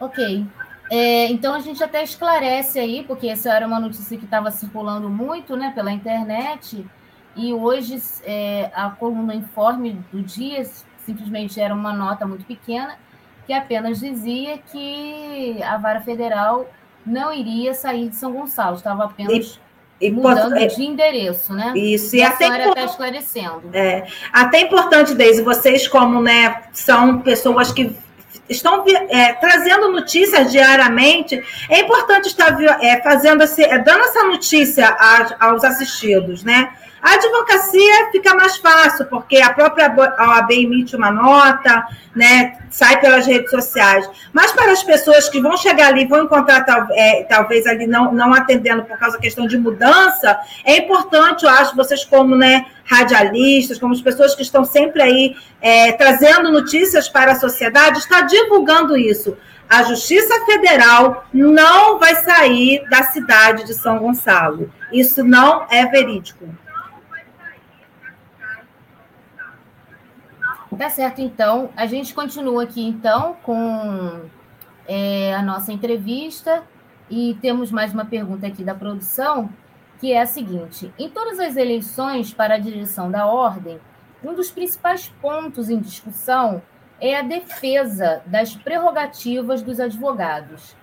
Ok. 0.00 0.44
É, 0.96 1.26
então 1.26 1.52
a 1.52 1.58
gente 1.58 1.82
até 1.82 2.04
esclarece 2.04 2.78
aí, 2.78 3.02
porque 3.02 3.26
essa 3.26 3.52
era 3.52 3.66
uma 3.66 3.80
notícia 3.80 4.16
que 4.16 4.24
estava 4.24 4.52
circulando 4.52 5.10
muito 5.10 5.56
né, 5.56 5.72
pela 5.74 5.90
internet, 5.90 6.86
e 7.34 7.52
hoje 7.52 8.00
é, 8.22 8.70
a 8.72 8.90
coluna 8.90 9.34
informe 9.34 9.98
do 10.12 10.22
dia 10.22 10.64
simplesmente 11.04 11.60
era 11.60 11.74
uma 11.74 11.92
nota 11.92 12.24
muito 12.24 12.44
pequena, 12.44 12.96
que 13.44 13.52
apenas 13.52 13.98
dizia 13.98 14.56
que 14.58 15.60
a 15.64 15.76
vara 15.78 16.00
federal 16.00 16.70
não 17.04 17.34
iria 17.34 17.74
sair 17.74 18.08
de 18.08 18.14
São 18.14 18.32
Gonçalo, 18.32 18.76
estava 18.76 19.06
apenas 19.06 19.58
e 20.00 20.10
Mudando 20.12 20.56
é, 20.56 20.66
de 20.66 20.82
endereço, 20.84 21.54
né? 21.54 21.72
Isso, 21.76 22.14
e, 22.14 22.20
e 22.20 22.22
até 22.22 22.68
está 22.68 22.84
esclarecendo. 22.84 23.70
É, 23.72 24.06
até 24.32 24.60
importante, 24.60 25.14
Deise, 25.14 25.42
vocês 25.42 25.88
como 25.88 26.22
né, 26.22 26.62
são 26.72 27.20
pessoas 27.20 27.72
que 27.72 27.96
estão 28.48 28.84
é, 28.86 29.32
trazendo 29.34 29.90
notícias 29.90 30.50
diariamente, 30.50 31.42
é 31.68 31.80
importante 31.80 32.26
estar 32.26 32.56
é, 32.82 33.02
fazendo 33.02 33.42
esse, 33.42 33.62
é, 33.62 33.78
dando 33.78 34.04
essa 34.04 34.24
notícia 34.24 34.88
a, 34.88 35.48
aos 35.48 35.64
assistidos, 35.64 36.44
né? 36.44 36.72
A 37.04 37.16
advocacia 37.16 38.10
fica 38.10 38.34
mais 38.34 38.56
fácil, 38.56 39.04
porque 39.04 39.36
a 39.36 39.52
própria 39.52 39.94
OAB 39.94 40.50
emite 40.52 40.96
uma 40.96 41.10
nota, 41.10 41.86
né, 42.16 42.56
sai 42.70 42.98
pelas 42.98 43.26
redes 43.26 43.50
sociais. 43.50 44.08
Mas 44.32 44.52
para 44.52 44.72
as 44.72 44.82
pessoas 44.82 45.28
que 45.28 45.38
vão 45.38 45.54
chegar 45.54 45.88
ali, 45.88 46.06
vão 46.06 46.24
encontrar 46.24 46.64
é, 46.92 47.24
talvez 47.24 47.66
ali 47.66 47.86
não, 47.86 48.10
não 48.10 48.32
atendendo 48.32 48.84
por 48.84 48.98
causa 48.98 49.18
da 49.18 49.22
questão 49.22 49.46
de 49.46 49.58
mudança, 49.58 50.40
é 50.64 50.78
importante, 50.78 51.44
eu 51.44 51.50
acho, 51.50 51.76
vocês 51.76 52.06
como 52.06 52.34
né, 52.34 52.64
radialistas, 52.86 53.78
como 53.78 53.92
as 53.92 54.00
pessoas 54.00 54.34
que 54.34 54.40
estão 54.40 54.64
sempre 54.64 55.02
aí 55.02 55.36
é, 55.60 55.92
trazendo 55.92 56.50
notícias 56.50 57.06
para 57.06 57.32
a 57.32 57.38
sociedade, 57.38 57.98
está 57.98 58.22
divulgando 58.22 58.96
isso. 58.96 59.36
A 59.68 59.82
Justiça 59.82 60.34
Federal 60.46 61.26
não 61.34 61.98
vai 61.98 62.14
sair 62.14 62.82
da 62.88 63.02
cidade 63.02 63.66
de 63.66 63.74
São 63.74 63.98
Gonçalo. 63.98 64.72
Isso 64.90 65.22
não 65.22 65.66
é 65.70 65.84
verídico. 65.84 66.48
Tá 70.76 70.90
certo, 70.90 71.20
então. 71.20 71.70
A 71.76 71.86
gente 71.86 72.14
continua 72.14 72.64
aqui, 72.64 72.82
então, 72.82 73.36
com 73.42 74.22
é, 74.86 75.34
a 75.34 75.42
nossa 75.42 75.72
entrevista 75.72 76.62
e 77.08 77.36
temos 77.40 77.70
mais 77.70 77.92
uma 77.92 78.04
pergunta 78.04 78.46
aqui 78.46 78.64
da 78.64 78.74
produção, 78.74 79.50
que 80.00 80.12
é 80.12 80.22
a 80.22 80.26
seguinte: 80.26 80.92
em 80.98 81.08
todas 81.08 81.38
as 81.38 81.56
eleições 81.56 82.32
para 82.32 82.54
a 82.54 82.58
direção 82.58 83.10
da 83.10 83.26
ordem, 83.26 83.78
um 84.22 84.34
dos 84.34 84.50
principais 84.50 85.08
pontos 85.20 85.68
em 85.68 85.78
discussão 85.80 86.62
é 87.00 87.16
a 87.16 87.22
defesa 87.22 88.22
das 88.26 88.54
prerrogativas 88.54 89.62
dos 89.62 89.78
advogados. 89.80 90.74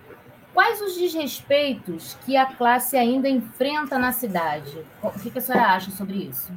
Quais 0.54 0.82
os 0.82 0.96
desrespeitos 0.96 2.18
que 2.26 2.36
a 2.36 2.46
classe 2.46 2.98
ainda 2.98 3.30
enfrenta 3.30 3.98
na 3.98 4.12
cidade? 4.12 4.86
O 5.02 5.10
que 5.12 5.38
a 5.38 5.42
senhora 5.42 5.68
acha 5.68 5.92
sobre 5.92 6.18
isso? 6.18 6.52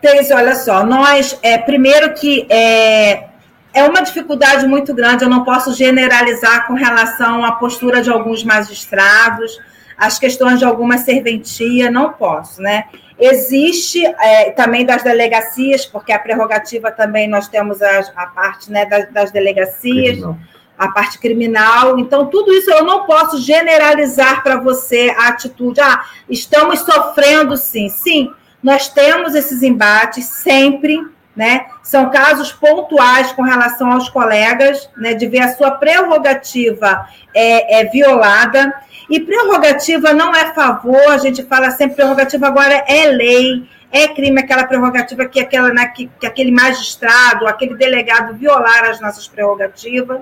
Teise, 0.00 0.32
olha 0.32 0.54
só, 0.54 0.84
nós, 0.84 1.38
é, 1.42 1.58
primeiro 1.58 2.14
que 2.14 2.46
é, 2.48 3.28
é 3.74 3.84
uma 3.84 4.00
dificuldade 4.00 4.66
muito 4.66 4.94
grande, 4.94 5.24
eu 5.24 5.28
não 5.28 5.44
posso 5.44 5.74
generalizar 5.74 6.66
com 6.66 6.74
relação 6.74 7.44
à 7.44 7.52
postura 7.52 8.00
de 8.00 8.08
alguns 8.08 8.44
magistrados, 8.44 9.58
as 9.96 10.16
questões 10.16 10.60
de 10.60 10.64
alguma 10.64 10.98
serventia, 10.98 11.90
não 11.90 12.12
posso, 12.12 12.62
né? 12.62 12.84
Existe 13.18 14.06
é, 14.06 14.52
também 14.52 14.86
das 14.86 15.02
delegacias, 15.02 15.84
porque 15.84 16.12
a 16.12 16.18
prerrogativa 16.20 16.92
também 16.92 17.28
nós 17.28 17.48
temos 17.48 17.82
a, 17.82 17.98
a 18.14 18.26
parte 18.26 18.70
né, 18.70 18.86
das, 18.86 19.12
das 19.12 19.32
delegacias, 19.32 20.18
criminal. 20.18 20.38
a 20.78 20.88
parte 20.88 21.18
criminal. 21.18 21.98
Então, 21.98 22.26
tudo 22.26 22.52
isso 22.52 22.70
eu 22.70 22.84
não 22.84 23.04
posso 23.06 23.40
generalizar 23.40 24.44
para 24.44 24.60
você 24.60 25.12
a 25.18 25.28
atitude. 25.30 25.80
Ah, 25.80 26.04
estamos 26.28 26.78
sofrendo 26.78 27.56
sim. 27.56 27.88
Sim, 27.88 28.32
nós 28.62 28.88
temos 28.88 29.34
esses 29.34 29.62
embates 29.62 30.24
sempre, 30.26 30.98
né? 31.34 31.66
São 31.82 32.10
casos 32.10 32.52
pontuais 32.52 33.32
com 33.32 33.42
relação 33.42 33.92
aos 33.92 34.08
colegas, 34.08 34.90
né? 34.96 35.14
De 35.14 35.26
ver 35.26 35.40
a 35.40 35.54
sua 35.54 35.72
prerrogativa 35.72 37.06
é, 37.34 37.80
é 37.80 37.84
violada. 37.84 38.74
E 39.08 39.20
prerrogativa 39.20 40.12
não 40.12 40.34
é 40.34 40.52
favor, 40.52 41.10
a 41.10 41.18
gente 41.18 41.42
fala 41.44 41.70
sempre 41.70 41.96
prerrogativa 41.96 42.46
agora 42.46 42.84
é 42.86 43.06
lei, 43.06 43.66
é 43.90 44.08
crime 44.08 44.40
aquela 44.40 44.64
prerrogativa 44.64 45.24
que, 45.26 45.40
aquela, 45.40 45.72
né, 45.72 45.86
que, 45.86 46.10
que 46.20 46.26
aquele 46.26 46.50
magistrado, 46.50 47.46
aquele 47.46 47.74
delegado 47.74 48.34
violar 48.34 48.84
as 48.84 49.00
nossas 49.00 49.26
prerrogativas. 49.26 50.20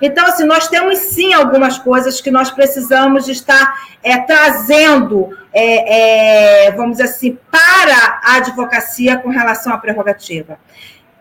Então, 0.00 0.26
assim, 0.26 0.44
nós 0.44 0.68
temos 0.68 0.98
sim 0.98 1.32
algumas 1.32 1.78
coisas 1.78 2.20
que 2.20 2.30
nós 2.30 2.50
precisamos 2.50 3.28
estar 3.28 3.74
é, 4.02 4.18
trazendo, 4.18 5.36
é, 5.52 6.66
é, 6.66 6.72
vamos 6.72 6.98
dizer 6.98 7.04
assim, 7.04 7.38
para 7.50 8.20
a 8.22 8.36
advocacia 8.36 9.16
com 9.18 9.28
relação 9.28 9.72
à 9.72 9.78
prerrogativa. 9.78 10.58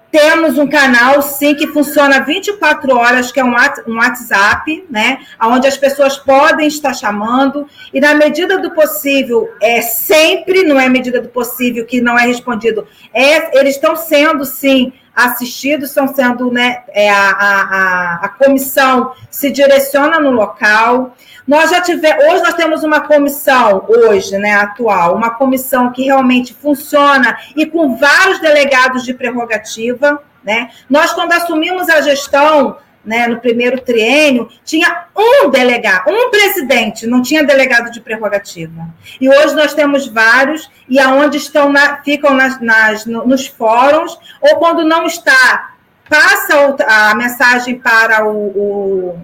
Temos 0.10 0.58
um 0.58 0.68
canal, 0.68 1.22
sim, 1.22 1.54
que 1.54 1.68
funciona 1.68 2.22
24 2.22 2.96
horas, 2.96 3.30
que 3.30 3.42
é 3.42 3.44
um 3.44 3.54
WhatsApp, 3.98 4.86
né? 4.90 5.20
Onde 5.42 5.68
as 5.68 5.78
pessoas 5.78 6.18
podem 6.18 6.68
estar 6.68 6.94
chamando, 6.94 7.68
e 7.94 8.00
na 8.00 8.14
medida 8.14 8.58
do 8.58 8.72
possível, 8.72 9.50
é 9.62 9.82
sempre, 9.82 10.64
não 10.64 10.80
é 10.80 10.88
medida 10.88 11.22
do 11.22 11.28
possível 11.28 11.86
que 11.86 12.00
não 12.00 12.18
é 12.18 12.26
respondido, 12.26 12.88
é, 13.14 13.60
eles 13.60 13.76
estão 13.76 13.98
sendo, 13.98 14.46
sim, 14.46 14.94
assistidos, 15.18 15.90
estão 15.90 16.08
sendo, 16.14 16.52
né, 16.52 16.84
é, 16.90 17.10
a, 17.10 17.32
a, 17.32 18.20
a 18.26 18.30
comissão 18.30 19.14
se 19.32 19.50
direciona 19.50 20.20
no 20.20 20.30
local. 20.30 21.16
Nós 21.48 21.72
já 21.72 21.82
tivemos, 21.82 22.24
hoje 22.26 22.44
nós 22.44 22.54
temos 22.54 22.84
uma 22.84 23.02
comissão, 23.02 23.84
hoje, 23.88 24.38
né, 24.38 24.54
atual, 24.54 25.16
uma 25.16 25.32
comissão 25.32 25.92
que 25.92 26.04
realmente 26.04 26.54
funciona 26.54 27.36
e 27.56 27.66
com 27.66 27.96
vários 27.96 28.40
delegados 28.40 29.04
de 29.04 29.14
prerrogativa, 29.14 30.22
né? 30.44 30.70
Nós, 30.90 31.12
quando 31.14 31.34
assumimos 31.34 31.90
a 31.90 32.00
gestão, 32.02 32.78
né, 33.08 33.26
no 33.26 33.40
primeiro 33.40 33.80
triênio, 33.80 34.50
tinha 34.66 35.06
um 35.16 35.50
delegado, 35.50 36.10
um 36.10 36.30
presidente, 36.30 37.08
não 37.08 37.22
tinha 37.22 37.42
delegado 37.42 37.90
de 37.90 38.02
prerrogativa. 38.02 38.90
E 39.20 39.30
hoje 39.30 39.56
nós 39.56 39.74
temos 39.74 40.08
vários, 40.08 40.70
e 40.90 41.00
aonde 41.00 41.38
estão 41.38 41.70
na, 41.70 42.04
ficam 42.04 42.34
nas, 42.34 42.60
nas, 42.60 43.06
nos 43.06 43.48
fóruns, 43.48 44.20
ou 44.42 44.58
quando 44.58 44.84
não 44.84 45.06
está, 45.06 45.72
passa 46.10 46.76
a 46.86 47.16
mensagem 47.16 47.80
para 47.80 48.28
o, 48.28 48.36
o, 48.36 49.22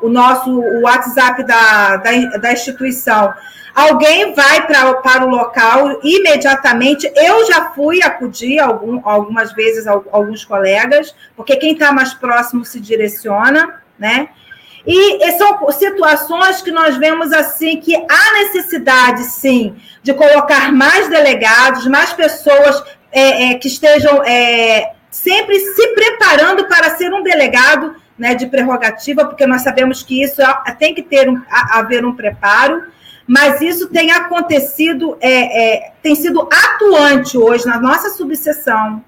o 0.00 0.08
nosso 0.08 0.50
o 0.50 0.82
WhatsApp 0.82 1.44
da, 1.44 1.96
da, 1.96 2.10
da 2.38 2.52
instituição 2.52 3.34
alguém 3.78 4.34
vai 4.34 4.66
pra, 4.66 4.94
para 4.94 5.24
o 5.24 5.30
local 5.30 6.00
imediatamente. 6.02 7.10
Eu 7.14 7.46
já 7.46 7.70
fui 7.70 8.02
acudir 8.02 8.58
algum, 8.58 9.00
algumas 9.08 9.52
vezes 9.52 9.86
alguns 9.86 10.44
colegas, 10.44 11.14
porque 11.36 11.56
quem 11.56 11.72
está 11.72 11.92
mais 11.92 12.12
próximo 12.12 12.64
se 12.64 12.80
direciona, 12.80 13.80
né? 13.96 14.30
E, 14.84 15.32
são 15.32 15.70
situações 15.70 16.62
que 16.62 16.70
nós 16.70 16.96
vemos 16.96 17.32
assim 17.32 17.78
que 17.78 17.94
há 17.94 18.32
necessidade, 18.44 19.22
sim, 19.24 19.76
de 20.02 20.14
colocar 20.14 20.72
mais 20.72 21.08
delegados, 21.08 21.86
mais 21.86 22.12
pessoas 22.12 22.82
é, 23.12 23.50
é, 23.50 23.54
que 23.54 23.68
estejam 23.68 24.24
é, 24.24 24.92
sempre 25.10 25.58
se 25.58 25.88
preparando 25.88 26.66
para 26.66 26.96
ser 26.96 27.12
um 27.12 27.22
delegado 27.22 27.96
né, 28.18 28.34
de 28.34 28.46
prerrogativa, 28.46 29.24
porque 29.26 29.46
nós 29.46 29.62
sabemos 29.62 30.02
que 30.02 30.22
isso 30.22 30.40
é, 30.40 30.72
tem 30.78 30.94
que 30.94 31.02
ter 31.02 31.28
um, 31.28 31.40
haver 31.50 32.04
um 32.04 32.16
preparo 32.16 32.82
mas 33.28 33.60
isso 33.60 33.88
tem 33.88 34.10
acontecido, 34.10 35.18
é, 35.20 35.74
é, 35.74 35.92
tem 36.02 36.14
sido 36.14 36.48
atuante 36.50 37.36
hoje 37.36 37.66
na 37.66 37.78
nossa 37.78 38.08
subseção, 38.08 39.04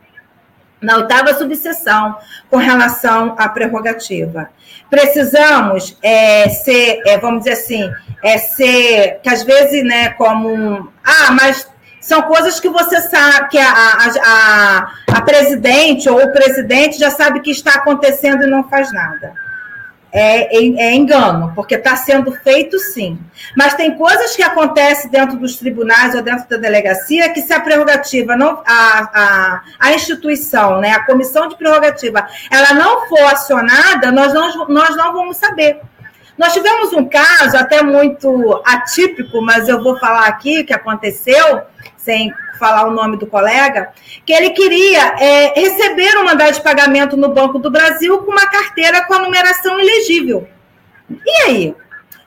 na 0.79 0.99
oitava 0.99 1.33
subseção, 1.33 2.17
com 2.51 2.59
relação 2.59 3.35
à 3.39 3.49
prerrogativa. 3.49 4.51
Precisamos 4.91 5.97
é, 6.03 6.51
ser, 6.51 7.01
é, 7.07 7.17
vamos 7.17 7.45
dizer 7.45 7.53
assim, 7.53 7.91
é 8.23 8.37
ser, 8.37 9.21
que 9.23 9.31
às 9.31 9.43
vezes, 9.43 9.83
né, 9.85 10.11
como 10.11 10.93
ah, 11.03 11.33
mas 11.33 11.67
são 11.99 12.21
coisas 12.23 12.61
que 12.61 12.69
você 12.69 13.01
sabe, 13.01 13.49
que 13.49 13.59
a, 13.59 13.73
a, 13.73 14.07
a, 14.23 14.93
a 15.17 15.21
presidente 15.23 16.11
ou 16.11 16.23
o 16.23 16.33
presidente 16.33 16.99
já 16.99 17.11
sabe 17.11 17.41
que 17.41 17.51
está 17.51 17.73
acontecendo 17.73 18.43
e 18.43 18.51
não 18.51 18.69
faz 18.69 18.93
nada 18.93 19.33
é, 20.13 20.57
é, 20.57 20.89
é 20.89 20.95
engano, 20.95 21.53
porque 21.55 21.77
está 21.77 21.97
sendo 21.97 22.33
feito 22.33 22.79
sim. 22.79 23.19
Mas 23.57 23.75
tem 23.75 23.97
coisas 23.97 24.35
que 24.35 24.43
acontecem 24.43 25.11
dentro 25.11 25.37
dos 25.39 25.57
tribunais 25.57 26.15
ou 26.15 26.23
dentro 26.23 26.49
da 26.49 26.57
delegacia 26.57 27.33
que 27.33 27.41
se 27.41 27.53
a 27.53 27.61
prerrogativa 27.61 28.37
não, 28.37 28.63
a, 28.67 29.11
a, 29.15 29.63
a 29.79 29.93
instituição, 29.93 30.81
né, 30.81 30.91
a 30.91 31.05
comissão 31.05 31.49
de 31.49 31.57
prerrogativa, 31.57 32.27
ela 32.51 32.75
não 32.75 33.07
for 33.07 33.23
acionada, 33.23 34.11
nós 34.11 34.33
não, 34.35 34.69
nós 34.69 34.97
não 34.97 35.13
vamos 35.13 35.37
saber. 35.37 35.81
Nós 36.37 36.55
tivemos 36.55 36.93
um 36.93 37.07
caso 37.07 37.57
até 37.57 37.83
muito 37.83 38.63
atípico, 38.65 39.43
mas 39.43 39.69
eu 39.69 39.83
vou 39.83 39.99
falar 39.99 40.27
aqui 40.27 40.65
que 40.65 40.73
aconteceu, 40.73 41.63
sem 41.97 42.33
falar 42.61 42.87
o 42.87 42.93
nome 42.93 43.17
do 43.17 43.27
colega, 43.27 43.91
que 44.25 44.33
ele 44.33 44.51
queria 44.51 45.17
é, 45.19 45.59
receber 45.59 46.17
um 46.19 46.25
mandado 46.25 46.53
de 46.53 46.63
pagamento 46.63 47.17
no 47.17 47.31
Banco 47.31 47.59
do 47.59 47.71
Brasil 47.71 48.19
com 48.19 48.31
uma 48.31 48.47
carteira 48.49 49.05
com 49.07 49.15
a 49.15 49.19
numeração 49.21 49.81
ilegível. 49.81 50.47
E 51.27 51.43
aí? 51.43 51.75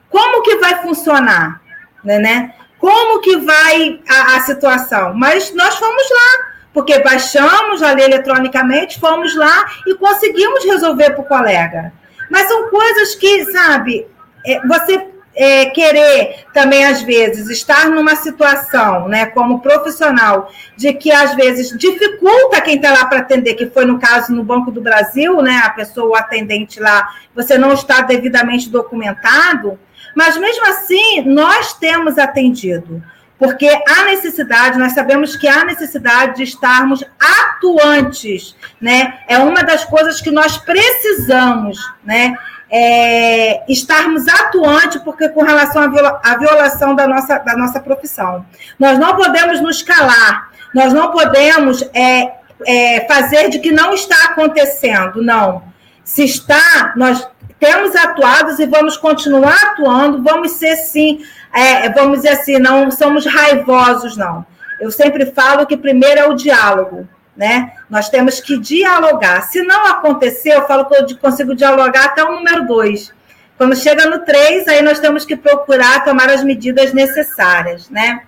Como 0.10 0.42
que 0.42 0.58
vai 0.58 0.82
funcionar? 0.82 1.62
Né, 2.04 2.20
né? 2.20 2.54
Como 2.80 3.22
que 3.22 3.38
vai 3.38 4.02
a, 4.10 4.36
a 4.36 4.40
situação? 4.42 5.14
Mas 5.14 5.54
nós 5.54 5.76
fomos 5.76 6.04
lá, 6.10 6.46
porque 6.74 7.00
baixamos 7.00 7.82
a 7.82 7.94
lei 7.94 8.06
eletronicamente, 8.06 9.00
fomos 9.00 9.36
lá 9.36 9.66
e 9.88 9.96
conseguimos 9.96 10.66
resolver 10.66 11.12
para 11.12 11.22
o 11.22 11.26
colega. 11.26 11.94
Mas 12.30 12.48
são 12.48 12.70
coisas 12.70 13.16
que, 13.16 13.46
sabe, 13.52 14.06
é, 14.46 14.60
você 14.68 15.13
é, 15.36 15.66
querer 15.68 16.46
também, 16.54 16.86
às 16.86 17.02
vezes, 17.02 17.50
estar 17.50 17.90
numa 17.90 18.16
situação, 18.16 19.08
né, 19.08 19.26
como 19.28 19.62
profissional, 19.62 20.52
de 20.76 20.94
que 20.94 21.12
às 21.12 21.36
vezes 21.36 21.78
dificulta 21.78 22.62
quem 22.62 22.76
está 22.76 22.92
lá 22.92 23.06
para 23.06 23.20
atender, 23.20 23.56
que 23.56 23.68
foi 23.68 23.86
no 23.86 24.00
caso 24.00 24.34
no 24.34 24.44
Banco 24.44 24.72
do 24.72 24.82
Brasil, 24.82 25.42
né, 25.42 25.62
a 25.64 25.70
pessoa, 25.70 26.10
o 26.10 26.16
atendente 26.16 26.80
lá, 26.80 27.10
você 27.36 27.58
não 27.58 27.74
está 27.74 28.02
devidamente 28.02 28.70
documentado, 28.70 29.80
mas 30.16 30.38
mesmo 30.38 30.68
assim, 30.68 31.22
nós 31.22 31.74
temos 31.74 32.18
atendido 32.18 33.02
porque 33.44 33.68
há 33.68 34.06
necessidade, 34.06 34.80
nós 34.80 34.94
sabemos 34.94 35.36
que 35.36 35.50
há 35.50 35.66
necessidade 35.66 36.38
de 36.38 36.44
estarmos 36.44 37.04
atuantes, 37.20 38.56
né? 38.80 39.20
É 39.28 39.38
uma 39.38 39.64
das 39.64 39.84
coisas 39.84 40.22
que 40.22 40.32
nós 40.32 40.58
precisamos, 40.60 41.78
né? 42.06 42.38
É, 42.76 43.64
estarmos 43.72 44.28
atuantes, 44.28 45.00
porque 45.04 45.30
com 45.30 45.44
relação 45.44 45.84
à, 45.84 45.88
viola, 45.88 46.22
violação 46.40 46.96
da 46.96 47.08
nossa, 47.08 47.38
da 47.38 47.56
nossa 47.56 47.80
profissão. 47.80 48.44
Nós 48.80 48.98
não 48.98 49.16
podemos 49.16 49.62
nos 49.62 49.84
calar, 49.84 50.50
nós 50.74 50.92
não 50.92 51.12
podemos 51.12 51.84
é, 51.94 52.32
é, 52.66 53.06
fazer 53.08 53.50
de 53.50 53.60
que 53.60 53.72
não 53.72 53.94
está 53.94 54.26
acontecendo, 54.26 55.22
não. 55.22 55.62
Se 56.04 56.24
está, 56.24 56.94
nós 56.96 57.28
temos 57.60 57.96
atuado 57.96 58.60
e 58.60 58.66
vamos 58.66 58.98
continuar 58.98 59.56
atuando, 59.56 60.24
vamos 60.24 60.54
ser 60.54 60.76
sim 60.78 61.20
é, 61.54 61.88
vamos 61.90 62.18
dizer 62.18 62.30
assim, 62.30 62.58
não 62.58 62.90
somos 62.90 63.26
raivosos, 63.26 64.18
não. 64.18 64.44
Eu 64.80 64.90
sempre 64.90 65.28
falo 65.28 65.68
que 65.68 65.78
primeiro 65.78 66.20
é 66.20 66.28
o 66.28 66.34
diálogo, 66.34 67.08
né? 67.36 67.74
Nós 67.90 68.10
temos 68.10 68.40
que 68.40 68.58
dialogar. 68.58 69.42
Se 69.44 69.62
não 69.64 69.88
acontecer, 69.88 70.54
eu 70.54 70.68
falo 70.68 70.86
que 70.86 70.96
eu 70.96 71.18
consigo 71.18 71.56
dialogar 71.56 72.06
até 72.06 72.24
o 72.24 72.32
número 72.32 72.66
dois. 72.68 73.14
Quando 73.58 73.76
chega 73.76 74.06
no 74.06 74.20
três, 74.20 74.68
aí 74.68 74.82
nós 74.82 75.00
temos 75.00 75.26
que 75.26 75.36
procurar 75.36 76.04
tomar 76.04 76.30
as 76.30 76.44
medidas 76.44 76.94
necessárias, 76.94 77.90
né? 77.90 78.24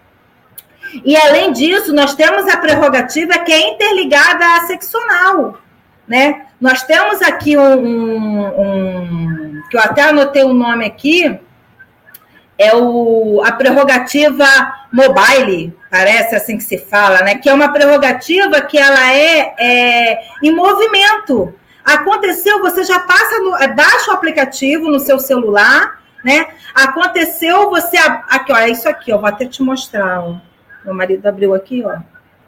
E 1.03 1.15
além 1.17 1.51
disso, 1.51 1.93
nós 1.93 2.15
temos 2.15 2.47
a 2.47 2.57
prerrogativa 2.57 3.39
que 3.39 3.51
é 3.51 3.73
interligada 3.73 4.45
à 4.55 4.61
seccional, 4.61 5.57
né? 6.07 6.45
Nós 6.61 6.83
temos 6.83 7.21
aqui 7.21 7.57
um, 7.57 7.79
um, 7.79 8.61
um 8.61 9.61
que 9.69 9.75
eu 9.75 9.81
até 9.81 10.03
anotei 10.03 10.43
o 10.43 10.49
um 10.49 10.53
nome 10.53 10.85
aqui, 10.85 11.39
é 12.57 12.73
o, 12.75 13.41
a 13.43 13.51
prerrogativa 13.51 14.45
mobile, 14.91 15.75
parece 15.89 16.35
assim 16.35 16.57
que 16.57 16.63
se 16.63 16.77
fala, 16.77 17.21
né? 17.21 17.35
Que 17.35 17.49
é 17.49 17.53
uma 17.53 17.71
prerrogativa 17.71 18.61
que 18.61 18.77
ela 18.77 19.13
é, 19.13 19.53
é 19.57 20.19
em 20.43 20.53
movimento. 20.53 21.53
Aconteceu, 21.83 22.61
você 22.61 22.83
já 22.83 22.99
passa 22.99 23.39
no, 23.39 23.55
é, 23.57 23.67
baixa 23.67 24.11
o 24.11 24.13
aplicativo 24.13 24.89
no 24.89 24.99
seu 24.99 25.19
celular, 25.19 26.01
né? 26.23 26.47
Aconteceu, 26.73 27.69
você 27.69 27.97
aqui, 27.97 28.51
ó, 28.51 28.57
é 28.57 28.69
isso 28.69 28.89
aqui, 28.89 29.13
ó, 29.13 29.17
vou 29.17 29.27
até 29.27 29.45
te 29.45 29.61
mostrar, 29.61 30.21
ó. 30.21 30.35
Meu 30.83 30.93
marido 30.93 31.25
abriu 31.27 31.53
aqui, 31.53 31.83
ó. 31.85 31.97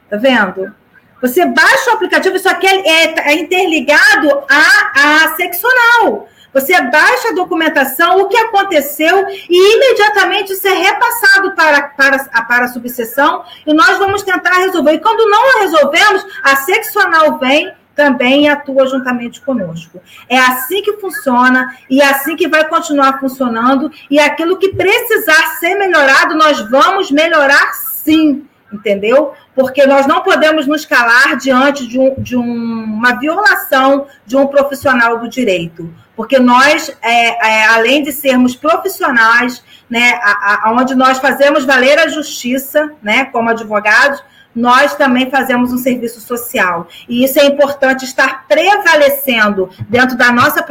Tá 0.10 0.18
vendo? 0.18 0.74
Você 1.22 1.46
baixa 1.46 1.92
o 1.92 1.94
aplicativo, 1.94 2.36
isso 2.36 2.50
aqui 2.50 2.68
é, 2.68 2.88
é, 2.88 3.32
é 3.32 3.34
interligado 3.34 4.44
à, 4.50 5.26
à 5.26 5.36
seccional. 5.36 6.28
Você 6.58 6.82
baixa 6.82 7.30
a 7.30 7.36
documentação, 7.36 8.20
o 8.20 8.28
que 8.28 8.38
aconteceu, 8.38 9.28
e 9.30 9.76
imediatamente 9.76 10.54
isso 10.54 10.68
é 10.68 10.74
repassado 10.74 11.52
para, 11.52 11.84
para, 11.90 12.24
para 12.46 12.66
a 12.66 12.68
subseção, 12.68 13.44
e 13.66 13.74
nós 13.74 14.00
vamos 14.00 14.24
tentar 14.24 14.58
resolver. 14.58 14.94
E 14.94 15.00
quando 15.00 15.30
não 15.30 15.62
resolvemos, 15.62 16.26
a 16.42 16.56
seccional 16.56 17.38
vem 17.38 17.72
também 17.96 18.50
atua 18.50 18.88
juntamente 18.88 19.40
conosco. 19.42 20.02
É 20.28 20.38
assim 20.38 20.82
que 20.82 20.94
funciona 20.94 21.76
e 21.90 22.02
é 22.02 22.06
assim 22.10 22.36
que 22.36 22.48
vai 22.48 22.68
continuar 22.68 23.20
funcionando. 23.20 23.92
E 24.10 24.20
aquilo 24.20 24.58
que 24.58 24.70
precisar 24.70 25.58
ser 25.60 25.76
melhorado, 25.76 26.36
nós 26.36 26.60
vamos 26.70 27.12
melhorar 27.12 27.74
sim 27.74 28.48
entendeu? 28.72 29.34
Porque 29.56 29.86
nós 29.86 30.06
não 30.06 30.22
podemos 30.22 30.68
nos 30.68 30.86
calar 30.86 31.38
diante 31.38 31.88
de, 31.88 32.00
um, 32.00 32.16
de 32.18 32.36
um, 32.36 32.44
uma 32.44 33.14
violação 33.20 34.08
de 34.26 34.36
um 34.36 34.48
profissional 34.48 35.20
do 35.20 35.30
direito, 35.30 35.94
porque 36.16 36.40
nós, 36.40 36.96
é, 37.02 37.48
é, 37.48 37.66
além 37.68 38.04
de 38.04 38.12
sermos 38.12 38.56
profissionais, 38.56 39.64
né, 39.90 40.20
a, 40.22 40.68
a, 40.68 40.72
onde 40.74 40.96
nós 40.96 41.18
fazemos 41.20 41.66
valer 41.66 41.98
a 42.00 42.08
justiça, 42.08 42.92
né, 43.02 43.26
como 43.26 43.50
advogados, 43.50 44.22
nós 44.58 44.96
também 44.96 45.30
fazemos 45.30 45.72
um 45.72 45.78
serviço 45.78 46.20
social. 46.20 46.88
E 47.08 47.24
isso 47.24 47.40
é 47.40 47.46
importante 47.46 48.04
estar 48.04 48.48
prevalecendo 48.48 49.70
dentro 49.88 50.18
da 50.18 50.32
nossa 50.32 50.66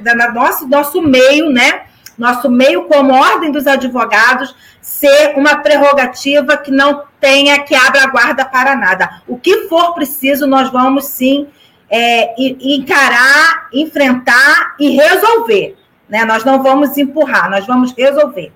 da 0.00 0.32
nosso, 0.32 0.68
nosso 0.68 1.02
meio, 1.02 1.50
né? 1.50 1.82
Nosso 2.16 2.50
meio 2.50 2.84
como 2.84 3.12
ordem 3.12 3.50
dos 3.50 3.66
advogados, 3.66 4.54
ser 4.80 5.34
uma 5.36 5.56
prerrogativa 5.56 6.56
que 6.56 6.70
não 6.70 7.04
tenha 7.20 7.62
que 7.62 7.74
abra 7.74 8.06
guarda 8.06 8.44
para 8.44 8.76
nada. 8.76 9.22
O 9.26 9.38
que 9.38 9.68
for 9.68 9.94
preciso, 9.94 10.46
nós 10.46 10.70
vamos 10.70 11.06
sim 11.06 11.48
é, 11.90 12.34
encarar, 12.38 13.68
enfrentar 13.72 14.74
e 14.78 14.90
resolver. 14.90 15.76
Né? 16.08 16.24
Nós 16.24 16.44
não 16.44 16.62
vamos 16.62 16.96
empurrar, 16.96 17.50
nós 17.50 17.66
vamos 17.66 17.92
resolver. 17.92 18.52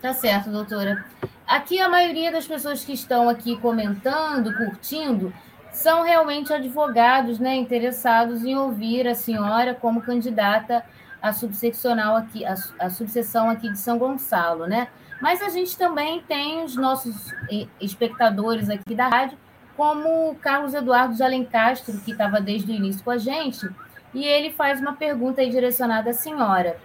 Tá 0.00 0.12
certo, 0.12 0.50
doutora. 0.50 1.04
Aqui 1.46 1.80
a 1.80 1.88
maioria 1.88 2.32
das 2.32 2.46
pessoas 2.46 2.84
que 2.84 2.92
estão 2.92 3.28
aqui 3.28 3.56
comentando, 3.56 4.54
curtindo, 4.56 5.32
são 5.72 6.02
realmente 6.02 6.52
advogados, 6.52 7.38
né, 7.38 7.54
interessados 7.56 8.44
em 8.44 8.56
ouvir 8.56 9.08
a 9.08 9.14
senhora 9.14 9.74
como 9.74 10.00
candidata 10.00 10.84
a 11.24 11.32
subseccional 11.32 12.16
aqui, 12.16 12.44
a, 12.44 12.54
a 12.78 12.90
subseção 12.90 13.48
aqui 13.48 13.72
de 13.72 13.78
São 13.78 13.96
Gonçalo, 13.96 14.66
né? 14.66 14.88
Mas 15.22 15.40
a 15.40 15.48
gente 15.48 15.74
também 15.74 16.20
tem 16.20 16.62
os 16.62 16.76
nossos 16.76 17.32
espectadores 17.80 18.68
aqui 18.68 18.94
da 18.94 19.08
rádio, 19.08 19.38
como 19.74 20.30
o 20.30 20.34
Carlos 20.34 20.74
Eduardo 20.74 21.14
de 21.14 21.22
Alencastro, 21.22 21.98
que 22.00 22.12
estava 22.12 22.42
desde 22.42 22.70
o 22.70 22.74
início 22.74 23.02
com 23.02 23.10
a 23.10 23.16
gente, 23.16 23.66
e 24.12 24.22
ele 24.22 24.50
faz 24.50 24.82
uma 24.82 24.92
pergunta 24.92 25.40
aí 25.40 25.48
direcionada 25.48 26.10
à 26.10 26.12
senhora, 26.12 26.76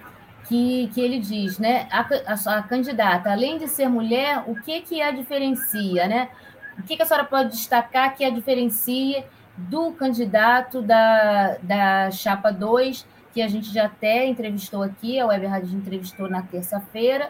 que, 0.48 0.90
que 0.94 1.02
ele 1.02 1.20
diz, 1.20 1.60
né? 1.60 1.90
A, 1.92 2.00
a, 2.26 2.60
a 2.60 2.64
candidata, 2.64 3.30
além 3.30 3.58
de 3.58 3.68
ser 3.68 3.90
mulher, 3.90 4.46
o 4.48 4.56
que, 4.62 4.80
que 4.80 5.02
a 5.02 5.12
diferencia, 5.12 6.08
né? 6.08 6.30
O 6.78 6.84
que, 6.84 6.96
que 6.96 7.04
a 7.04 7.06
senhora 7.06 7.26
pode 7.26 7.50
destacar 7.50 8.16
que 8.16 8.24
a 8.24 8.30
diferencia 8.30 9.26
do 9.58 9.92
candidato 9.92 10.82
da, 10.82 11.58
da 11.62 12.10
Chapa 12.10 12.52
2 12.52 13.19
que 13.34 13.42
a 13.42 13.48
gente 13.48 13.72
já 13.74 13.86
até 13.86 14.26
entrevistou 14.26 14.84
aqui, 14.84 15.20
a 15.20 15.26
Web 15.26 15.46
Rádio 15.46 15.78
entrevistou 15.78 16.30
na 16.30 16.42
terça-feira. 16.42 17.30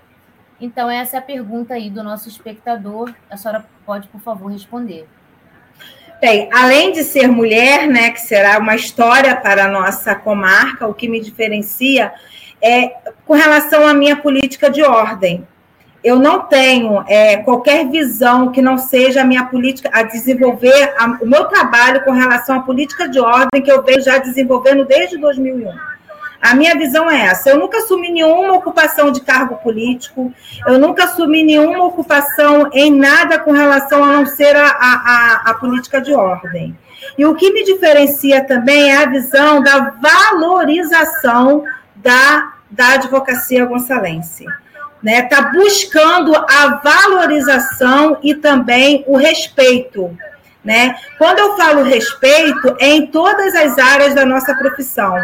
Então, 0.62 0.90
essa 0.90 1.18
é 1.18 1.20
a 1.20 1.22
pergunta 1.22 1.74
aí 1.74 1.90
do 1.90 2.04
nosso 2.04 2.28
espectador. 2.28 3.14
A 3.30 3.38
senhora 3.38 3.66
pode, 3.86 4.08
por 4.10 4.22
favor, 4.22 4.52
responder. 4.52 5.08
Bem, 6.20 6.50
além 6.52 6.92
de 6.92 7.04
ser 7.04 7.28
mulher, 7.28 7.88
né, 7.88 8.12
que 8.12 8.20
será 8.20 8.58
uma 8.60 8.76
história 8.76 9.36
para 9.38 9.66
a 9.66 9.72
nossa 9.72 10.14
comarca, 10.14 10.86
o 10.86 10.94
que 10.94 11.08
me 11.08 11.22
diferencia 11.22 12.14
é 12.62 12.90
com 13.26 13.34
relação 13.34 13.88
à 13.88 13.94
minha 13.94 14.18
política 14.18 14.70
de 14.70 14.84
ordem. 14.84 15.48
Eu 16.02 16.18
não 16.18 16.42
tenho 16.42 17.04
é, 17.08 17.38
qualquer 17.38 17.90
visão 17.90 18.52
que 18.52 18.62
não 18.62 18.78
seja 18.78 19.22
a 19.22 19.26
minha 19.26 19.46
política, 19.46 19.90
a 19.92 20.04
desenvolver 20.04 20.96
a, 20.98 21.18
o 21.22 21.28
meu 21.28 21.46
trabalho 21.46 22.04
com 22.06 22.12
relação 22.12 22.58
à 22.58 22.60
política 22.62 23.08
de 23.08 23.20
ordem 23.20 23.62
que 23.62 23.72
eu 23.72 23.84
venho 23.84 24.02
já 24.02 24.18
desenvolvendo 24.18 24.86
desde 24.86 25.18
2001. 25.18 25.70
A 26.42 26.56
minha 26.56 26.74
visão 26.78 27.12
é 27.12 27.26
essa. 27.26 27.50
Eu 27.50 27.60
nunca 27.60 27.80
assumi 27.80 28.10
nenhuma 28.14 28.54
ocupação 28.54 29.12
de 29.12 29.20
cargo 29.20 29.58
político, 29.58 30.34
eu 30.66 30.80
nunca 30.80 31.04
assumi 31.04 31.44
nenhuma 31.44 31.84
ocupação 31.84 32.70
em 32.72 32.92
nada 32.98 33.38
com 33.38 33.52
relação 33.52 34.02
a 34.02 34.08
não 34.08 34.26
ser 34.26 34.56
a, 34.56 34.68
a, 34.68 35.42
a 35.48 35.54
política 35.56 36.00
de 36.00 36.14
ordem. 36.14 36.78
E 37.18 37.26
o 37.26 37.36
que 37.36 37.52
me 37.52 37.66
diferencia 37.66 38.42
também 38.46 38.92
é 38.92 39.04
a 39.04 39.10
visão 39.10 39.62
da 39.62 39.96
valorização 40.02 41.66
da, 41.98 42.54
da 42.72 42.94
advocacia 42.94 43.66
gonçalense 43.66 44.46
né? 45.02 45.20
Está 45.20 45.42
buscando 45.44 46.36
a 46.36 46.82
valorização 46.84 48.18
e 48.22 48.36
também 48.36 49.04
o 49.08 49.18
respeito. 49.18 50.16
Né? 50.64 50.96
Quando 51.18 51.40
eu 51.40 51.56
falo 51.56 51.84
respeito, 51.84 52.76
é 52.80 52.90
em 52.90 53.08
todas 53.08 53.56
as 53.56 53.78
áreas 53.78 54.14
da 54.14 54.26
nossa 54.26 54.54
profissão. 54.54 55.16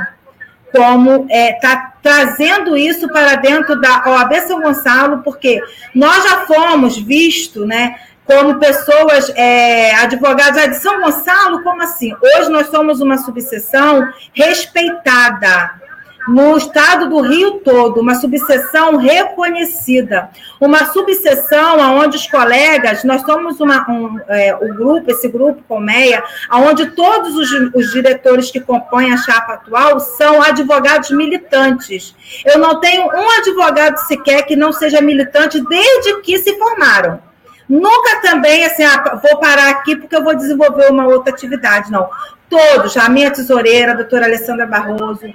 Como 0.71 1.27
está 1.29 1.35
é, 1.35 1.53
tá 1.53 1.93
trazendo 2.01 2.75
isso 2.75 3.07
para 3.07 3.35
dentro 3.35 3.79
da 3.79 4.03
OAB 4.07 4.33
São 4.41 4.61
Gonçalo, 4.61 5.21
porque 5.23 5.61
nós 5.93 6.23
já 6.23 6.45
fomos 6.45 6.97
vistos, 6.97 7.65
né? 7.67 7.95
Como 8.25 8.59
pessoas, 8.59 9.31
é, 9.35 9.93
advogados 9.95 10.61
de 10.61 10.75
São 10.77 10.99
Gonçalo, 10.99 11.63
como 11.63 11.83
assim? 11.83 12.13
Hoje 12.21 12.49
nós 12.49 12.67
somos 12.67 12.99
uma 12.99 13.17
subseção 13.19 14.07
respeitada, 14.33 15.79
no 16.27 16.57
estado 16.57 17.09
do 17.09 17.21
Rio 17.21 17.59
todo, 17.59 18.01
uma 18.01 18.15
subseção 18.15 18.97
reconhecida, 18.97 20.29
uma 20.59 20.85
subseção 20.85 21.79
onde 21.99 22.17
os 22.17 22.27
colegas, 22.27 23.03
nós 23.03 23.21
somos 23.21 23.59
uma, 23.59 23.89
um, 23.89 24.19
é, 24.27 24.53
grupo, 24.53 25.11
esse 25.11 25.27
grupo 25.27 25.63
Colmeia, 25.67 26.23
onde 26.51 26.88
todos 26.91 27.35
os, 27.35 27.51
os 27.73 27.91
diretores 27.91 28.51
que 28.51 28.59
compõem 28.59 29.13
a 29.13 29.17
chapa 29.17 29.53
atual 29.53 29.99
são 29.99 30.41
advogados 30.41 31.11
militantes. 31.11 32.15
Eu 32.45 32.59
não 32.59 32.79
tenho 32.79 33.05
um 33.05 33.29
advogado 33.39 33.97
sequer 34.07 34.43
que 34.43 34.55
não 34.55 34.71
seja 34.71 35.01
militante 35.01 35.61
desde 35.67 36.21
que 36.21 36.38
se 36.39 36.57
formaram. 36.57 37.19
Nunca 37.67 38.21
também, 38.21 38.63
assim, 38.63 38.83
ah, 38.83 39.19
vou 39.21 39.39
parar 39.39 39.69
aqui 39.69 39.95
porque 39.95 40.15
eu 40.15 40.23
vou 40.23 40.35
desenvolver 40.35 40.91
uma 40.91 41.07
outra 41.07 41.33
atividade, 41.33 41.91
não. 41.91 42.07
Todos, 42.49 42.95
a 42.97 43.10
minha 43.10 43.31
tesoureira, 43.31 43.91
a 43.91 43.95
doutora 43.95 44.25
Alessandra 44.25 44.65
Barroso, 44.65 45.25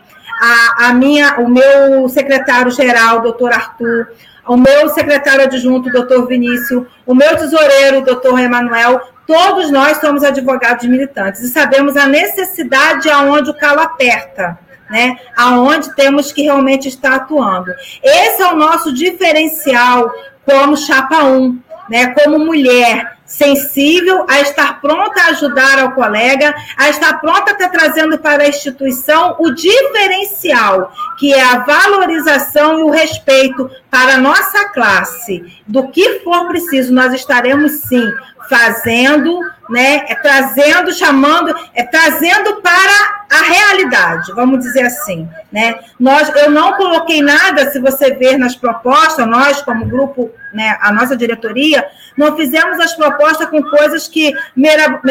a, 0.40 0.88
a 0.88 0.94
minha, 0.94 1.38
o 1.38 1.48
meu 1.48 2.08
secretário-geral, 2.08 3.20
doutor 3.20 3.52
Arthur, 3.52 4.08
o 4.46 4.56
meu 4.56 4.88
secretário 4.88 5.44
adjunto, 5.44 5.90
doutor 5.90 6.26
Vinícius, 6.26 6.86
o 7.06 7.14
meu 7.14 7.36
tesoureiro, 7.36 8.04
doutor 8.04 8.38
Emanuel, 8.38 9.00
todos 9.26 9.70
nós 9.70 9.98
somos 9.98 10.24
advogados 10.24 10.86
militantes 10.86 11.42
e 11.42 11.48
sabemos 11.48 11.96
a 11.96 12.06
necessidade 12.06 13.08
aonde 13.10 13.50
o 13.50 13.54
calo 13.54 13.80
aperta. 13.80 14.58
Né, 14.90 15.16
aonde 15.36 15.94
temos 15.94 16.32
que 16.32 16.42
realmente 16.42 16.88
estar 16.88 17.14
atuando. 17.14 17.72
Esse 18.02 18.42
é 18.42 18.48
o 18.48 18.56
nosso 18.56 18.92
diferencial 18.92 20.12
como 20.44 20.76
chapa 20.76 21.22
1, 21.22 21.60
né, 21.88 22.08
como 22.08 22.40
mulher, 22.40 23.16
sensível, 23.30 24.26
a 24.28 24.40
estar 24.40 24.80
pronta 24.80 25.22
a 25.22 25.28
ajudar 25.28 25.78
ao 25.78 25.92
colega, 25.92 26.52
a 26.76 26.90
estar 26.90 27.20
pronta 27.20 27.52
a 27.52 27.54
estar 27.54 27.68
trazendo 27.68 28.18
para 28.18 28.42
a 28.42 28.48
instituição 28.48 29.36
o 29.38 29.52
diferencial, 29.52 30.92
que 31.16 31.32
é 31.32 31.40
a 31.40 31.60
valorização 31.60 32.80
e 32.80 32.82
o 32.82 32.90
respeito 32.90 33.70
para 33.88 34.14
a 34.14 34.18
nossa 34.18 34.68
classe. 34.70 35.44
Do 35.64 35.88
que 35.88 36.18
for 36.24 36.48
preciso, 36.48 36.92
nós 36.92 37.14
estaremos 37.14 37.72
sim 37.82 38.12
fazendo, 38.48 39.40
né, 39.68 40.04
é, 40.08 40.14
trazendo, 40.16 40.92
chamando, 40.92 41.54
é 41.72 41.84
trazendo 41.84 42.56
para 42.56 43.19
a 43.30 43.42
realidade, 43.42 44.32
vamos 44.32 44.58
dizer 44.58 44.82
assim, 44.82 45.28
né? 45.52 45.78
Nós, 45.98 46.28
eu 46.34 46.50
não 46.50 46.72
coloquei 46.72 47.22
nada, 47.22 47.70
se 47.70 47.78
você 47.78 48.12
ver 48.14 48.36
nas 48.36 48.56
propostas, 48.56 49.24
nós 49.26 49.62
como 49.62 49.86
grupo, 49.86 50.32
né, 50.52 50.76
a 50.80 50.92
nossa 50.92 51.16
diretoria, 51.16 51.86
não 52.16 52.36
fizemos 52.36 52.80
as 52.80 52.92
propostas 52.94 53.48
com 53.48 53.62
coisas 53.62 54.08
que, 54.08 54.32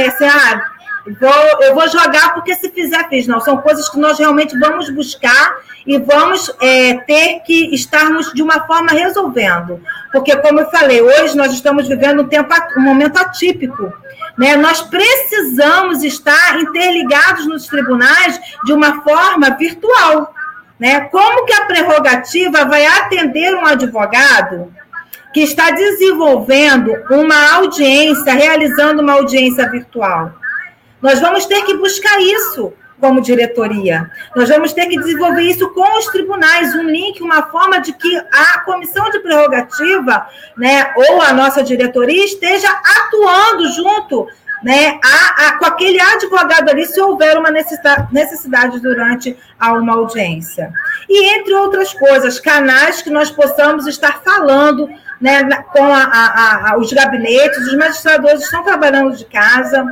assim, 0.05 0.25
ah, 0.25 0.61
vou, 1.19 1.61
eu 1.61 1.73
vou 1.73 1.87
jogar 1.87 2.33
porque 2.33 2.55
se 2.55 2.69
fizer 2.69 3.07
fiz, 3.09 3.27
não, 3.27 3.39
são 3.39 3.57
coisas 3.57 3.89
que 3.89 3.99
nós 3.99 4.19
realmente 4.19 4.57
vamos 4.57 4.89
buscar 4.89 5.57
e 5.85 5.97
vamos 5.97 6.53
é, 6.61 6.95
ter 7.05 7.39
que 7.39 7.73
estarmos 7.73 8.31
de 8.33 8.43
uma 8.43 8.65
forma 8.67 8.91
resolvendo. 8.91 9.81
Porque, 10.11 10.35
como 10.37 10.59
eu 10.59 10.69
falei, 10.69 11.01
hoje 11.01 11.35
nós 11.35 11.53
estamos 11.53 11.87
vivendo 11.87 12.21
um, 12.21 12.27
tempo, 12.27 12.53
um 12.77 12.81
momento 12.81 13.17
atípico. 13.17 13.91
Né? 14.37 14.55
Nós 14.55 14.81
precisamos 14.81 16.03
estar 16.03 16.59
interligados 16.59 17.47
nos 17.47 17.65
tribunais 17.65 18.39
de 18.65 18.73
uma 18.73 19.01
forma 19.01 19.49
virtual. 19.51 20.33
Né? 20.79 21.01
Como 21.01 21.45
que 21.45 21.53
a 21.53 21.65
prerrogativa 21.65 22.65
vai 22.65 22.85
atender 22.85 23.55
um 23.55 23.65
advogado 23.65 24.73
que 25.33 25.41
está 25.41 25.71
desenvolvendo 25.71 26.91
uma 27.09 27.55
audiência, 27.55 28.33
realizando 28.33 29.01
uma 29.01 29.13
audiência 29.13 29.69
virtual? 29.69 30.33
Nós 31.01 31.19
vamos 31.19 31.45
ter 31.45 31.63
que 31.65 31.75
buscar 31.75 32.19
isso 32.21 32.73
como 32.99 33.21
diretoria. 33.21 34.11
Nós 34.35 34.49
vamos 34.49 34.73
ter 34.73 34.87
que 34.87 34.99
desenvolver 34.99 35.43
isso 35.43 35.69
com 35.69 35.97
os 35.97 36.07
tribunais, 36.07 36.75
um 36.75 36.83
link, 36.83 37.21
uma 37.21 37.43
forma 37.43 37.79
de 37.79 37.93
que 37.93 38.17
a 38.17 38.59
comissão 38.61 39.09
de 39.09 39.19
prerrogativa, 39.19 40.27
né, 40.57 40.93
ou 40.95 41.21
a 41.21 41.33
nossa 41.33 41.63
diretoria 41.63 42.25
esteja 42.25 42.67
atuando 42.69 43.67
junto 43.71 44.27
né, 44.61 44.99
a, 45.03 45.47
a, 45.47 45.57
com 45.57 45.65
aquele 45.65 45.99
advogado 46.01 46.69
ali, 46.69 46.85
se 46.85 46.99
houver 46.99 47.37
uma 47.37 47.49
necessidade, 47.49 48.13
necessidade 48.13 48.79
durante 48.81 49.37
a 49.57 49.71
uma 49.71 49.93
audiência. 49.93 50.73
E, 51.07 51.33
entre 51.35 51.53
outras 51.53 51.93
coisas, 51.93 52.39
canais 52.39 53.01
que 53.01 53.09
nós 53.09 53.31
possamos 53.31 53.87
estar 53.87 54.21
falando 54.21 54.89
né, 55.21 55.43
com 55.71 55.85
a, 55.85 56.75
os 56.77 56.91
gabinetes, 56.91 57.67
os 57.67 57.75
magistrados 57.77 58.43
estão 58.43 58.63
trabalhando 58.63 59.15
de 59.15 59.25
casa, 59.25 59.85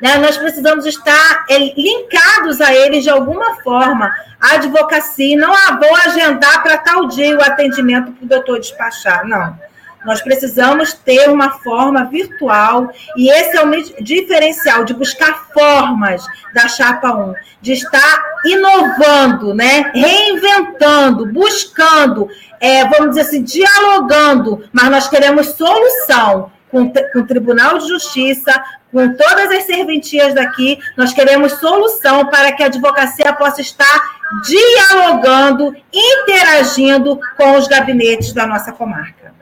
né? 0.00 0.16
Nós 0.18 0.36
precisamos 0.36 0.86
estar 0.86 1.44
é, 1.48 1.58
linkados 1.58 2.60
a 2.60 2.74
eles 2.74 3.04
de 3.04 3.10
alguma 3.10 3.56
forma. 3.62 4.12
A 4.40 4.54
advocacia, 4.54 5.36
não 5.36 5.52
ah, 5.52 5.78
vou 5.80 5.94
agendar 5.96 6.62
para 6.62 6.78
tal 6.78 7.06
dia 7.06 7.36
o 7.36 7.42
atendimento 7.42 8.12
para 8.12 8.24
o 8.24 8.28
doutor 8.28 8.58
despachar. 8.58 9.26
Não. 9.26 9.58
Nós 10.04 10.22
precisamos 10.22 10.94
ter 10.94 11.28
uma 11.28 11.58
forma 11.58 12.04
virtual, 12.04 12.90
e 13.14 13.28
esse 13.30 13.54
é 13.54 13.62
o 13.62 14.02
diferencial 14.02 14.82
de 14.82 14.94
buscar 14.94 15.48
formas 15.52 16.24
da 16.54 16.66
Chapa 16.68 17.12
1, 17.12 17.34
de 17.60 17.72
estar 17.72 18.22
inovando, 18.46 19.52
né? 19.52 19.92
reinventando, 19.94 21.26
buscando, 21.26 22.30
é, 22.58 22.86
vamos 22.86 23.10
dizer 23.10 23.20
assim, 23.22 23.42
dialogando, 23.42 24.64
mas 24.72 24.90
nós 24.90 25.08
queremos 25.08 25.48
solução 25.48 26.50
com, 26.70 26.90
com 26.90 27.18
o 27.18 27.26
Tribunal 27.26 27.78
de 27.78 27.88
Justiça, 27.88 28.62
com 28.92 29.14
todas 29.14 29.50
as 29.50 29.64
serventias 29.64 30.34
daqui, 30.34 30.78
nós 30.96 31.12
queremos 31.12 31.52
solução 31.52 32.26
para 32.26 32.52
que 32.52 32.62
a 32.62 32.66
advocacia 32.66 33.32
possa 33.32 33.60
estar 33.60 34.20
dialogando, 34.44 35.74
interagindo 35.92 37.18
com 37.36 37.56
os 37.56 37.66
gabinetes 37.66 38.32
da 38.32 38.46
nossa 38.46 38.72
comarca. 38.72 39.34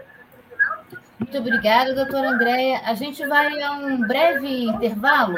Muito 1.18 1.38
obrigada, 1.38 1.94
doutora 1.94 2.30
Andréia. 2.30 2.80
A 2.84 2.94
gente 2.94 3.26
vai 3.26 3.60
a 3.62 3.72
um 3.72 4.00
breve 4.06 4.64
intervalo 4.64 5.34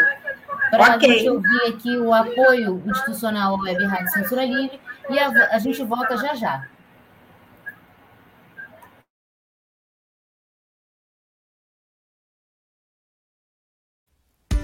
para 0.70 0.96
okay. 0.96 1.10
a 1.10 1.12
gente 1.14 1.30
ouvir 1.30 1.62
aqui 1.68 1.96
o 1.96 2.12
apoio 2.12 2.82
institucional 2.86 3.58
Web 3.58 3.84
Rádio 3.86 4.12
Censura 4.12 4.44
Livre 4.44 4.78
e 5.08 5.18
a, 5.18 5.48
a 5.52 5.58
gente 5.58 5.82
volta 5.82 6.16
já 6.16 6.34
já. 6.34 6.64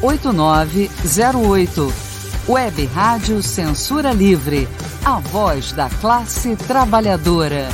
8908. 0.00 1.92
Web 2.48 2.86
Rádio 2.86 3.42
Censura 3.42 4.12
Livre. 4.12 4.68
A 5.04 5.18
voz 5.18 5.72
da 5.72 5.90
classe 5.90 6.54
trabalhadora. 6.54 7.68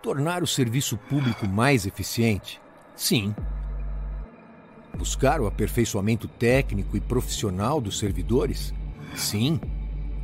Tornar 0.00 0.44
o 0.44 0.46
serviço 0.46 0.96
público 0.96 1.46
mais 1.48 1.86
eficiente? 1.86 2.60
Sim. 2.94 3.34
Buscar 4.96 5.40
o 5.40 5.48
aperfeiçoamento 5.48 6.28
técnico 6.28 6.96
e 6.96 7.00
profissional 7.00 7.80
dos 7.80 7.98
servidores? 7.98 8.72
Sim. 9.16 9.60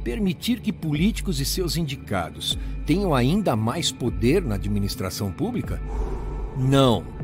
Permitir 0.04 0.60
que 0.60 0.72
políticos 0.72 1.40
e 1.40 1.44
seus 1.44 1.76
indicados 1.76 2.56
tenham 2.86 3.12
ainda 3.12 3.56
mais 3.56 3.90
poder 3.90 4.44
na 4.44 4.54
administração 4.54 5.32
pública? 5.32 5.82
Não. 6.56 7.23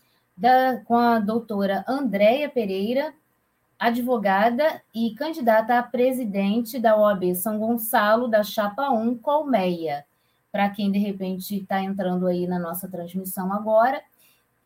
da, 0.41 0.81
com 0.85 0.97
a 0.97 1.19
doutora 1.19 1.85
Andréia 1.87 2.49
Pereira, 2.49 3.13
advogada 3.77 4.81
e 4.91 5.13
candidata 5.13 5.77
a 5.77 5.83
presidente 5.83 6.79
da 6.79 6.97
OAB 6.97 7.35
São 7.35 7.59
Gonçalo, 7.59 8.27
da 8.27 8.41
Chapa 8.41 8.89
1 8.89 9.19
Colmeia. 9.19 10.03
Para 10.51 10.67
quem 10.71 10.91
de 10.91 10.97
repente 10.97 11.57
está 11.57 11.79
entrando 11.83 12.25
aí 12.25 12.47
na 12.47 12.57
nossa 12.57 12.87
transmissão 12.87 13.53
agora, 13.53 14.01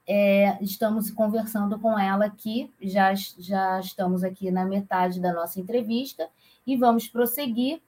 é, 0.07 0.57
estamos 0.61 1.11
conversando 1.11 1.78
com 1.78 1.99
ela 1.99 2.23
aqui, 2.23 2.71
já, 2.82 3.13
já 3.13 3.78
estamos 3.82 4.23
aqui 4.23 4.49
na 4.51 4.63
metade 4.63 5.19
da 5.19 5.34
nossa 5.34 5.59
entrevista 5.59 6.30
e 6.65 6.78
vamos 6.78 7.05
prosseguir. 7.05 7.82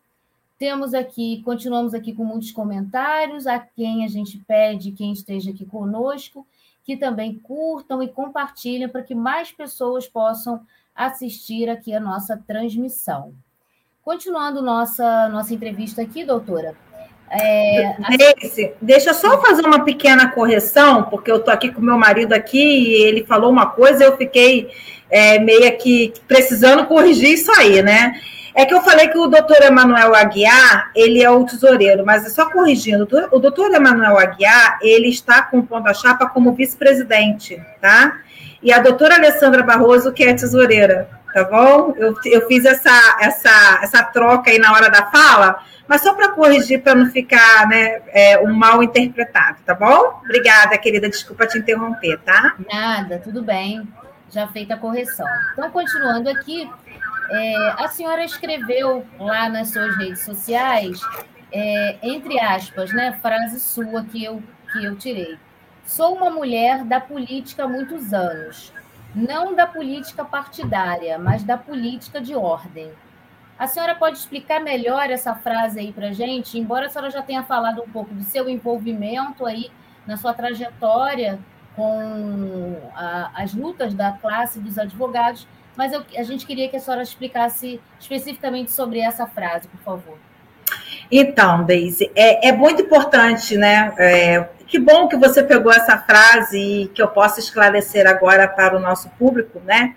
Temos 0.59 0.93
aqui, 0.93 1.41
continuamos 1.43 1.93
aqui 1.93 2.13
com 2.13 2.25
muitos 2.25 2.51
comentários, 2.51 3.47
a 3.47 3.59
quem 3.59 4.03
a 4.03 4.09
gente 4.09 4.37
pede, 4.39 4.91
quem 4.91 5.13
esteja 5.13 5.51
aqui 5.51 5.65
conosco, 5.65 6.45
que 6.87 6.95
também 6.95 7.37
curtam 7.37 8.01
e 8.01 8.07
compartilhem 8.07 8.87
para 8.87 9.03
que 9.03 9.13
mais 9.13 9.51
pessoas 9.51 10.07
possam 10.07 10.61
assistir 10.95 11.69
aqui 11.69 11.93
a 11.93 11.99
nossa 11.99 12.41
transmissão. 12.47 13.33
Continuando 14.01 14.61
nossa, 14.61 15.27
nossa 15.27 15.53
entrevista 15.53 16.01
aqui, 16.01 16.23
doutora. 16.23 16.75
É, 17.29 17.97
Esse, 18.41 18.73
deixa 18.81 19.09
eu 19.09 19.13
só 19.13 19.41
fazer 19.41 19.65
uma 19.65 19.83
pequena 19.83 20.31
correção, 20.31 21.03
porque 21.03 21.29
eu 21.29 21.35
estou 21.35 21.53
aqui 21.53 21.73
com 21.73 21.81
meu 21.81 21.97
marido 21.97 22.31
aqui 22.31 22.57
e 22.57 23.03
ele 23.03 23.25
falou 23.25 23.51
uma 23.51 23.65
coisa, 23.65 24.05
eu 24.05 24.15
fiquei 24.15 24.71
é, 25.09 25.39
meio 25.39 25.77
que 25.77 26.13
precisando 26.25 26.85
corrigir 26.85 27.33
isso 27.33 27.51
aí, 27.59 27.81
né? 27.81 28.13
É 28.57 28.65
que 28.65 28.73
eu 28.73 28.81
falei 28.81 29.07
que 29.09 29.19
o 29.19 29.27
doutor 29.27 29.61
Emanuel 29.61 30.15
Aguiar, 30.15 30.89
ele 30.95 31.21
é 31.21 31.29
o 31.29 31.45
tesoureiro, 31.45 32.03
mas 32.03 32.33
só 32.33 32.49
corrigindo, 32.49 33.07
o 33.31 33.37
doutor 33.37 33.71
Emanuel 33.71 34.17
Aguiar, 34.17 34.79
ele 34.81 35.09
está 35.09 35.43
compondo 35.43 35.85
a 35.85 35.93
chapa 35.93 36.27
como 36.27 36.53
vice-presidente, 36.53 37.63
tá? 37.79 38.17
E 38.63 38.73
a 38.73 38.79
doutora 38.79 39.13
Alessandra 39.13 39.61
Barroso, 39.61 40.11
que 40.11 40.23
é 40.23 40.33
tesoureira, 40.33 41.07
tá 41.31 41.43
bom? 41.43 41.93
Eu, 41.97 42.15
eu 42.25 42.47
fiz 42.47 42.65
essa, 42.65 43.17
essa, 43.21 43.79
essa 43.83 44.01
troca 44.01 44.49
aí 44.49 44.57
na 44.57 44.73
hora 44.73 44.89
da 44.89 45.05
fala, 45.05 45.63
mas 45.87 46.01
só 46.01 46.15
para 46.15 46.29
corrigir, 46.29 46.81
para 46.81 46.95
não 46.95 47.11
ficar 47.11 47.67
né, 47.67 48.01
é, 48.07 48.39
um 48.39 48.51
mal 48.51 48.81
interpretado, 48.81 49.59
tá 49.67 49.75
bom? 49.75 50.19
Obrigada, 50.25 50.75
querida, 50.79 51.07
desculpa 51.07 51.45
te 51.45 51.59
interromper, 51.59 52.17
tá? 52.25 52.55
Nada, 52.67 53.21
tudo 53.23 53.43
bem, 53.43 53.87
já 54.31 54.47
feita 54.47 54.73
a 54.73 54.77
correção. 54.77 55.27
Então, 55.53 55.69
continuando 55.69 56.27
aqui, 56.27 56.67
é, 57.29 57.83
a 57.83 57.87
senhora 57.87 58.23
escreveu 58.23 59.05
lá 59.19 59.49
nas 59.49 59.69
suas 59.69 59.95
redes 59.97 60.21
sociais, 60.21 60.99
é, 61.51 61.97
entre 62.01 62.39
aspas, 62.39 62.93
né, 62.93 63.17
frase 63.21 63.59
sua 63.59 64.03
que 64.03 64.23
eu, 64.23 64.41
que 64.71 64.83
eu 64.83 64.95
tirei. 64.95 65.37
Sou 65.85 66.15
uma 66.15 66.29
mulher 66.29 66.83
da 66.83 66.99
política 66.99 67.63
há 67.63 67.67
muitos 67.67 68.13
anos. 68.13 68.73
Não 69.15 69.55
da 69.55 69.65
política 69.65 70.23
partidária, 70.23 71.17
mas 71.17 71.43
da 71.43 71.57
política 71.57 72.19
de 72.19 72.35
ordem. 72.35 72.91
A 73.57 73.65
senhora 73.65 73.95
pode 73.95 74.17
explicar 74.17 74.59
melhor 74.59 75.09
essa 75.09 75.33
frase 75.33 75.79
aí 75.79 75.91
para 75.91 76.11
gente? 76.11 76.59
Embora 76.59 76.85
a 76.85 76.89
senhora 76.89 77.09
já 77.09 77.21
tenha 77.21 77.41
falado 77.43 77.81
um 77.81 77.89
pouco 77.89 78.13
do 78.13 78.23
seu 78.23 78.47
envolvimento 78.47 79.45
aí 79.45 79.71
na 80.05 80.17
sua 80.17 80.33
trajetória 80.33 81.39
com 81.75 82.75
a, 82.95 83.31
as 83.33 83.53
lutas 83.53 83.93
da 83.93 84.11
classe 84.11 84.59
dos 84.59 84.77
advogados, 84.77 85.47
mas 85.77 85.93
eu, 85.93 86.03
a 86.17 86.23
gente 86.23 86.45
queria 86.45 86.67
que 86.67 86.75
a 86.75 86.79
senhora 86.79 87.03
explicasse 87.03 87.79
especificamente 87.99 88.71
sobre 88.71 88.99
essa 88.99 89.27
frase, 89.27 89.67
por 89.67 89.79
favor. 89.81 90.17
Então, 91.09 91.63
Deise, 91.63 92.11
é, 92.15 92.49
é 92.49 92.51
muito 92.51 92.81
importante, 92.81 93.55
né? 93.55 93.93
É, 93.97 94.49
que 94.65 94.79
bom 94.79 95.07
que 95.07 95.15
você 95.15 95.41
pegou 95.41 95.71
essa 95.71 95.97
frase 95.97 96.57
e 96.59 96.87
que 96.87 97.01
eu 97.01 97.07
possa 97.07 97.39
esclarecer 97.39 98.05
agora 98.05 98.47
para 98.47 98.75
o 98.75 98.79
nosso 98.79 99.07
público, 99.11 99.61
né? 99.65 99.95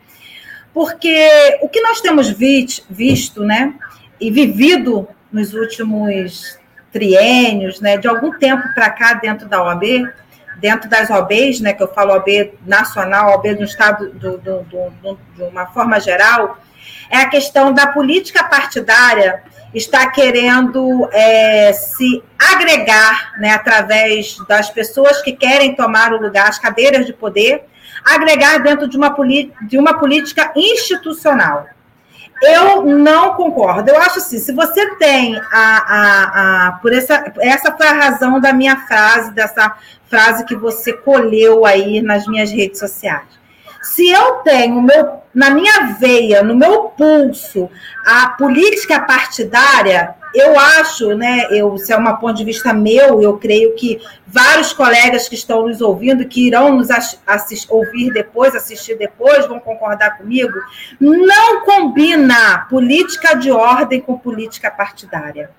Porque 0.72 1.58
o 1.62 1.68
que 1.68 1.80
nós 1.80 2.00
temos 2.00 2.28
visto, 2.30 3.42
né, 3.42 3.74
e 4.20 4.30
vivido 4.30 5.08
nos 5.32 5.52
últimos 5.52 6.58
triênios, 6.92 7.80
né, 7.80 7.96
de 7.96 8.06
algum 8.06 8.38
tempo 8.38 8.62
para 8.74 8.90
cá 8.90 9.14
dentro 9.14 9.48
da 9.48 9.62
OAB, 9.62 9.82
dentro 10.60 10.88
das 10.88 11.08
OABs, 11.10 11.60
né, 11.60 11.72
que 11.72 11.82
eu 11.82 11.88
falo 11.88 12.12
OAB 12.12 12.52
nacional, 12.66 13.30
OAB 13.30 13.56
do 13.56 13.64
Estado, 13.64 14.10
do, 14.10 14.38
do, 14.38 14.60
do, 14.62 15.18
de 15.34 15.42
uma 15.42 15.66
forma 15.66 15.98
geral, 15.98 16.58
é 17.10 17.18
a 17.18 17.28
questão 17.28 17.72
da 17.72 17.86
política 17.86 18.44
partidária 18.44 19.42
está 19.74 20.10
querendo 20.10 21.08
é, 21.12 21.72
se 21.72 22.22
agregar, 22.38 23.32
né, 23.38 23.52
através 23.52 24.36
das 24.48 24.68
pessoas 24.70 25.22
que 25.22 25.32
querem 25.32 25.74
tomar 25.74 26.12
o 26.12 26.20
lugar, 26.20 26.48
as 26.48 26.58
cadeiras 26.58 27.06
de 27.06 27.12
poder, 27.12 27.64
agregar 28.04 28.58
dentro 28.58 28.88
de 28.88 28.96
uma, 28.96 29.14
de 29.62 29.78
uma 29.78 29.94
política 29.98 30.52
institucional. 30.56 31.66
Eu 32.42 32.86
não 32.86 33.34
concordo. 33.34 33.90
Eu 33.90 33.98
acho 33.98 34.18
assim, 34.18 34.38
se 34.38 34.52
você 34.52 34.96
tem 34.96 35.36
a, 35.36 35.52
a, 35.52 36.68
a 36.68 36.72
por 36.72 36.90
essa 36.90 37.30
essa 37.38 37.76
foi 37.76 37.86
a 37.86 37.92
razão 37.92 38.40
da 38.40 38.50
minha 38.50 38.78
frase, 38.86 39.30
dessa 39.32 39.76
frase 40.10 40.44
que 40.44 40.56
você 40.56 40.92
colheu 40.92 41.64
aí 41.64 42.02
nas 42.02 42.26
minhas 42.26 42.50
redes 42.50 42.80
sociais. 42.80 43.40
Se 43.80 44.10
eu 44.10 44.32
tenho 44.42 44.82
meu, 44.82 45.20
na 45.32 45.48
minha 45.50 45.96
veia, 45.98 46.42
no 46.42 46.54
meu 46.54 46.90
pulso, 46.90 47.70
a 48.04 48.30
política 48.30 49.00
partidária, 49.00 50.14
eu 50.34 50.58
acho, 50.58 51.14
né, 51.14 51.46
eu, 51.50 51.78
se 51.78 51.92
é 51.92 51.96
um 51.96 52.16
ponto 52.16 52.34
de 52.34 52.44
vista 52.44 52.72
meu, 52.72 53.22
eu 53.22 53.38
creio 53.38 53.74
que 53.74 54.00
vários 54.26 54.72
colegas 54.72 55.28
que 55.28 55.34
estão 55.34 55.66
nos 55.66 55.80
ouvindo, 55.80 56.26
que 56.26 56.46
irão 56.46 56.76
nos 56.76 56.88
assist, 57.26 57.66
ouvir 57.70 58.12
depois, 58.12 58.54
assistir 58.54 58.96
depois, 58.98 59.46
vão 59.46 59.58
concordar 59.58 60.18
comigo, 60.18 60.52
não 61.00 61.64
combina 61.64 62.66
política 62.68 63.34
de 63.34 63.50
ordem 63.50 64.00
com 64.00 64.18
política 64.18 64.70
partidária. 64.70 65.50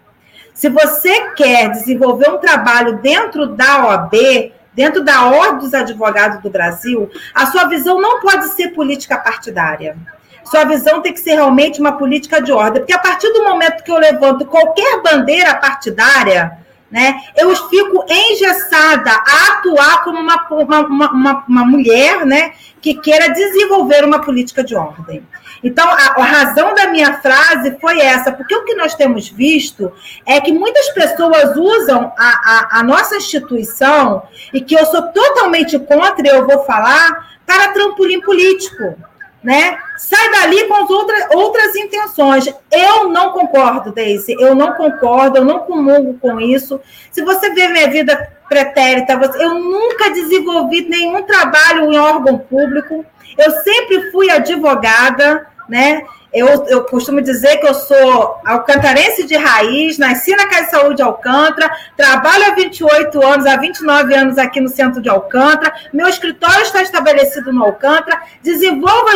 Se 0.54 0.70
você 0.70 1.32
quer 1.32 1.72
desenvolver 1.72 2.30
um 2.30 2.38
trabalho 2.38 2.98
dentro 2.98 3.48
da 3.48 3.88
OAB, 3.88 4.54
dentro 4.74 5.04
da 5.04 5.28
Ordem 5.28 5.60
dos 5.60 5.74
Advogados 5.74 6.42
do 6.42 6.50
Brasil, 6.50 7.10
a 7.34 7.46
sua 7.48 7.66
visão 7.66 8.00
não 8.00 8.20
pode 8.20 8.50
ser 8.50 8.70
política 8.70 9.18
partidária. 9.18 9.98
Sua 10.44 10.64
visão 10.66 11.02
tem 11.02 11.14
que 11.14 11.20
ser 11.20 11.36
realmente 11.36 11.80
uma 11.80 11.94
política 11.94 12.42
de 12.42 12.52
ordem, 12.52 12.82
porque 12.82 12.94
a 12.94 13.00
partir 13.00 13.32
do 13.32 13.44
momento 13.44 13.84
que 13.84 13.92
eu 13.92 13.98
levanto 13.98 14.46
qualquer 14.46 15.02
bandeira 15.02 15.56
partidária, 15.56 16.58
né, 16.92 17.22
eu 17.38 17.56
fico 17.70 18.06
engessada 18.10 19.12
a 19.12 19.54
atuar 19.54 20.04
como 20.04 20.20
uma, 20.20 20.48
uma, 20.50 21.12
uma, 21.12 21.46
uma 21.48 21.66
mulher 21.66 22.26
né, 22.26 22.54
que 22.82 22.96
queira 22.96 23.30
desenvolver 23.30 24.04
uma 24.04 24.20
política 24.20 24.64
de 24.64 24.76
ordem. 24.76 25.26
Então, 25.64 25.88
a, 25.88 25.94
a, 25.94 26.24
razão 26.24 26.74
da 26.74 26.88
minha 26.88 27.22
frase 27.22 27.78
foi 27.80 28.00
essa, 28.00 28.32
porque 28.32 28.56
o 28.56 28.66
que 28.66 28.74
nós 28.74 28.96
temos 28.96 29.30
visto 29.30 29.92
é 30.26 30.42
que 30.42 30.52
muitas 30.52 30.90
pessoas 30.90 31.56
usam 31.56 32.12
a, 32.18 32.28
a, 32.28 32.80
a 32.80 32.84
nossa 32.84 33.16
instituição, 33.16 34.24
e 34.54 34.60
que 34.60 34.76
eu 34.76 34.86
sou 34.88 35.04
totalmente 35.14 35.78
contra, 35.80 36.28
e 36.28 36.30
eu 36.30 36.46
vou 36.46 36.66
falar, 36.66 37.30
para 37.46 37.70
trampolim 37.70 38.22
político 38.22 38.98
né? 39.44 39.78
Sai 39.98 40.32
dali 40.32 40.68
com 40.68 40.84
as 40.84 40.90
outras, 40.90 41.26
outras 41.34 41.76
intenções. 41.76 42.54
Eu 42.72 43.10
não 43.10 43.32
concordo, 43.32 43.92
Daisy. 43.92 44.36
Eu 44.40 44.54
não 44.56 44.74
concordo, 44.74 45.38
eu 45.38 45.46
não 45.46 45.60
comungo 45.60 46.18
com 46.20 46.40
isso. 46.40 46.80
Se 47.12 47.22
você 47.24 47.52
vê 47.54 47.68
minha 47.68 47.90
vida 47.90 48.32
pretérita, 48.48 49.18
você, 49.18 49.44
eu 49.44 49.56
nunca 49.56 50.12
desenvolvi 50.12 50.88
nenhum 50.88 51.24
trabalho 51.24 51.92
em 51.92 51.98
órgão 51.98 52.38
público. 52.38 53.06
Eu 53.38 53.52
sempre 53.64 54.12
fui 54.12 54.30
advogada, 54.30 55.48
né? 55.72 56.04
Eu, 56.34 56.66
eu 56.68 56.84
costumo 56.86 57.22
dizer 57.22 57.58
que 57.58 57.68
eu 57.68 57.74
sou 57.74 58.36
alcantarense 58.46 59.26
de 59.26 59.36
raiz, 59.36 59.98
nasci 59.98 60.32
na 60.32 60.48
Casa 60.48 60.66
de 60.66 60.72
Saúde 60.72 60.96
de 60.98 61.02
Alcântara, 61.02 61.70
trabalho 61.96 62.46
há 62.46 62.56
28 62.56 63.26
anos, 63.26 63.46
há 63.46 63.58
29 63.58 64.14
anos 64.14 64.38
aqui 64.38 64.62
no 64.62 64.70
centro 64.70 65.02
de 65.02 65.10
Alcântara, 65.10 65.74
meu 65.92 66.08
escritório 66.08 66.62
está 66.62 66.82
estabelecido 66.82 67.52
no 67.52 67.64
Alcântara, 67.64 68.22
desenvolvo 68.42 69.08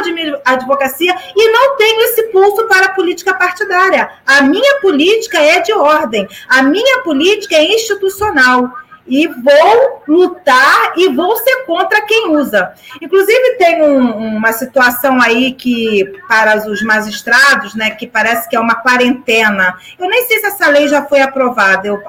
a 0.45 0.51
advocacia 0.51 1.16
e 1.36 1.51
não 1.51 1.78
tenho 1.78 2.01
esse 2.01 2.24
pulso 2.32 2.68
para 2.68 2.88
a 2.88 2.93
política 2.93 3.34
partidária. 3.34 4.10
A 4.26 4.41
minha 4.41 4.80
política 4.82 5.38
é 5.38 5.62
de 5.62 5.74
ordem, 5.74 6.28
a 6.49 6.64
minha 6.64 7.01
política 7.01 7.56
é 7.56 7.64
institucional 7.64 8.70
e 9.08 9.28
vou 9.28 10.01
lutar 10.08 10.93
e 10.97 11.10
vou 11.10 11.36
ser 11.38 11.66
contra 11.66 12.01
quem 12.01 12.36
usa. 12.36 12.74
Inclusive, 13.01 13.56
tem 13.58 13.82
um, 13.82 14.38
uma 14.38 14.51
situação 14.51 15.22
aí 15.22 15.53
que, 15.53 16.12
para 16.28 16.68
os 16.68 16.82
magistrados, 16.82 17.76
né, 17.76 17.91
que 17.91 18.08
parece 18.08 18.49
que 18.49 18.56
é 18.56 18.60
uma 18.60 18.76
quarentena. 18.76 19.76
Eu 19.99 20.10
nem 20.10 20.26
sei 20.26 20.39
se 20.39 20.47
essa 20.47 20.68
lei 20.70 20.88
já 20.88 21.03
foi 21.06 21.22
aprovada, 21.22 21.88
eu 21.88 22.01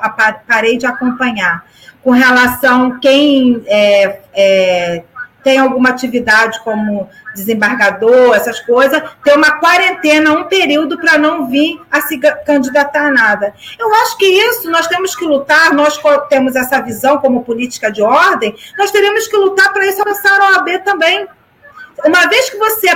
parei 0.46 0.76
de 0.76 0.86
acompanhar. 0.86 1.64
Com 2.02 2.12
relação 2.12 3.00
quem 3.00 3.62
é, 3.66 4.20
é, 4.32 5.02
tem 5.46 5.58
alguma 5.60 5.90
atividade 5.90 6.58
como 6.64 7.08
desembargador, 7.32 8.34
essas 8.34 8.58
coisas, 8.58 9.00
tem 9.22 9.36
uma 9.36 9.60
quarentena, 9.60 10.32
um 10.32 10.42
período 10.42 10.98
para 10.98 11.16
não 11.16 11.46
vir 11.46 11.80
a 11.88 12.00
se 12.00 12.18
candidatar 12.44 13.06
a 13.06 13.10
nada. 13.12 13.54
Eu 13.78 13.94
acho 13.94 14.18
que 14.18 14.26
isso 14.26 14.68
nós 14.68 14.88
temos 14.88 15.14
que 15.14 15.24
lutar, 15.24 15.72
nós 15.72 16.00
temos 16.28 16.56
essa 16.56 16.80
visão 16.80 17.18
como 17.18 17.44
política 17.44 17.92
de 17.92 18.02
ordem, 18.02 18.56
nós 18.76 18.90
teremos 18.90 19.28
que 19.28 19.36
lutar 19.36 19.72
para 19.72 19.86
isso 19.86 20.00
alcançar 20.00 20.40
a 20.40 20.50
OAB 20.58 20.82
também. 20.84 21.28
Uma 22.04 22.26
vez 22.28 22.50
que 22.50 22.56
você 22.56 22.88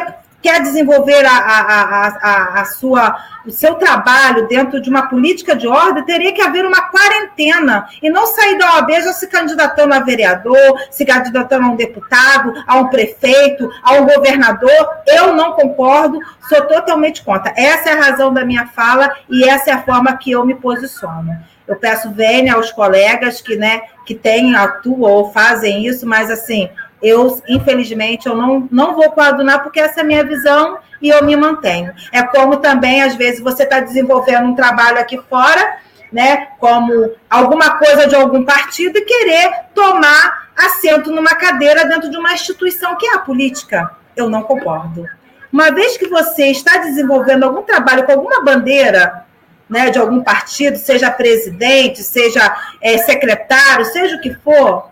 quer 0.43 0.62
desenvolver 0.62 1.24
a, 1.24 1.36
a, 1.36 2.09
a, 2.09 2.61
a, 2.61 2.64
sua, 2.64 3.16
o 3.47 3.51
seu 3.51 3.74
trabalho 3.74 4.49
dentro 4.49 4.80
de 4.80 4.88
uma 4.88 5.09
política 5.09 5.55
de 5.55 5.66
ordem, 5.66 6.05
teria 6.05 6.32
que 6.32 6.41
haver 6.41 6.64
uma 6.64 6.82
quarentena 6.82 7.86
e 8.03 8.11
não 8.11 8.26
sair 8.26 8.57
da 8.59 8.76
OAB 8.76 8.91
já 9.03 9.12
se 9.12 9.26
candidatando 9.26 9.95
a 9.95 10.01
vereador, 10.01 10.78
se 10.91 11.05
candidatando 11.05 11.66
a 11.66 11.70
um 11.70 11.76
deputado, 11.76 12.53
a 12.66 12.76
um 12.76 12.88
prefeito, 12.88 13.70
a 13.82 13.95
um 13.95 14.07
governador. 14.07 14.88
Eu 15.07 15.34
não 15.34 15.53
concordo, 15.53 16.18
sou 16.49 16.62
totalmente 16.66 17.22
contra. 17.22 17.53
Essa 17.57 17.91
é 17.91 17.93
a 17.93 18.03
razão 18.03 18.32
da 18.32 18.45
minha 18.45 18.66
fala 18.66 19.12
e 19.28 19.45
essa 19.49 19.70
é 19.70 19.74
a 19.74 19.82
forma 19.82 20.16
que 20.16 20.30
eu 20.30 20.45
me 20.45 20.55
posiciono. 20.55 21.36
Eu 21.66 21.76
peço 21.76 22.11
vênia 22.11 22.55
aos 22.55 22.72
colegas 22.72 23.41
que, 23.41 23.55
né, 23.55 23.82
que 24.05 24.14
têm, 24.14 24.57
atuam 24.57 25.12
ou 25.12 25.32
fazem 25.32 25.86
isso, 25.86 26.05
mas 26.05 26.28
assim, 26.28 26.68
eu, 27.03 27.40
infelizmente, 27.48 28.28
eu 28.28 28.36
não, 28.36 28.68
não 28.70 28.94
vou 28.94 29.11
coadunar 29.11 29.62
porque 29.62 29.80
essa 29.80 30.01
é 30.01 30.03
a 30.03 30.07
minha 30.07 30.24
visão 30.24 30.78
e 31.01 31.09
eu 31.09 31.24
me 31.24 31.36
mantenho. 31.36 31.92
É 32.12 32.22
como 32.22 32.59
também, 32.59 33.03
às 33.03 33.14
vezes, 33.14 33.40
você 33.40 33.62
está 33.62 33.80
desenvolvendo 33.80 34.46
um 34.46 34.55
trabalho 34.55 34.98
aqui 34.98 35.18
fora, 35.28 35.78
né, 36.12 36.48
como 36.59 37.12
alguma 37.28 37.78
coisa 37.78 38.07
de 38.07 38.16
algum 38.16 38.44
partido 38.44 38.98
e 38.98 39.05
querer 39.05 39.51
tomar 39.74 40.51
assento 40.57 41.11
numa 41.11 41.34
cadeira 41.34 41.86
dentro 41.86 42.11
de 42.11 42.16
uma 42.16 42.34
instituição 42.34 42.96
que 42.96 43.07
é 43.07 43.14
a 43.14 43.20
política. 43.20 43.90
Eu 44.16 44.28
não 44.28 44.42
concordo. 44.42 45.07
Uma 45.53 45.70
vez 45.70 45.96
que 45.96 46.09
você 46.09 46.46
está 46.46 46.78
desenvolvendo 46.78 47.44
algum 47.44 47.62
trabalho 47.62 48.05
com 48.05 48.12
alguma 48.12 48.44
bandeira, 48.44 49.24
né, 49.68 49.88
de 49.88 49.98
algum 49.98 50.22
partido, 50.22 50.76
seja 50.76 51.11
presidente, 51.11 52.03
seja 52.03 52.57
é, 52.80 52.98
secretário, 52.98 53.84
seja 53.86 54.16
o 54.16 54.20
que 54.20 54.34
for, 54.34 54.90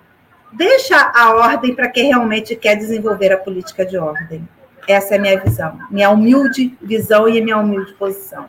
deixa 0.53 1.12
a 1.14 1.34
ordem 1.34 1.74
para 1.74 1.88
quem 1.88 2.09
realmente 2.09 2.57
quer 2.57 2.76
desenvolver 2.76 3.32
a 3.32 3.38
política 3.38 3.84
de 3.84 3.99
ordem. 3.99 4.49
Essa 4.86 5.14
é 5.14 5.18
a 5.18 5.20
minha 5.20 5.40
visão, 5.40 5.78
minha 5.90 6.11
humilde 6.11 6.76
visão 6.80 7.28
e 7.28 7.40
minha 7.40 7.59
humilde 7.59 7.92
posição. 7.94 8.49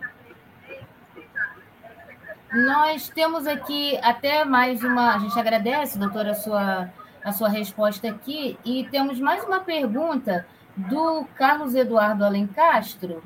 Nós 2.52 3.10
temos 3.10 3.46
aqui 3.46 3.98
até 4.02 4.44
mais 4.44 4.84
uma. 4.84 5.16
A 5.16 5.20
gente 5.20 5.40
agradece, 5.40 6.00
doutora, 6.00 6.32
a 6.32 6.36
sua, 6.36 6.90
a 7.24 7.32
sua 7.32 7.48
resposta 7.48 8.08
aqui. 8.08 8.58
E 8.66 8.88
temos 8.90 9.20
mais 9.20 9.44
uma 9.44 9.60
pergunta 9.60 10.46
do 10.76 11.26
Carlos 11.36 11.76
Eduardo 11.76 12.26
Alencastro, 12.26 13.22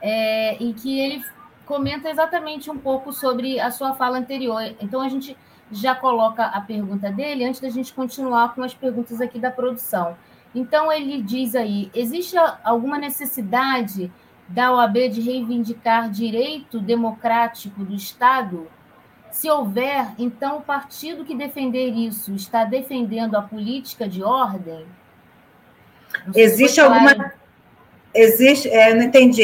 é, 0.00 0.54
em 0.54 0.72
que 0.72 0.98
ele 0.98 1.22
comenta 1.66 2.08
exatamente 2.08 2.70
um 2.70 2.78
pouco 2.78 3.12
sobre 3.12 3.60
a 3.60 3.70
sua 3.70 3.94
fala 3.94 4.18
anterior. 4.18 4.62
Então, 4.80 5.02
a 5.02 5.08
gente 5.08 5.36
já 5.72 5.94
coloca 5.94 6.44
a 6.44 6.60
pergunta 6.60 7.10
dele 7.10 7.44
antes 7.44 7.60
da 7.60 7.70
gente 7.70 7.92
continuar 7.92 8.54
com 8.54 8.62
as 8.62 8.74
perguntas 8.74 9.20
aqui 9.20 9.38
da 9.38 9.50
produção. 9.50 10.16
Então, 10.54 10.92
ele 10.92 11.22
diz 11.22 11.54
aí: 11.54 11.90
existe 11.94 12.36
alguma 12.62 12.98
necessidade 12.98 14.12
da 14.48 14.72
OAB 14.72 15.08
de 15.08 15.20
reivindicar 15.20 16.10
direito 16.10 16.78
democrático 16.78 17.82
do 17.82 17.94
Estado? 17.94 18.68
Se 19.30 19.48
houver, 19.48 20.08
então 20.18 20.58
o 20.58 20.60
partido 20.60 21.24
que 21.24 21.34
defender 21.34 21.88
isso 21.88 22.34
está 22.34 22.64
defendendo 22.64 23.34
a 23.34 23.40
política 23.40 24.06
de 24.06 24.22
ordem? 24.22 24.84
Existe 26.34 26.80
alguma. 26.80 27.32
Existe, 28.14 28.68
é, 28.68 28.92
não 28.92 29.04
entendi. 29.04 29.42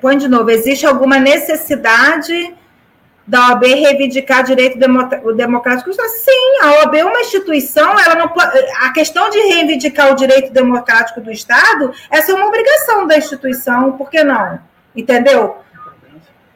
Põe 0.00 0.18
de 0.18 0.26
novo. 0.26 0.50
Existe 0.50 0.84
alguma 0.84 1.20
necessidade 1.20 2.56
da 3.28 3.50
OAB 3.50 3.62
reivindicar 3.66 4.42
direito 4.42 4.78
democrático. 4.78 5.92
Sim, 5.92 6.60
a 6.62 6.70
OAB 6.78 6.94
é 6.94 7.04
uma 7.04 7.20
instituição, 7.20 7.98
ela 8.00 8.14
não 8.14 8.32
a 8.80 8.92
questão 8.92 9.28
de 9.28 9.38
reivindicar 9.38 10.10
o 10.10 10.16
direito 10.16 10.50
democrático 10.50 11.20
do 11.20 11.30
Estado, 11.30 11.92
essa 12.10 12.32
é 12.32 12.34
uma 12.34 12.46
obrigação 12.46 13.06
da 13.06 13.18
instituição, 13.18 13.92
por 13.92 14.08
que 14.08 14.24
não? 14.24 14.58
Entendeu? 14.96 15.58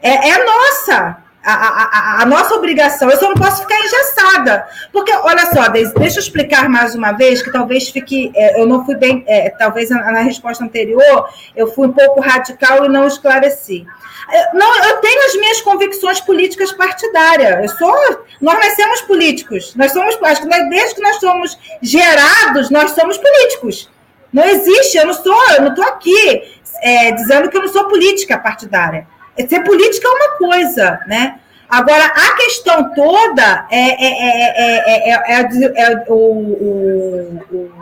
É, 0.01 0.31
é 0.31 0.45
nossa. 0.45 1.22
A, 1.45 1.53
a, 1.53 2.23
a, 2.23 2.27
nossa 2.27 2.55
obrigação, 2.55 3.11
eu 3.11 3.17
só 3.19 3.29
não 3.29 3.35
posso 3.35 3.63
ficar 3.63 3.79
engessada. 3.81 4.67
Porque, 4.93 5.13
olha 5.13 5.47
só, 5.53 5.69
deixa 5.69 6.19
eu 6.19 6.23
explicar 6.23 6.69
mais 6.69 6.95
uma 6.95 7.13
vez, 7.13 7.43
que 7.43 7.51
talvez 7.51 7.89
fique. 7.89 8.31
É, 8.35 8.61
eu 8.61 8.67
não 8.67 8.85
fui 8.85 8.95
bem, 8.95 9.25
é, 9.27 9.51
talvez 9.51 9.91
na, 9.91 10.21
resposta 10.21 10.63
anterior, 10.63 11.29
eu 11.57 11.67
fui 11.67 11.89
um 11.89 11.93
pouco 11.93 12.21
radical 12.21 12.85
e 12.85 12.89
não 12.89 13.07
esclareci. 13.07 13.85
Eu, 14.33 14.59
não, 14.59 14.85
eu 14.85 14.99
tenho 14.99 15.27
as 15.27 15.35
minhas 15.35 15.61
convicções 15.63 16.21
políticas 16.21 16.73
partidárias. 16.73 17.71
Eu 17.71 17.77
sou, 17.77 18.25
nós 18.41 18.59
nascemos 18.59 19.01
políticos. 19.03 19.75
Nós 19.75 19.93
somos, 19.93 20.17
acho 20.23 20.43
que 20.43 20.49
desde 20.49 20.95
que 20.95 21.03
nós 21.03 21.17
somos 21.17 21.59
gerados, 21.83 22.71
nós 22.71 22.93
somos 22.93 23.19
políticos. 23.19 23.91
Não 24.33 24.45
existe, 24.45 24.97
eu 24.97 25.07
não 25.07 25.15
sou, 25.15 25.51
eu 25.51 25.63
não 25.63 25.69
estou 25.71 25.85
aqui 25.85 26.43
é, 26.83 27.13
dizendo 27.13 27.49
que 27.49 27.57
eu 27.57 27.63
não 27.63 27.69
sou 27.69 27.85
política 27.89 28.39
partidária. 28.39 29.07
Ser 29.49 29.61
política 29.61 30.07
é 30.07 30.11
uma 30.11 30.37
coisa, 30.37 31.01
né? 31.07 31.39
Agora, 31.69 32.05
a 32.05 32.35
questão 32.37 32.93
toda 32.95 33.67
é, 33.71 33.79
é, 33.79 35.09
é, 35.09 35.43
é 35.75 36.05
o, 36.07 36.15
o, 36.15 37.73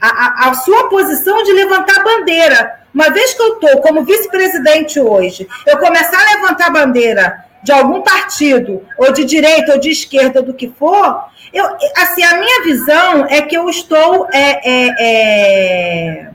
a, 0.00 0.48
a, 0.48 0.54
sua 0.54 0.88
posição 0.88 1.42
de 1.42 1.52
levantar 1.52 2.04
bandeira. 2.04 2.78
Uma 2.94 3.10
vez 3.10 3.34
que 3.34 3.42
eu 3.42 3.54
estou 3.54 3.80
como 3.80 4.04
vice-presidente 4.04 5.00
hoje, 5.00 5.48
eu 5.66 5.78
começar 5.78 6.18
a 6.20 6.34
levantar 6.36 6.70
bandeira 6.70 7.44
de 7.62 7.72
algum 7.72 8.00
partido, 8.00 8.82
ou 8.96 9.12
de 9.12 9.24
direita, 9.24 9.72
ou 9.72 9.80
de 9.80 9.90
esquerda, 9.90 10.40
do 10.40 10.54
que 10.54 10.72
for, 10.78 11.24
eu, 11.52 11.64
assim, 11.96 12.22
a 12.22 12.36
minha 12.36 12.62
visão 12.62 13.26
é 13.26 13.42
que 13.42 13.56
eu 13.56 13.68
estou 13.68 14.28
é, 14.32 14.60
é, 14.64 14.94
é, 15.00 16.30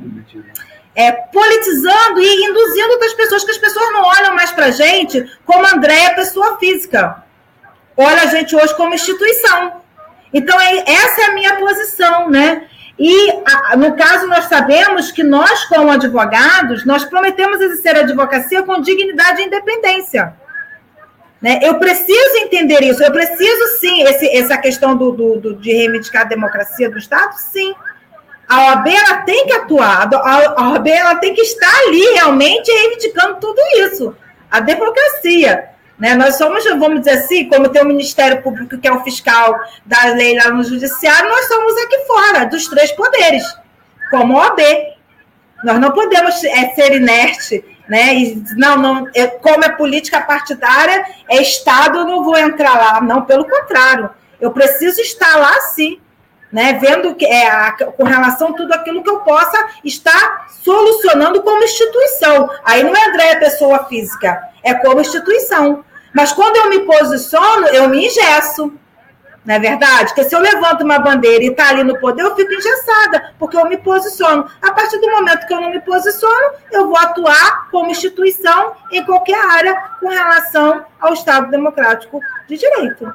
é, 0.95 1.11
politizando 1.11 2.21
e 2.21 2.45
induzindo 2.45 2.91
outras 2.91 3.13
pessoas, 3.13 3.43
que 3.43 3.51
as 3.51 3.57
pessoas 3.57 3.91
não 3.91 4.03
olham 4.03 4.33
mais 4.33 4.51
para 4.51 4.67
a 4.67 4.71
gente 4.71 5.29
como 5.45 5.65
Andréia, 5.65 6.15
pessoa 6.15 6.57
física. 6.57 7.23
Olha 7.97 8.23
a 8.23 8.27
gente 8.27 8.55
hoje 8.55 8.75
como 8.75 8.93
instituição. 8.93 9.81
Então, 10.33 10.59
é, 10.59 10.83
essa 10.89 11.21
é 11.21 11.25
a 11.25 11.33
minha 11.33 11.55
posição, 11.57 12.29
né? 12.29 12.67
E, 12.97 13.31
a, 13.45 13.75
no 13.75 13.95
caso, 13.95 14.25
nós 14.27 14.45
sabemos 14.45 15.11
que 15.11 15.23
nós, 15.23 15.65
como 15.65 15.91
advogados, 15.91 16.85
nós 16.85 17.03
prometemos 17.03 17.59
exercer 17.59 17.97
a 17.97 18.01
advocacia 18.01 18.63
com 18.63 18.81
dignidade 18.81 19.41
e 19.41 19.45
independência. 19.45 20.33
Né? 21.41 21.59
Eu 21.61 21.77
preciso 21.77 22.37
entender 22.37 22.81
isso, 22.83 23.03
eu 23.03 23.11
preciso, 23.11 23.79
sim, 23.79 24.01
esse, 24.03 24.27
essa 24.29 24.57
questão 24.57 24.95
do, 24.95 25.11
do, 25.11 25.39
do 25.39 25.55
de 25.55 25.73
reivindicar 25.73 26.23
a 26.23 26.25
democracia 26.25 26.89
do 26.89 26.97
Estado, 26.97 27.33
sim. 27.37 27.73
A 28.47 28.65
OAB 28.65 28.87
ela 28.87 29.17
tem 29.23 29.47
que 29.47 29.53
atuar, 29.53 30.07
a 30.13 30.69
OAB 30.69 30.87
ela 30.87 31.15
tem 31.15 31.33
que 31.33 31.41
estar 31.41 31.75
ali 31.87 32.03
realmente 32.13 32.71
reivindicando 32.71 33.39
tudo 33.39 33.59
isso, 33.77 34.15
a 34.51 34.59
democracia. 34.59 35.69
Né? 35.97 36.13
Nós 36.13 36.35
somos, 36.37 36.63
vamos 36.63 36.99
dizer 36.99 37.19
assim, 37.19 37.49
como 37.49 37.69
tem 37.69 37.81
o 37.81 37.87
Ministério 37.87 38.41
Público, 38.43 38.77
que 38.77 38.87
é 38.87 38.91
o 38.91 39.03
fiscal 39.03 39.57
da 39.85 40.05
lei 40.13 40.37
lá 40.37 40.51
no 40.51 40.63
Judiciário, 40.63 41.29
nós 41.29 41.47
somos 41.47 41.77
aqui 41.83 41.97
fora, 42.05 42.45
dos 42.45 42.67
três 42.67 42.91
poderes, 42.91 43.43
como 44.11 44.37
a 44.37 44.47
OAB. 44.47 44.59
Nós 45.63 45.79
não 45.79 45.91
podemos 45.91 46.43
é, 46.43 46.69
ser 46.75 46.93
inerte, 46.93 47.63
né? 47.87 48.13
E, 48.13 48.43
não, 48.55 48.77
não, 48.77 49.09
é, 49.15 49.25
como 49.25 49.63
é 49.63 49.69
política 49.69 50.21
partidária, 50.21 51.05
é 51.29 51.41
Estado, 51.41 51.99
eu 51.99 52.05
não 52.05 52.23
vou 52.23 52.37
entrar 52.37 52.75
lá. 52.75 53.01
Não, 53.01 53.23
pelo 53.23 53.45
contrário, 53.45 54.09
eu 54.39 54.51
preciso 54.51 55.01
estar 55.01 55.37
lá 55.37 55.59
sim 55.61 55.99
né? 56.51 56.73
Vendo 56.73 57.15
que 57.15 57.25
é 57.25 57.49
a, 57.49 57.71
com 57.71 58.03
relação 58.03 58.49
a 58.49 58.53
tudo 58.53 58.73
aquilo 58.73 59.03
que 59.03 59.09
eu 59.09 59.19
possa 59.19 59.67
estar 59.83 60.47
solucionando 60.63 61.41
como 61.41 61.63
instituição. 61.63 62.49
Aí 62.63 62.83
não 62.83 62.95
é 62.95 63.09
André 63.09 63.35
pessoa 63.35 63.85
física, 63.85 64.41
é 64.63 64.73
como 64.73 65.01
instituição. 65.01 65.83
Mas 66.13 66.31
quando 66.31 66.55
eu 66.55 66.69
me 66.69 66.79
posiciono, 66.79 67.67
eu 67.67 67.89
me 67.89 68.07
ingesso. 68.07 68.73
Não 69.45 69.53
é 69.53 69.59
verdade? 69.59 70.05
Porque 70.07 70.23
se 70.23 70.35
eu 70.35 70.39
levanto 70.39 70.83
uma 70.83 70.97
bandeira 70.97 71.43
e 71.43 71.49
está 71.49 71.69
ali 71.69 71.83
no 71.83 71.99
poder, 71.99 72.23
eu 72.23 72.35
fico 72.35 72.51
engessada, 72.51 73.35
porque 73.37 73.55
eu 73.55 73.65
me 73.69 73.77
posiciono. 73.77 74.49
A 74.59 74.71
partir 74.71 74.97
do 74.97 75.11
momento 75.11 75.45
que 75.45 75.53
eu 75.53 75.61
não 75.61 75.69
me 75.69 75.79
posiciono, 75.81 76.53
eu 76.71 76.87
vou 76.87 76.97
atuar 76.97 77.69
como 77.69 77.91
instituição 77.91 78.73
em 78.91 79.05
qualquer 79.05 79.39
área 79.39 79.75
com 79.99 80.07
relação 80.07 80.85
ao 80.99 81.13
Estado 81.13 81.51
Democrático 81.51 82.19
de 82.47 82.57
Direito. 82.57 83.13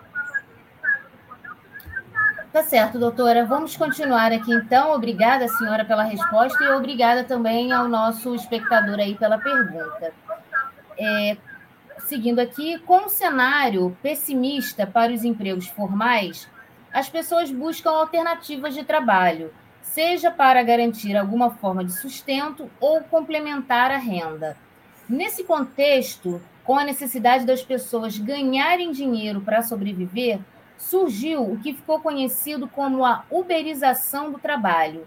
Tá 2.53 2.65
certo, 2.65 2.99
doutora. 2.99 3.45
Vamos 3.45 3.77
continuar 3.77 4.33
aqui 4.33 4.53
então. 4.53 4.93
Obrigada, 4.93 5.47
senhora, 5.47 5.85
pela 5.85 6.03
resposta 6.03 6.65
e 6.65 6.69
obrigada 6.71 7.23
também 7.23 7.71
ao 7.71 7.87
nosso 7.87 8.35
espectador 8.35 8.99
aí 8.99 9.15
pela 9.15 9.39
pergunta. 9.39 10.13
É, 10.99 11.37
seguindo 12.01 12.41
aqui, 12.41 12.77
com 12.81 13.07
um 13.07 13.09
cenário 13.09 13.97
pessimista 14.03 14.85
para 14.85 15.13
os 15.13 15.23
empregos 15.23 15.69
formais, 15.69 16.49
as 16.93 17.09
pessoas 17.09 17.53
buscam 17.53 17.91
alternativas 17.91 18.75
de 18.75 18.83
trabalho, 18.83 19.55
seja 19.81 20.29
para 20.29 20.61
garantir 20.65 21.17
alguma 21.17 21.51
forma 21.51 21.85
de 21.85 21.93
sustento 21.93 22.69
ou 22.81 23.01
complementar 23.03 23.93
a 23.93 23.97
renda. 23.97 24.57
Nesse 25.09 25.45
contexto, 25.45 26.43
com 26.65 26.77
a 26.77 26.85
necessidade 26.85 27.47
das 27.47 27.63
pessoas 27.63 28.19
ganharem 28.19 28.91
dinheiro 28.91 29.41
para 29.41 29.63
sobreviver, 29.63 30.41
surgiu 30.81 31.53
o 31.53 31.59
que 31.59 31.75
ficou 31.75 32.01
conhecido 32.01 32.67
como 32.67 33.05
a 33.05 33.25
uberização 33.31 34.33
do 34.33 34.39
trabalho. 34.39 35.07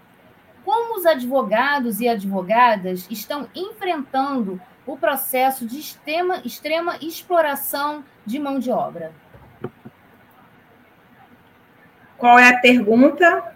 Como 0.64 0.96
os 0.96 1.04
advogados 1.04 2.00
e 2.00 2.08
advogadas 2.08 3.06
estão 3.10 3.48
enfrentando 3.54 4.58
o 4.86 4.96
processo 4.96 5.66
de 5.66 5.78
extrema, 5.78 6.40
extrema 6.44 6.96
exploração 7.02 8.04
de 8.24 8.38
mão 8.38 8.58
de 8.58 8.70
obra? 8.70 9.12
Qual 12.16 12.38
é 12.38 12.48
a 12.48 12.60
pergunta? 12.60 13.52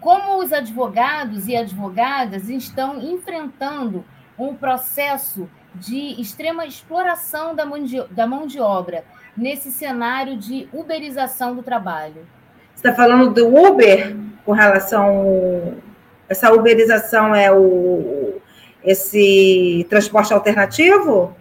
Como 0.00 0.38
os 0.38 0.52
advogados 0.52 1.48
e 1.48 1.56
advogadas 1.56 2.48
estão 2.48 3.02
enfrentando 3.02 4.04
um 4.38 4.54
processo 4.54 5.50
de 5.74 6.20
extrema 6.20 6.64
exploração 6.64 7.54
da 7.54 7.66
mão 7.66 7.82
de, 7.82 8.02
da 8.04 8.26
mão 8.26 8.46
de 8.46 8.60
obra 8.60 9.04
nesse 9.36 9.70
cenário 9.70 10.36
de 10.36 10.68
uberização 10.72 11.54
do 11.54 11.62
trabalho? 11.62 12.26
Você 12.74 12.88
está 12.88 12.94
falando 12.94 13.32
do 13.32 13.46
Uber 13.46 14.16
com 14.44 14.52
relação. 14.52 15.74
Essa 16.28 16.52
uberização 16.52 17.34
é 17.34 17.52
o, 17.52 18.40
esse 18.82 19.86
transporte 19.88 20.32
alternativo? 20.32 21.34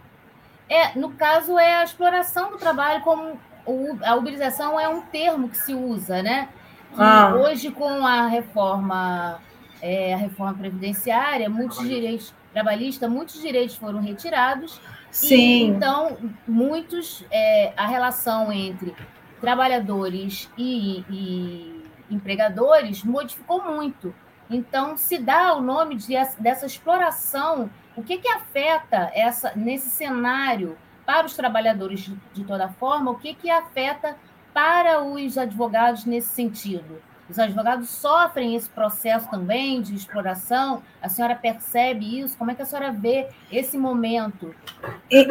É, 0.70 0.98
no 0.98 1.12
caso, 1.12 1.58
é 1.58 1.76
a 1.76 1.84
exploração 1.84 2.52
do 2.52 2.58
trabalho, 2.58 3.02
como 3.04 3.40
o, 3.66 3.98
a 4.04 4.16
uberização 4.16 4.80
é 4.80 4.88
um 4.88 5.02
termo 5.02 5.50
que 5.50 5.58
se 5.58 5.74
usa, 5.74 6.22
né? 6.22 6.50
Ah. 6.98 7.34
Hoje, 7.36 7.72
com 7.72 8.06
a 8.06 8.28
reforma, 8.28 9.40
é, 9.82 10.14
a 10.14 10.18
reforma 10.18 10.54
previdenciária, 10.54 11.50
muitos 11.50 11.80
direitos 11.80 12.34
trabalhistas, 12.54 13.10
muitos 13.10 13.42
direitos 13.42 13.76
foram 13.76 14.00
retirados 14.00 14.80
Sim. 15.14 15.36
E, 15.36 15.64
então, 15.66 16.18
muitos, 16.48 17.24
é, 17.30 17.72
a 17.78 17.86
relação 17.86 18.52
entre 18.52 18.96
trabalhadores 19.40 20.50
e, 20.58 21.06
e, 21.10 21.84
empregadores 22.10 23.04
modificou 23.04 23.64
muito. 23.64 24.14
Então, 24.50 24.98
se 24.98 25.20
dá 25.20 25.54
o 25.54 25.62
nome 25.62 25.96
de, 25.96 26.14
dessa 26.40 26.66
exploração, 26.66 27.70
o 27.96 28.02
que, 28.02 28.18
que 28.18 28.28
afeta 28.28 29.12
essa 29.14 29.54
nesse 29.56 29.92
cenário 29.92 30.76
para 31.06 31.28
os 31.28 31.36
trabalhadores 31.36 32.00
de, 32.02 32.16
de 32.34 32.44
toda 32.44 32.68
forma, 32.70 33.12
o 33.12 33.16
que, 33.16 33.36
que 33.36 33.52
afeta 33.52 34.18
para 34.52 35.04
os 35.04 35.38
advogados 35.38 36.06
nesse 36.06 36.30
sentido? 36.30 37.02
Os 37.30 37.40
advogados 37.40 37.90
sofrem 37.90 38.56
esse 38.56 38.68
processo 38.68 39.30
também 39.30 39.82
de 39.82 39.96
exploração. 39.96 40.84
A 41.02 41.08
senhora 41.08 41.36
percebe 41.36 42.20
isso? 42.20 42.38
Como 42.38 42.52
é 42.52 42.56
que 42.56 42.62
a 42.62 42.66
senhora 42.66 42.92
vê 42.92 43.28
esse 43.52 43.78
momento? 43.78 44.54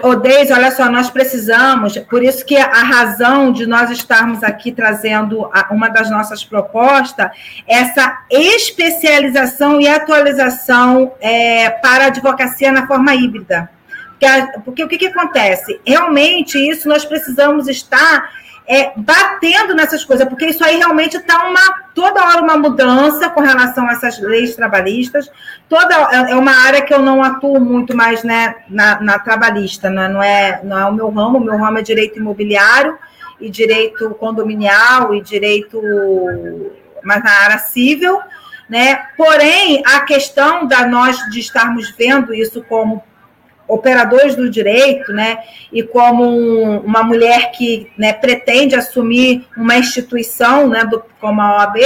Odeise, 0.03 0.53
olha 0.53 0.71
só, 0.71 0.89
nós 0.91 1.11
precisamos, 1.11 1.99
por 1.99 2.23
isso 2.23 2.47
que 2.47 2.57
a 2.57 2.83
razão 2.83 3.53
de 3.53 3.67
nós 3.67 3.91
estarmos 3.91 4.43
aqui 4.43 4.73
trazendo 4.73 5.51
uma 5.71 5.89
das 5.89 6.11
nossas 6.11 6.43
propostas, 6.43 7.31
essa 7.67 8.25
especialização 8.31 9.81
e 9.81 9.87
atualização 9.87 11.13
é, 11.21 11.69
para 11.69 12.05
a 12.05 12.07
advocacia 12.07 12.73
na 12.73 12.87
forma 12.87 13.15
híbrida. 13.15 13.69
Porque, 14.65 14.85
o 14.85 14.89
que, 14.89 14.99
que 14.99 15.07
acontece? 15.07 15.81
Realmente, 15.87 16.59
isso 16.59 16.89
nós 16.89 17.05
precisamos 17.05 17.69
estar 17.69 18.31
é, 18.67 18.93
batendo 18.97 19.75
nessas 19.75 20.05
coisas, 20.05 20.29
porque 20.29 20.47
isso 20.47 20.65
aí 20.65 20.77
realmente 20.77 21.17
está 21.17 21.49
uma 21.49 21.83
toda 21.95 22.25
hora 22.25 22.41
uma 22.41 22.57
mudança 22.57 23.29
com 23.29 23.41
relação 23.41 23.89
a 23.89 23.93
essas 23.93 24.19
leis 24.21 24.55
trabalhistas. 24.55 25.31
Toda 25.69 25.95
é, 26.13 26.33
é 26.33 26.37
uma 26.37 26.53
área 26.53 26.83
que 26.83 26.95
eu 26.95 27.01
não 27.01 27.23
atuo 27.23 27.61
muito 27.61 27.97
mais 27.97 28.23
né, 28.23 28.55
na, 28.69 29.01
na 29.01 29.19
trabalhista, 29.19 29.91
né? 29.91 30.09
não, 30.09 30.23
é, 30.23 30.61
não 30.63 30.79
é 30.79 30.85
o 30.87 30.93
meu 30.93 31.11
ramo, 31.11 31.39
o 31.39 31.45
meu 31.45 31.57
ramo 31.57 31.79
é 31.79 31.83
direito 31.83 32.19
imobiliário 32.19 32.97
e 33.41 33.51
direito 33.51 34.11
condominial 34.15 35.15
e 35.15 35.21
direito 35.21 35.81
mas 37.05 37.23
na 37.23 37.31
área 37.31 37.59
civil, 37.59 38.21
né? 38.69 39.07
Porém, 39.17 39.83
a 39.85 40.01
questão 40.03 40.67
da 40.67 40.87
nós 40.87 41.17
de 41.31 41.41
estarmos 41.41 41.91
vendo 41.91 42.33
isso 42.33 42.63
como 42.69 43.03
operadores 43.73 44.37
do 44.37 44.51
direito, 44.51 45.13
né, 45.13 45.39
e 45.73 45.83
como 45.83 46.25
um, 46.25 46.79
uma 46.81 47.03
mulher 47.03 47.51
que 47.53 47.91
né, 47.97 48.13
pretende 48.13 48.75
assumir 48.75 49.47
uma 49.57 49.77
instituição, 49.77 50.69
né, 50.69 50.85
do, 50.85 51.03
como 51.21 51.41
a 51.41 51.57
OAB, 51.57 51.79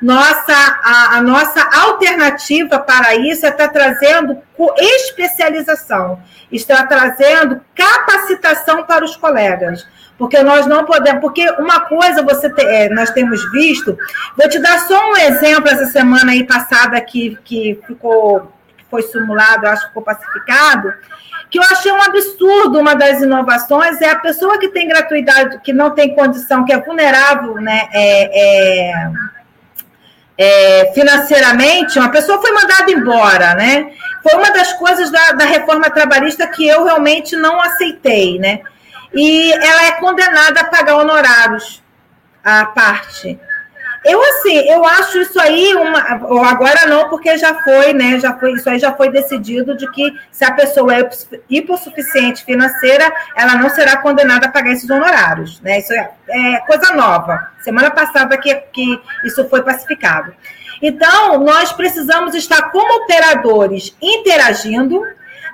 nossa, 0.00 0.52
a, 0.52 1.16
a 1.16 1.22
nossa 1.22 1.60
alternativa 1.82 2.78
para 2.78 3.16
isso 3.16 3.44
é 3.44 3.48
estar 3.48 3.68
trazendo 3.68 4.38
especialização, 4.78 6.20
está 6.50 6.86
trazendo 6.86 7.60
capacitação 7.74 8.84
para 8.84 9.04
os 9.04 9.16
colegas. 9.16 9.86
Porque 10.16 10.42
nós 10.42 10.66
não 10.66 10.84
podemos, 10.84 11.20
porque 11.20 11.48
uma 11.60 11.80
coisa 11.80 12.24
você 12.24 12.50
te, 12.52 12.62
é, 12.62 12.88
nós 12.88 13.10
temos 13.10 13.40
visto, 13.52 13.96
vou 14.36 14.48
te 14.48 14.58
dar 14.58 14.80
só 14.80 15.10
um 15.12 15.16
exemplo 15.16 15.68
essa 15.68 15.86
semana 15.86 16.32
aí 16.32 16.44
passada 16.44 17.00
que, 17.00 17.38
que 17.44 17.78
ficou 17.86 18.52
foi 18.90 19.02
simulado, 19.02 19.66
acho 19.66 19.82
que 19.82 19.88
ficou 19.88 20.02
pacificado, 20.02 20.92
que 21.50 21.58
eu 21.58 21.62
achei 21.62 21.90
um 21.90 22.02
absurdo 22.02 22.78
uma 22.78 22.94
das 22.94 23.22
inovações 23.22 24.00
é 24.00 24.10
a 24.10 24.18
pessoa 24.18 24.58
que 24.58 24.68
tem 24.68 24.88
gratuidade, 24.88 25.60
que 25.62 25.72
não 25.72 25.90
tem 25.90 26.14
condição, 26.14 26.64
que 26.64 26.72
é 26.72 26.80
vulnerável, 26.80 27.54
né? 27.54 27.88
É, 27.92 28.90
é, 28.90 29.10
é, 30.36 30.92
financeiramente, 30.92 31.98
uma 31.98 32.10
pessoa 32.10 32.40
foi 32.40 32.52
mandada 32.52 32.90
embora, 32.90 33.54
né? 33.54 33.92
Foi 34.22 34.34
uma 34.34 34.50
das 34.50 34.72
coisas 34.74 35.10
da, 35.10 35.32
da 35.32 35.44
reforma 35.44 35.90
trabalhista 35.90 36.46
que 36.46 36.66
eu 36.66 36.84
realmente 36.84 37.34
não 37.36 37.60
aceitei, 37.60 38.38
né? 38.38 38.60
E 39.14 39.52
ela 39.52 39.86
é 39.86 39.92
condenada 39.92 40.60
a 40.60 40.64
pagar 40.64 40.96
honorários 40.96 41.82
à 42.44 42.66
parte. 42.66 43.40
Eu, 44.08 44.22
assim, 44.22 44.56
eu 44.70 44.84
acho 44.86 45.18
isso 45.18 45.38
aí 45.38 45.74
uma. 45.74 46.26
Ou 46.26 46.42
agora 46.42 46.86
não, 46.86 47.10
porque 47.10 47.36
já 47.36 47.62
foi, 47.62 47.92
né? 47.92 48.18
Já 48.18 48.32
foi, 48.38 48.52
isso 48.52 48.68
aí 48.70 48.78
já 48.78 48.92
foi 48.92 49.10
decidido 49.10 49.76
de 49.76 49.90
que 49.90 50.10
se 50.32 50.44
a 50.44 50.52
pessoa 50.52 50.94
é 50.94 51.08
hipossuficiente 51.50 52.42
financeira, 52.42 53.12
ela 53.36 53.56
não 53.56 53.68
será 53.68 53.98
condenada 53.98 54.46
a 54.46 54.50
pagar 54.50 54.72
esses 54.72 54.88
honorários. 54.88 55.60
Né? 55.60 55.80
Isso 55.80 55.92
é, 55.92 56.10
é 56.28 56.60
coisa 56.60 56.94
nova. 56.94 57.52
Semana 57.60 57.90
passada 57.90 58.38
que, 58.38 58.54
que 58.72 59.00
isso 59.24 59.46
foi 59.48 59.62
pacificado. 59.62 60.32
Então, 60.80 61.38
nós 61.40 61.72
precisamos 61.72 62.34
estar 62.34 62.70
como 62.70 63.02
operadores 63.02 63.94
interagindo, 64.00 65.02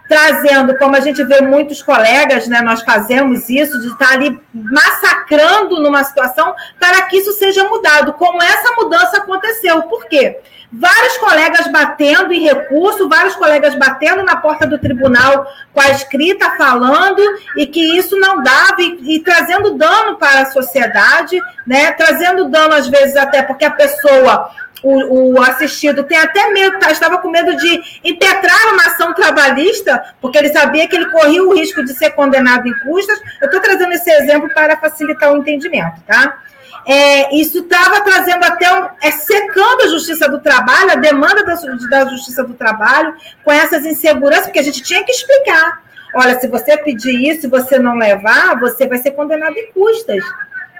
trazendo, 0.08 0.76
como 0.76 0.96
a 0.96 1.00
gente 1.00 1.22
vê 1.24 1.40
muitos 1.40 1.82
colegas, 1.82 2.46
né, 2.46 2.60
nós 2.60 2.82
fazemos 2.82 3.48
isso, 3.48 3.80
de 3.80 3.88
estar 3.88 4.12
ali 4.12 4.40
massacrando 4.52 5.80
numa 5.82 6.04
situação 6.04 6.54
para 6.78 7.02
que 7.02 7.16
isso 7.16 7.32
seja 7.32 7.64
mudado, 7.64 8.12
como 8.14 8.42
essa 8.42 8.74
mudança 8.76 9.18
aconteceu. 9.18 9.82
Por 9.82 10.06
quê? 10.06 10.40
Vários 10.76 11.16
colegas 11.18 11.68
batendo 11.68 12.32
em 12.32 12.42
recurso, 12.42 13.08
vários 13.08 13.36
colegas 13.36 13.76
batendo 13.76 14.24
na 14.24 14.36
porta 14.36 14.66
do 14.66 14.76
tribunal 14.76 15.46
com 15.72 15.80
a 15.80 15.90
escrita 15.90 16.56
falando 16.56 17.22
e 17.56 17.64
que 17.66 17.96
isso 17.96 18.18
não 18.18 18.42
dava 18.42 18.80
e, 18.80 19.16
e 19.16 19.20
trazendo 19.20 19.76
dano 19.76 20.16
para 20.16 20.40
a 20.40 20.46
sociedade, 20.46 21.40
né? 21.64 21.92
Trazendo 21.92 22.48
dano 22.48 22.74
às 22.74 22.88
vezes 22.88 23.14
até 23.14 23.40
porque 23.42 23.64
a 23.64 23.70
pessoa 23.70 24.50
o, 24.84 25.34
o 25.34 25.42
assistido 25.42 26.04
tem 26.04 26.18
até 26.18 26.50
medo, 26.50 26.78
tá, 26.78 26.90
estava 26.90 27.18
com 27.18 27.30
medo 27.30 27.56
de 27.56 28.00
impetrar 28.04 28.72
uma 28.72 28.86
ação 28.86 29.14
trabalhista, 29.14 30.14
porque 30.20 30.36
ele 30.36 30.50
sabia 30.50 30.86
que 30.86 30.94
ele 30.94 31.10
corria 31.10 31.42
o 31.42 31.54
risco 31.54 31.82
de 31.84 31.94
ser 31.94 32.10
condenado 32.10 32.68
em 32.68 32.78
custas. 32.80 33.18
Eu 33.40 33.46
estou 33.46 33.60
trazendo 33.60 33.92
esse 33.92 34.10
exemplo 34.10 34.52
para 34.52 34.76
facilitar 34.76 35.32
o 35.32 35.38
entendimento, 35.38 36.00
tá? 36.06 36.38
É, 36.86 37.34
isso 37.34 37.60
estava 37.60 38.02
trazendo 38.02 38.44
até 38.44 38.70
um, 38.78 38.88
é, 39.02 39.10
secando 39.10 39.84
a 39.84 39.88
justiça 39.88 40.28
do 40.28 40.38
trabalho, 40.38 40.90
a 40.90 40.96
demanda 40.96 41.42
da, 41.42 41.54
da 41.88 42.10
justiça 42.10 42.44
do 42.44 42.52
trabalho, 42.52 43.14
com 43.42 43.50
essas 43.50 43.86
inseguranças, 43.86 44.46
porque 44.46 44.58
a 44.58 44.64
gente 44.64 44.82
tinha 44.82 45.02
que 45.02 45.10
explicar. 45.10 45.82
Olha, 46.14 46.38
se 46.38 46.46
você 46.46 46.76
pedir 46.76 47.28
isso 47.28 47.46
e 47.46 47.50
você 47.50 47.78
não 47.78 47.96
levar, 47.96 48.60
você 48.60 48.86
vai 48.86 48.98
ser 48.98 49.12
condenado 49.12 49.56
em 49.56 49.72
custas 49.72 50.22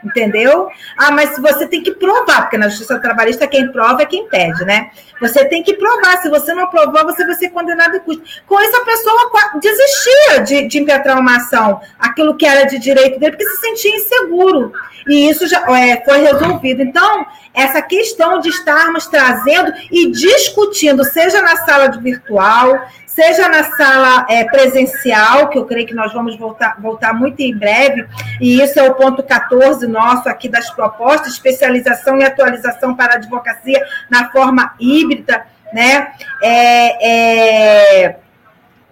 entendeu? 0.05 0.69
Ah, 0.97 1.11
mas 1.11 1.37
você 1.39 1.67
tem 1.67 1.83
que 1.83 1.93
provar, 1.93 2.43
porque 2.43 2.59
na 2.59 2.69
justiça 2.69 2.99
trabalhista 2.99 3.47
quem 3.47 3.71
prova 3.73 4.03
é 4.03 4.07
quem 4.07 4.29
pede, 4.29 4.65
né? 4.65 4.91
Você 5.21 5.45
tem 5.45 5.63
que 5.63 5.75
provar. 5.75 6.21
Se 6.21 6.29
você 6.29 6.53
não 6.55 6.67
provar, 6.67 7.05
você 7.05 7.25
vai 7.25 7.35
ser 7.35 7.51
condenado 7.51 7.97
em 7.97 8.01
custo. 8.01 8.23
Com 8.47 8.61
isso, 8.61 8.77
a 8.77 8.85
pessoa 8.85 9.31
desistia 9.61 10.41
de, 10.45 10.69
de 10.69 10.79
impetrar 10.79 11.19
uma 11.19 11.37
ação, 11.37 11.81
aquilo 11.99 12.37
que 12.37 12.47
era 12.47 12.65
de 12.65 12.79
direito 12.79 13.19
dele, 13.19 13.33
porque 13.33 13.49
se 13.49 13.61
sentia 13.61 13.97
inseguro. 13.97 14.73
E 15.07 15.29
isso 15.29 15.47
já 15.47 15.61
é, 15.77 16.03
foi 16.05 16.19
resolvido. 16.19 16.83
Então, 16.83 17.27
essa 17.53 17.81
questão 17.83 18.41
de 18.41 18.49
estarmos 18.49 19.07
trazendo 19.07 19.73
e 19.91 20.11
discutindo, 20.11 21.05
seja 21.05 21.41
na 21.43 21.57
sala 21.59 21.89
de 21.89 22.01
virtual, 22.01 22.87
seja 23.15 23.49
na 23.49 23.63
sala 23.63 24.27
é, 24.29 24.45
presencial, 24.45 25.49
que 25.49 25.57
eu 25.57 25.65
creio 25.65 25.87
que 25.87 25.95
nós 25.95 26.13
vamos 26.13 26.37
voltar, 26.37 26.77
voltar 26.81 27.15
muito 27.15 27.41
em 27.41 27.57
breve, 27.57 28.07
e 28.41 28.61
isso 28.61 28.79
é 28.79 28.83
o 28.83 28.95
ponto 28.95 29.23
14 29.23 29.87
nosso 29.87 30.29
aqui 30.29 30.49
das 30.49 30.69
propostas, 30.71 31.33
especialização 31.33 32.19
e 32.19 32.25
atualização 32.25 32.95
para 32.95 33.15
a 33.15 33.17
advocacia 33.17 33.81
na 34.11 34.31
forma 34.31 34.75
híbrida, 34.81 35.47
né? 35.73 36.13
É, 36.43 38.07
é, 38.07 38.17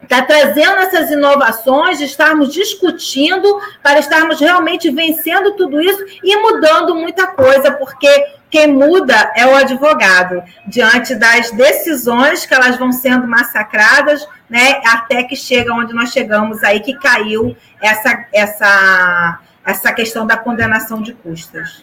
está 0.03 0.23
trazendo 0.23 0.79
essas 0.79 1.11
inovações, 1.11 2.01
estarmos 2.01 2.53
discutindo 2.53 3.61
para 3.83 3.99
estarmos 3.99 4.39
realmente 4.39 4.89
vencendo 4.91 5.57
tudo 5.57 5.81
isso 5.81 6.05
e 6.23 6.37
mudando 6.37 6.95
muita 6.95 7.27
coisa, 7.29 7.73
porque 7.73 8.09
quem 8.53 8.71
muda 8.71 9.33
é 9.35 9.47
o 9.47 9.57
advogado, 9.57 10.45
diante 10.67 11.15
das 11.15 11.51
decisões 11.53 12.45
que 12.45 12.53
elas 12.53 12.77
vão 12.77 12.93
sendo 12.93 13.27
massacradas, 13.27 14.29
né, 14.49 14.83
até 14.87 15.25
que 15.25 15.35
chega 15.35 15.73
onde 15.73 15.95
nós 15.95 16.13
chegamos 16.13 16.63
aí, 16.63 16.81
que 16.81 16.93
caiu 16.99 17.57
essa, 17.81 18.27
essa, 18.31 19.41
essa 19.65 19.93
questão 19.95 20.27
da 20.27 20.37
condenação 20.37 21.01
de 21.01 21.15
custas. 21.15 21.81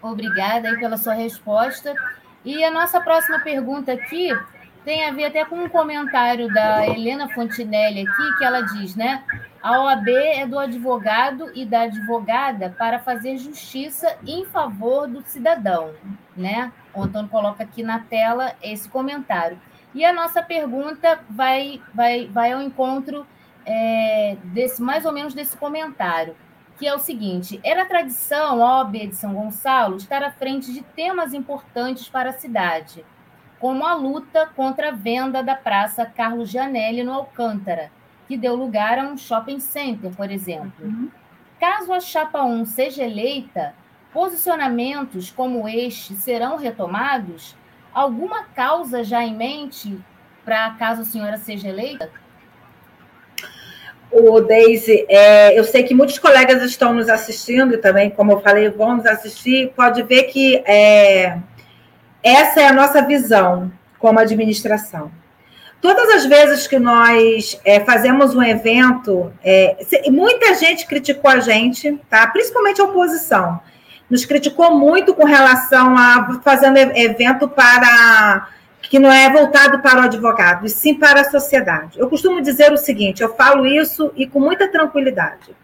Obrigada 0.00 0.68
aí 0.68 0.78
pela 0.78 0.96
sua 0.96 1.14
resposta. 1.14 1.94
E 2.44 2.62
a 2.62 2.70
nossa 2.70 3.00
próxima 3.00 3.40
pergunta 3.40 3.92
aqui 3.92 4.30
tem 4.84 5.04
a 5.04 5.12
ver 5.12 5.26
até 5.26 5.44
com 5.44 5.56
um 5.56 5.68
comentário 5.68 6.52
da 6.52 6.86
Helena 6.86 7.28
Fontinelli 7.28 8.06
aqui, 8.06 8.38
que 8.38 8.44
ela 8.44 8.62
diz, 8.62 8.94
né? 8.96 9.24
A 9.62 9.82
OAB 9.82 10.08
é 10.08 10.46
do 10.46 10.58
advogado 10.58 11.50
e 11.54 11.66
da 11.66 11.82
advogada 11.82 12.74
para 12.78 12.98
fazer 12.98 13.36
justiça 13.36 14.16
em 14.26 14.46
favor 14.46 15.06
do 15.06 15.20
cidadão, 15.22 15.92
né? 16.34 16.72
O 16.94 17.02
Antônio 17.02 17.28
coloca 17.28 17.62
aqui 17.62 17.82
na 17.82 17.98
tela 18.00 18.54
esse 18.62 18.88
comentário. 18.88 19.60
E 19.94 20.04
a 20.04 20.12
nossa 20.12 20.42
pergunta 20.42 21.20
vai, 21.28 21.82
vai, 21.92 22.26
vai 22.26 22.52
ao 22.52 22.62
encontro 22.62 23.26
é, 23.66 24.36
desse 24.44 24.80
mais 24.80 25.04
ou 25.04 25.12
menos 25.12 25.34
desse 25.34 25.56
comentário, 25.56 26.34
que 26.78 26.86
é 26.86 26.94
o 26.94 26.98
seguinte: 26.98 27.60
era 27.62 27.84
tradição 27.84 28.62
a 28.62 28.78
OAB 28.78 29.08
de 29.08 29.16
São 29.16 29.34
Gonçalo 29.34 29.96
estar 29.96 30.22
à 30.22 30.30
frente 30.30 30.72
de 30.72 30.80
temas 30.80 31.34
importantes 31.34 32.08
para 32.08 32.30
a 32.30 32.34
cidade 32.34 33.04
como 33.60 33.86
a 33.86 33.94
luta 33.94 34.48
contra 34.56 34.88
a 34.88 34.92
venda 34.92 35.42
da 35.42 35.54
Praça 35.54 36.06
Carlos 36.06 36.48
Gianelli 36.48 37.04
no 37.04 37.12
Alcântara, 37.12 37.92
que 38.26 38.36
deu 38.36 38.56
lugar 38.56 38.98
a 38.98 39.02
um 39.02 39.18
shopping 39.18 39.60
center, 39.60 40.10
por 40.16 40.30
exemplo. 40.30 40.72
Uhum. 40.80 41.10
Caso 41.60 41.92
a 41.92 42.00
Chapa 42.00 42.42
1 42.42 42.64
seja 42.64 43.04
eleita, 43.04 43.74
posicionamentos 44.14 45.30
como 45.30 45.68
este 45.68 46.14
serão 46.14 46.56
retomados? 46.56 47.54
Alguma 47.92 48.44
causa 48.44 49.04
já 49.04 49.22
em 49.22 49.34
mente 49.34 49.98
para 50.42 50.70
caso 50.70 51.02
a 51.02 51.04
senhora 51.04 51.36
seja 51.36 51.68
eleita? 51.68 52.10
O 54.10 54.40
Deise, 54.40 55.06
é, 55.08 55.56
eu 55.56 55.62
sei 55.62 55.84
que 55.84 55.94
muitos 55.94 56.18
colegas 56.18 56.62
estão 56.62 56.92
nos 56.92 57.08
assistindo 57.08 57.74
e 57.74 57.78
também, 57.78 58.10
como 58.10 58.32
eu 58.32 58.40
falei, 58.40 58.68
vão 58.68 58.96
nos 58.96 59.06
assistir. 59.06 59.72
Pode 59.76 60.02
ver 60.02 60.24
que 60.24 60.56
é, 60.66 61.38
essa 62.22 62.60
é 62.60 62.66
a 62.66 62.72
nossa 62.72 63.02
visão 63.02 63.70
como 63.98 64.18
administração. 64.18 65.10
Todas 65.80 66.10
as 66.10 66.26
vezes 66.26 66.66
que 66.66 66.78
nós 66.78 67.58
é, 67.64 67.80
fazemos 67.80 68.34
um 68.34 68.42
evento, 68.42 69.32
é, 69.42 69.76
muita 70.10 70.54
gente 70.54 70.86
criticou 70.86 71.30
a 71.30 71.40
gente, 71.40 71.98
tá? 72.08 72.26
principalmente 72.26 72.80
a 72.80 72.84
oposição. 72.84 73.60
Nos 74.10 74.24
criticou 74.24 74.76
muito 74.76 75.14
com 75.14 75.24
relação 75.24 75.96
a 75.96 76.40
fazendo 76.44 76.76
evento 76.76 77.48
para 77.48 78.48
que 78.82 78.98
não 78.98 79.10
é 79.10 79.30
voltado 79.30 79.78
para 79.78 80.00
o 80.00 80.04
advogado, 80.04 80.66
e 80.66 80.68
sim 80.68 80.94
para 80.94 81.20
a 81.20 81.30
sociedade. 81.30 81.98
Eu 81.98 82.10
costumo 82.10 82.42
dizer 82.42 82.72
o 82.72 82.76
seguinte: 82.76 83.22
eu 83.22 83.34
falo 83.34 83.64
isso 83.64 84.12
e 84.16 84.26
com 84.26 84.40
muita 84.40 84.66
tranquilidade 84.68 85.54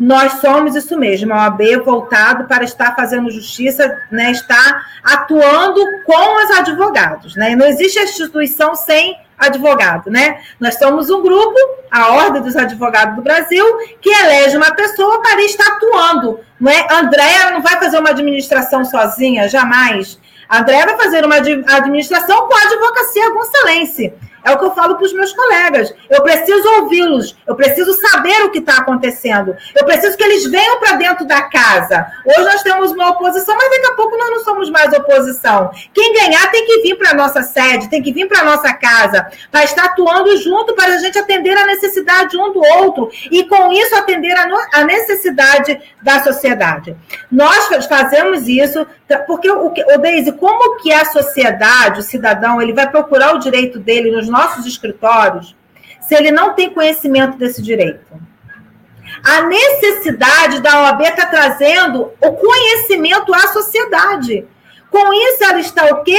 nós 0.00 0.40
somos 0.40 0.74
isso 0.74 0.98
mesmo, 0.98 1.34
a 1.34 1.44
OAB 1.44 1.60
voltado 1.84 2.44
para 2.44 2.64
estar 2.64 2.96
fazendo 2.96 3.30
justiça, 3.30 4.00
né, 4.10 4.30
estar 4.30 4.82
atuando 5.04 5.84
com 6.06 6.42
os 6.42 6.50
advogados. 6.58 7.36
Né? 7.36 7.54
Não 7.54 7.66
existe 7.66 8.00
instituição 8.00 8.74
sem 8.74 9.14
advogado, 9.38 10.10
né? 10.10 10.40
Nós 10.58 10.78
somos 10.78 11.08
um 11.08 11.22
grupo, 11.22 11.56
a 11.90 12.12
Ordem 12.12 12.42
dos 12.42 12.56
Advogados 12.56 13.16
do 13.16 13.22
Brasil, 13.22 13.64
que 14.00 14.10
elege 14.10 14.56
uma 14.56 14.74
pessoa 14.74 15.22
para 15.22 15.42
estar 15.42 15.66
atuando. 15.66 16.40
Não 16.60 16.70
é? 16.70 16.86
Andréa 16.92 17.50
não 17.52 17.62
vai 17.62 17.78
fazer 17.78 17.98
uma 17.98 18.10
administração 18.10 18.84
sozinha, 18.84 19.48
jamais. 19.48 20.18
A 20.46 20.60
Andréa 20.60 20.84
vai 20.84 20.96
fazer 20.96 21.24
uma 21.24 21.36
administração 21.36 22.48
com 22.48 22.54
a 22.54 22.62
advocacia 22.64 23.32
gonçalense. 23.32 24.12
É 24.44 24.50
o 24.50 24.58
que 24.58 24.64
eu 24.64 24.74
falo 24.74 24.96
para 24.96 25.04
os 25.04 25.12
meus 25.12 25.32
colegas. 25.32 25.94
Eu 26.08 26.22
preciso 26.22 26.68
ouvi-los, 26.80 27.36
eu 27.46 27.54
preciso 27.54 27.92
saber 27.94 28.44
o 28.44 28.50
que 28.50 28.58
está 28.58 28.78
acontecendo. 28.78 29.56
Eu 29.74 29.84
preciso 29.84 30.16
que 30.16 30.22
eles 30.22 30.44
venham 30.50 30.78
para 30.78 30.96
dentro 30.96 31.26
da 31.26 31.42
casa. 31.42 32.06
Hoje 32.24 32.44
nós 32.44 32.62
temos 32.62 32.92
uma 32.92 33.10
oposição, 33.10 33.56
mas 33.56 33.70
daqui 33.70 33.86
a 33.86 33.94
pouco 33.94 34.16
nós 34.16 34.30
não 34.30 34.44
somos 34.44 34.70
mais 34.70 34.92
oposição. 34.92 35.70
Quem 35.92 36.14
ganhar 36.14 36.50
tem 36.50 36.64
que 36.66 36.82
vir 36.82 36.96
para 36.96 37.10
a 37.10 37.14
nossa 37.14 37.42
sede, 37.42 37.90
tem 37.90 38.02
que 38.02 38.12
vir 38.12 38.28
para 38.28 38.40
a 38.40 38.44
nossa 38.44 38.72
casa, 38.74 39.26
para 39.50 39.64
estar 39.64 39.84
atuando 39.84 40.36
junto 40.38 40.74
para 40.74 40.94
a 40.94 40.98
gente 40.98 41.18
atender 41.18 41.56
a 41.56 41.66
necessidade 41.66 42.36
um 42.36 42.52
do 42.52 42.60
outro 42.60 43.10
e 43.30 43.44
com 43.44 43.72
isso 43.72 43.94
atender 43.94 44.36
a, 44.36 44.46
no, 44.46 44.56
a 44.72 44.84
necessidade 44.84 45.80
da 46.02 46.22
sociedade. 46.22 46.96
Nós 47.30 47.68
fazemos 47.86 48.48
isso 48.48 48.86
porque 49.26 49.50
o, 49.50 49.66
o 49.66 49.98
Deise, 49.98 50.32
como 50.32 50.76
que 50.78 50.92
a 50.92 51.04
sociedade, 51.04 52.00
o 52.00 52.02
cidadão, 52.02 52.62
ele 52.62 52.72
vai 52.72 52.88
procurar 52.88 53.34
o 53.34 53.38
direito 53.38 53.78
dele 53.78 54.10
nos 54.10 54.28
nossos 54.30 54.64
escritórios 54.64 55.56
se 56.00 56.14
ele 56.14 56.30
não 56.30 56.54
tem 56.54 56.72
conhecimento 56.72 57.36
desse 57.36 57.60
direito? 57.60 58.06
A 59.24 59.42
necessidade 59.42 60.60
da 60.60 60.84
OAB 60.84 61.02
está 61.02 61.26
trazendo 61.26 62.12
o 62.20 62.32
conhecimento 62.32 63.34
à 63.34 63.48
sociedade. 63.48 64.46
Com 64.90 65.12
isso, 65.12 65.44
ela 65.44 65.60
está 65.60 65.84
o 65.86 66.02
quê? 66.02 66.18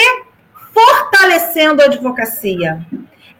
Fortalecendo 0.73 1.81
a 1.81 1.85
advocacia. 1.85 2.85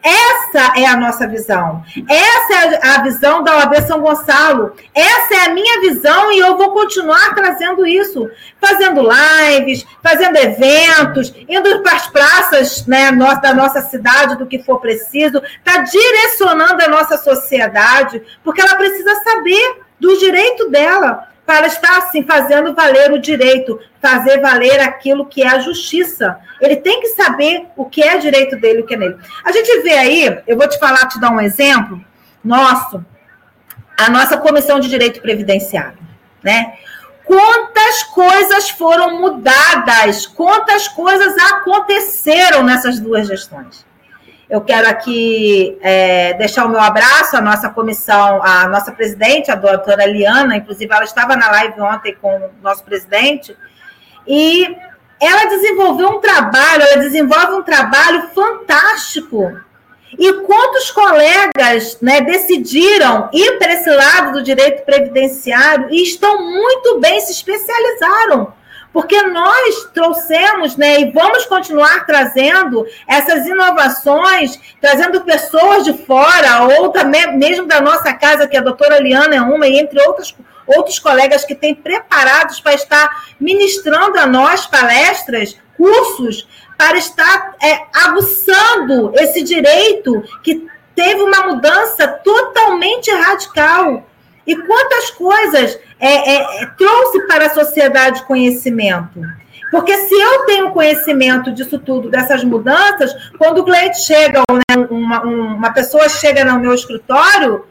Essa 0.04 0.74
é 0.78 0.86
a 0.86 0.98
nossa 0.98 1.28
visão. 1.28 1.84
Essa 2.10 2.54
é 2.54 2.88
a 2.88 3.04
visão 3.04 3.44
da 3.44 3.58
OAB 3.58 3.82
São 3.88 4.02
Gonçalo. 4.02 4.76
Essa 4.94 5.36
é 5.36 5.46
a 5.46 5.54
minha 5.54 5.82
visão 5.82 6.32
e 6.32 6.40
eu 6.40 6.58
vou 6.58 6.72
continuar 6.72 7.34
trazendo 7.36 7.86
isso. 7.86 8.30
Fazendo 8.60 9.02
lives, 9.02 9.86
fazendo 10.02 10.38
eventos, 10.38 11.34
indo 11.48 11.82
para 11.82 11.96
as 11.96 12.08
praças 12.08 12.86
né, 12.88 13.12
da 13.12 13.54
nossa 13.54 13.82
cidade, 13.82 14.38
do 14.38 14.48
que 14.48 14.64
for 14.64 14.80
preciso. 14.80 15.42
Está 15.58 15.82
direcionando 15.82 16.84
a 16.84 16.88
nossa 16.88 17.18
sociedade, 17.18 18.22
porque 18.44 18.62
ela 18.62 18.76
precisa 18.76 19.16
saber 19.24 19.82
do 20.00 20.18
direito 20.18 20.70
dela 20.70 21.32
para 21.52 21.68
estar 21.68 21.98
assim 21.98 22.24
fazendo 22.24 22.74
valer 22.74 23.12
o 23.12 23.20
direito, 23.20 23.78
fazer 24.02 24.40
valer 24.40 24.80
aquilo 24.80 25.26
que 25.26 25.44
é 25.44 25.50
a 25.50 25.60
justiça. 25.60 26.40
Ele 26.62 26.78
tem 26.78 27.02
que 27.02 27.10
saber 27.10 27.68
o 27.76 27.84
que 27.84 28.02
é 28.02 28.18
direito 28.18 28.56
dele 28.56 28.80
o 28.80 28.86
que 28.86 28.94
é 28.94 28.98
nele. 28.98 29.18
A 29.44 29.52
gente 29.52 29.82
vê 29.82 29.92
aí, 29.92 30.42
eu 30.48 30.58
vou 30.58 30.66
te 30.70 30.80
falar, 30.80 31.10
te 31.10 31.20
dar 31.20 31.30
um 31.30 31.42
exemplo 31.42 32.00
nosso, 32.42 33.06
a 34.00 34.10
nossa 34.10 34.38
comissão 34.38 34.80
de 34.80 34.88
direito 34.88 35.22
previdenciário, 35.22 35.98
né? 36.42 36.74
Quantas 37.26 38.04
coisas 38.04 38.70
foram 38.70 39.20
mudadas, 39.20 40.26
quantas 40.26 40.88
coisas 40.88 41.38
aconteceram 41.52 42.64
nessas 42.64 42.98
duas 42.98 43.28
gestões. 43.28 43.86
Eu 44.52 44.60
quero 44.60 44.90
aqui 44.90 45.78
é, 45.80 46.34
deixar 46.34 46.66
o 46.66 46.70
meu 46.70 46.82
abraço 46.82 47.38
à 47.38 47.42
nossa 47.42 47.70
comissão, 47.70 48.44
à 48.44 48.68
nossa 48.68 48.92
presidente, 48.92 49.50
a 49.50 49.56
doutora 49.56 50.06
Liana, 50.06 50.58
inclusive 50.58 50.94
ela 50.94 51.06
estava 51.06 51.38
na 51.38 51.50
live 51.50 51.80
ontem 51.80 52.18
com 52.22 52.36
o 52.36 52.52
nosso 52.62 52.84
presidente, 52.84 53.56
e 54.28 54.76
ela 55.22 55.46
desenvolveu 55.46 56.10
um 56.10 56.20
trabalho, 56.20 56.84
ela 56.84 56.98
desenvolve 56.98 57.54
um 57.54 57.64
trabalho 57.64 58.28
fantástico. 58.36 59.58
E 60.20 60.34
quantos 60.42 60.92
colegas 60.92 61.98
né, 62.02 62.20
decidiram 62.20 63.30
ir 63.32 63.58
para 63.58 63.72
esse 63.72 63.90
lado 63.90 64.34
do 64.34 64.44
direito 64.44 64.84
previdenciário 64.84 65.88
e 65.90 66.04
estão 66.04 66.44
muito 66.44 67.00
bem, 67.00 67.22
se 67.22 67.32
especializaram 67.32 68.54
porque 68.94 69.22
nós 69.24 69.90
trouxemos, 69.94 70.76
né, 70.76 71.02
e 71.02 71.12
vamos 71.12 71.46
continuar 71.46 72.06
trazendo 72.06 72.86
essas 73.08 73.46
inovações, 73.46 74.60
trazendo 74.82 75.22
pessoas 75.22 75.86
de 75.86 75.94
fora, 76.06 76.64
ou 76.80 76.90
também 76.90 77.38
mesmo 77.38 77.68
da 77.68 77.80
nossa 77.80 78.14
casa, 78.14 78.48
que 78.48 78.58
a 78.58 78.62
doutora 78.62 79.00
Liana 79.00 79.36
é 79.36 79.42
uma, 79.42 79.68
e 79.68 79.80
entre 79.80 80.02
outros, 80.02 80.36
outros 80.68 81.00
colegas 81.00 81.46
que 81.46 81.56
têm 81.56 81.74
preparados 81.74 82.60
para 82.60 82.74
estar 82.74 83.10
ministrando 83.40 84.20
a 84.20 84.26
nós 84.26 84.68
palestras, 84.68 85.58
cursos, 85.78 86.48
para 86.78 86.98
estar 86.98 87.56
é, 87.64 87.80
aguçando 87.94 89.14
esse 89.16 89.44
direito 89.44 90.22
que 90.44 90.68
teve 90.96 91.22
uma 91.22 91.48
mudança 91.48 92.08
totalmente 92.08 93.10
radical. 93.12 94.06
E 94.46 94.56
quantas 94.56 95.12
coisas 95.12 95.80
é, 96.00 96.36
é, 96.36 96.66
trouxe 96.78 97.28
para 97.28 97.46
a 97.46 97.54
sociedade 97.54 98.24
conhecimento? 98.24 99.22
Porque 99.72 99.96
se 99.96 100.14
eu 100.14 100.46
tenho 100.46 100.72
conhecimento 100.72 101.52
disso 101.52 101.80
tudo, 101.80 102.10
dessas 102.10 102.44
mudanças, 102.44 103.14
quando 103.38 103.60
o 103.60 103.64
cliente 103.64 104.02
chega, 104.02 104.42
né, 104.52 104.88
uma, 104.90 105.22
uma 105.22 105.72
pessoa 105.72 106.10
chega 106.10 106.44
no 106.44 106.60
meu 106.60 106.74
escritório, 106.74 107.66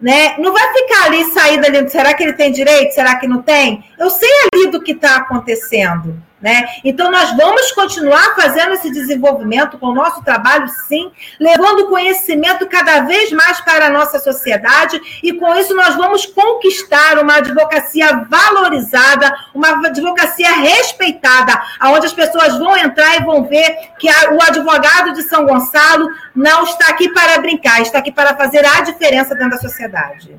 né, 0.00 0.36
não 0.38 0.52
vai 0.52 0.72
ficar 0.72 1.06
ali 1.06 1.24
saída 1.26 1.68
ali, 1.68 1.88
será 1.88 2.12
que 2.12 2.24
ele 2.24 2.32
tem 2.32 2.50
direito? 2.50 2.92
Será 2.92 3.16
que 3.16 3.28
não 3.28 3.40
tem? 3.40 3.84
Eu 3.98 4.10
sei 4.10 4.28
ali 4.52 4.66
do 4.66 4.82
que 4.82 4.92
está 4.92 5.16
acontecendo. 5.16 6.20
Né? 6.44 6.66
Então, 6.84 7.10
nós 7.10 7.34
vamos 7.34 7.72
continuar 7.72 8.34
fazendo 8.36 8.74
esse 8.74 8.92
desenvolvimento 8.92 9.78
com 9.78 9.86
o 9.86 9.94
nosso 9.94 10.22
trabalho, 10.22 10.68
sim, 10.68 11.10
levando 11.40 11.88
conhecimento 11.88 12.66
cada 12.66 13.00
vez 13.00 13.32
mais 13.32 13.62
para 13.62 13.86
a 13.86 13.90
nossa 13.90 14.18
sociedade, 14.18 15.00
e 15.22 15.32
com 15.32 15.54
isso 15.54 15.74
nós 15.74 15.96
vamos 15.96 16.26
conquistar 16.26 17.18
uma 17.18 17.36
advocacia 17.36 18.26
valorizada, 18.28 19.34
uma 19.54 19.70
advocacia 19.86 20.54
respeitada, 20.56 21.58
onde 21.84 22.04
as 22.04 22.12
pessoas 22.12 22.58
vão 22.58 22.76
entrar 22.76 23.16
e 23.16 23.24
vão 23.24 23.44
ver 23.44 23.92
que 23.98 24.06
o 24.06 24.42
advogado 24.42 25.14
de 25.14 25.22
São 25.22 25.46
Gonçalo 25.46 26.10
não 26.36 26.64
está 26.64 26.88
aqui 26.90 27.08
para 27.08 27.40
brincar, 27.40 27.80
está 27.80 28.00
aqui 28.00 28.12
para 28.12 28.36
fazer 28.36 28.66
a 28.66 28.82
diferença 28.82 29.34
dentro 29.34 29.52
da 29.52 29.56
sociedade. 29.56 30.36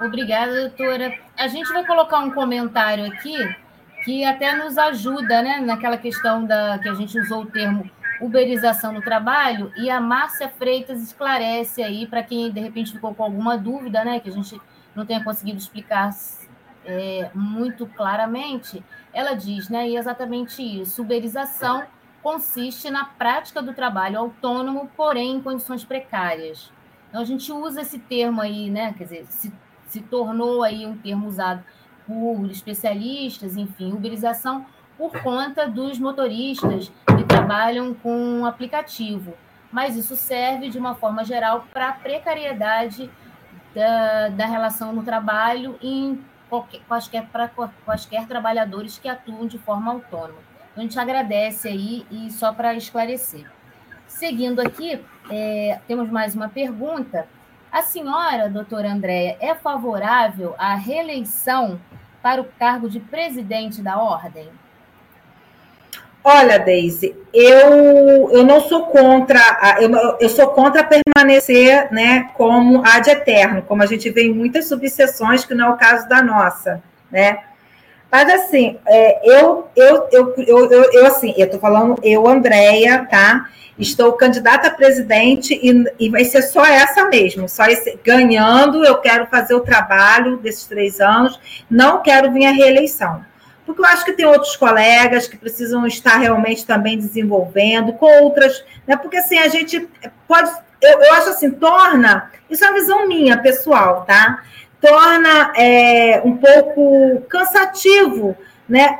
Obrigada, 0.00 0.62
doutora. 0.62 1.12
A 1.36 1.46
gente 1.46 1.70
vai 1.74 1.84
colocar 1.84 2.20
um 2.20 2.30
comentário 2.30 3.04
aqui 3.04 3.36
que 4.04 4.24
até 4.24 4.54
nos 4.54 4.78
ajuda, 4.78 5.42
né, 5.42 5.60
naquela 5.60 5.96
questão 5.96 6.44
da 6.44 6.78
que 6.78 6.88
a 6.88 6.94
gente 6.94 7.18
usou 7.18 7.42
o 7.42 7.46
termo 7.46 7.88
uberização 8.20 8.92
no 8.92 9.00
trabalho, 9.00 9.72
e 9.76 9.88
a 9.88 9.98
Márcia 9.98 10.48
Freitas 10.48 11.02
esclarece 11.02 11.82
aí 11.82 12.06
para 12.06 12.22
quem 12.22 12.52
de 12.52 12.60
repente 12.60 12.92
ficou 12.92 13.14
com 13.14 13.24
alguma 13.24 13.56
dúvida, 13.56 14.04
né, 14.04 14.20
que 14.20 14.28
a 14.28 14.32
gente 14.32 14.60
não 14.94 15.06
tenha 15.06 15.24
conseguido 15.24 15.58
explicar 15.58 16.10
é, 16.84 17.30
muito 17.34 17.86
claramente, 17.86 18.84
ela 19.12 19.34
diz, 19.34 19.68
né, 19.68 19.88
exatamente 19.88 20.62
isso, 20.62 21.02
uberização 21.02 21.84
consiste 22.22 22.90
na 22.90 23.06
prática 23.06 23.62
do 23.62 23.72
trabalho 23.72 24.18
autônomo, 24.18 24.90
porém 24.94 25.36
em 25.36 25.40
condições 25.40 25.84
precárias. 25.84 26.70
Então 27.08 27.22
a 27.22 27.24
gente 27.24 27.50
usa 27.50 27.80
esse 27.80 27.98
termo 27.98 28.42
aí, 28.42 28.68
né, 28.68 28.94
quer 28.96 29.04
dizer, 29.04 29.26
se, 29.26 29.52
se 29.88 30.00
tornou 30.02 30.62
aí 30.62 30.86
um 30.86 30.96
termo 30.96 31.26
usado 31.26 31.64
por 32.10 32.50
especialistas, 32.50 33.56
enfim, 33.56 33.92
uberização 33.92 34.66
por 34.98 35.12
conta 35.22 35.68
dos 35.68 35.96
motoristas 35.96 36.90
que 37.16 37.24
trabalham 37.24 37.94
com 37.94 38.44
aplicativo. 38.44 39.32
Mas 39.70 39.96
isso 39.96 40.16
serve, 40.16 40.68
de 40.68 40.76
uma 40.76 40.96
forma 40.96 41.24
geral, 41.24 41.66
para 41.72 41.90
a 41.90 41.92
precariedade 41.92 43.08
da, 43.72 44.28
da 44.30 44.46
relação 44.46 44.92
no 44.92 45.04
trabalho 45.04 45.78
em 45.80 46.20
qualquer, 46.48 46.80
quaisquer, 46.88 47.26
para 47.28 47.48
quaisquer 47.48 48.26
trabalhadores 48.26 48.98
que 48.98 49.08
atuam 49.08 49.46
de 49.46 49.56
forma 49.56 49.92
autônoma. 49.92 50.40
Então, 50.72 50.78
a 50.78 50.80
gente 50.80 50.98
agradece 50.98 51.68
aí 51.68 52.04
e 52.10 52.28
só 52.32 52.52
para 52.52 52.74
esclarecer. 52.74 53.48
Seguindo 54.08 54.60
aqui, 54.60 55.00
é, 55.30 55.78
temos 55.86 56.10
mais 56.10 56.34
uma 56.34 56.48
pergunta. 56.48 57.28
A 57.70 57.82
senhora, 57.82 58.50
doutora 58.50 58.90
Andréia, 58.90 59.36
é 59.38 59.54
favorável 59.54 60.56
à 60.58 60.74
reeleição 60.74 61.80
para 62.22 62.40
o 62.40 62.44
cargo 62.58 62.88
de 62.88 63.00
presidente 63.00 63.80
da 63.80 63.98
ordem? 63.98 64.48
Olha, 66.22 66.58
Deise, 66.58 67.16
eu, 67.32 68.30
eu 68.30 68.44
não 68.44 68.60
sou 68.60 68.86
contra, 68.86 69.40
eu, 69.80 69.90
eu 70.20 70.28
sou 70.28 70.48
contra 70.48 70.84
permanecer 70.84 71.90
né, 71.90 72.28
como 72.34 72.84
ad 72.84 73.10
eterno, 73.10 73.62
como 73.62 73.82
a 73.82 73.86
gente 73.86 74.10
vê 74.10 74.24
em 74.24 74.34
muitas 74.34 74.68
subseções, 74.68 75.46
que 75.46 75.54
não 75.54 75.68
é 75.68 75.70
o 75.70 75.78
caso 75.78 76.06
da 76.08 76.22
nossa, 76.22 76.82
né? 77.10 77.38
Mas 78.10 78.28
assim, 78.28 78.76
é, 78.86 79.40
eu, 79.40 79.68
eu, 79.76 80.08
eu, 80.10 80.34
eu, 80.92 81.06
assim, 81.06 81.32
eu 81.36 81.48
tô 81.48 81.58
falando, 81.58 81.96
eu, 82.02 82.26
Andréia, 82.26 83.06
tá? 83.08 83.48
Estou 83.78 84.12
candidata 84.12 84.68
a 84.68 84.70
presidente 84.70 85.58
e, 85.98 86.08
vai 86.10 86.24
ser 86.24 86.42
só 86.42 86.66
essa 86.66 87.06
mesmo, 87.06 87.48
só 87.48 87.62
ganhando, 88.04 88.84
eu 88.84 88.98
quero 88.98 89.26
fazer 89.28 89.54
o 89.54 89.60
trabalho 89.60 90.36
desses 90.36 90.64
três 90.64 91.00
anos, 91.00 91.40
não 91.70 92.02
quero 92.02 92.30
vir 92.32 92.46
à 92.46 92.50
reeleição. 92.50 93.24
Porque 93.64 93.80
eu 93.80 93.86
acho 93.86 94.04
que 94.04 94.12
tem 94.12 94.26
outros 94.26 94.56
colegas 94.56 95.28
que 95.28 95.36
precisam 95.36 95.86
estar 95.86 96.18
realmente 96.18 96.66
também 96.66 96.98
desenvolvendo, 96.98 97.92
com 97.92 98.24
outras, 98.24 98.64
né? 98.86 98.96
Porque 98.96 99.18
assim, 99.18 99.38
a 99.38 99.48
gente 99.48 99.88
pode, 100.26 100.50
eu, 100.82 101.00
eu 101.00 101.12
acho 101.14 101.30
assim, 101.30 101.50
torna, 101.52 102.30
isso 102.50 102.64
é 102.64 102.68
uma 102.68 102.78
visão 102.78 103.06
minha, 103.06 103.38
pessoal, 103.38 104.04
tá? 104.04 104.42
Torna 104.80 105.52
é, 105.56 106.22
um 106.24 106.36
pouco 106.36 107.20
cansativo, 107.28 108.36
né? 108.68 108.98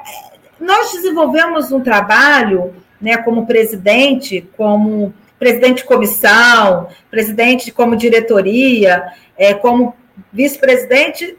Nós 0.61 0.93
desenvolvemos 0.93 1.73
um 1.73 1.81
trabalho 1.81 2.75
né, 3.01 3.17
como 3.17 3.47
presidente, 3.47 4.47
como 4.57 5.15
presidente 5.39 5.79
de 5.79 5.85
comissão, 5.85 6.89
presidente 7.11 7.73
como 7.73 7.97
diretoria, 7.97 9.05
é, 9.39 9.55
como 9.55 9.97
vice-presidente, 10.31 11.39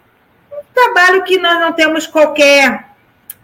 um 0.51 0.73
trabalho 0.73 1.23
que 1.23 1.37
nós 1.37 1.59
não 1.59 1.71
temos 1.71 2.07
qualquer 2.07 2.87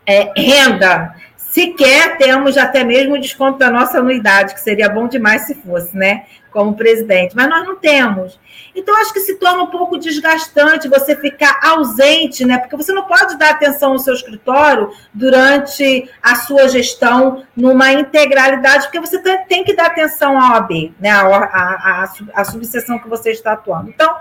é, 0.03 0.31
renda, 0.35 1.15
sequer 1.49 2.17
temos 2.17 2.57
até 2.57 2.83
mesmo 2.83 3.19
desconto 3.19 3.57
da 3.57 3.69
nossa 3.69 3.99
anuidade, 3.99 4.53
que 4.53 4.61
seria 4.61 4.89
bom 4.89 5.07
demais 5.07 5.43
se 5.43 5.55
fosse, 5.55 5.95
né? 5.95 6.25
Como 6.51 6.75
presidente, 6.75 7.35
mas 7.35 7.49
nós 7.49 7.65
não 7.65 7.75
temos. 7.75 8.39
Então, 8.75 8.95
acho 9.01 9.11
que 9.11 9.19
se 9.19 9.35
torna 9.35 9.63
um 9.63 9.67
pouco 9.67 9.97
desgastante 9.97 10.87
você 10.87 11.15
ficar 11.15 11.59
ausente, 11.63 12.45
né? 12.45 12.57
Porque 12.57 12.75
você 12.75 12.93
não 12.93 13.05
pode 13.05 13.37
dar 13.37 13.51
atenção 13.51 13.93
ao 13.93 13.99
seu 13.99 14.13
escritório 14.13 14.91
durante 15.13 16.09
a 16.21 16.35
sua 16.35 16.67
gestão 16.67 17.43
numa 17.55 17.91
integralidade, 17.91 18.85
porque 18.85 18.99
você 18.99 19.19
tem 19.45 19.63
que 19.63 19.75
dar 19.75 19.87
atenção 19.87 20.39
à 20.39 20.53
OAB, 20.53 20.93
né? 20.99 21.09
A, 21.09 21.25
a, 21.25 22.03
a, 22.03 22.13
a 22.35 22.43
subseção 22.45 22.99
que 22.99 23.09
você 23.09 23.31
está 23.31 23.53
atuando. 23.53 23.89
Então, 23.89 24.15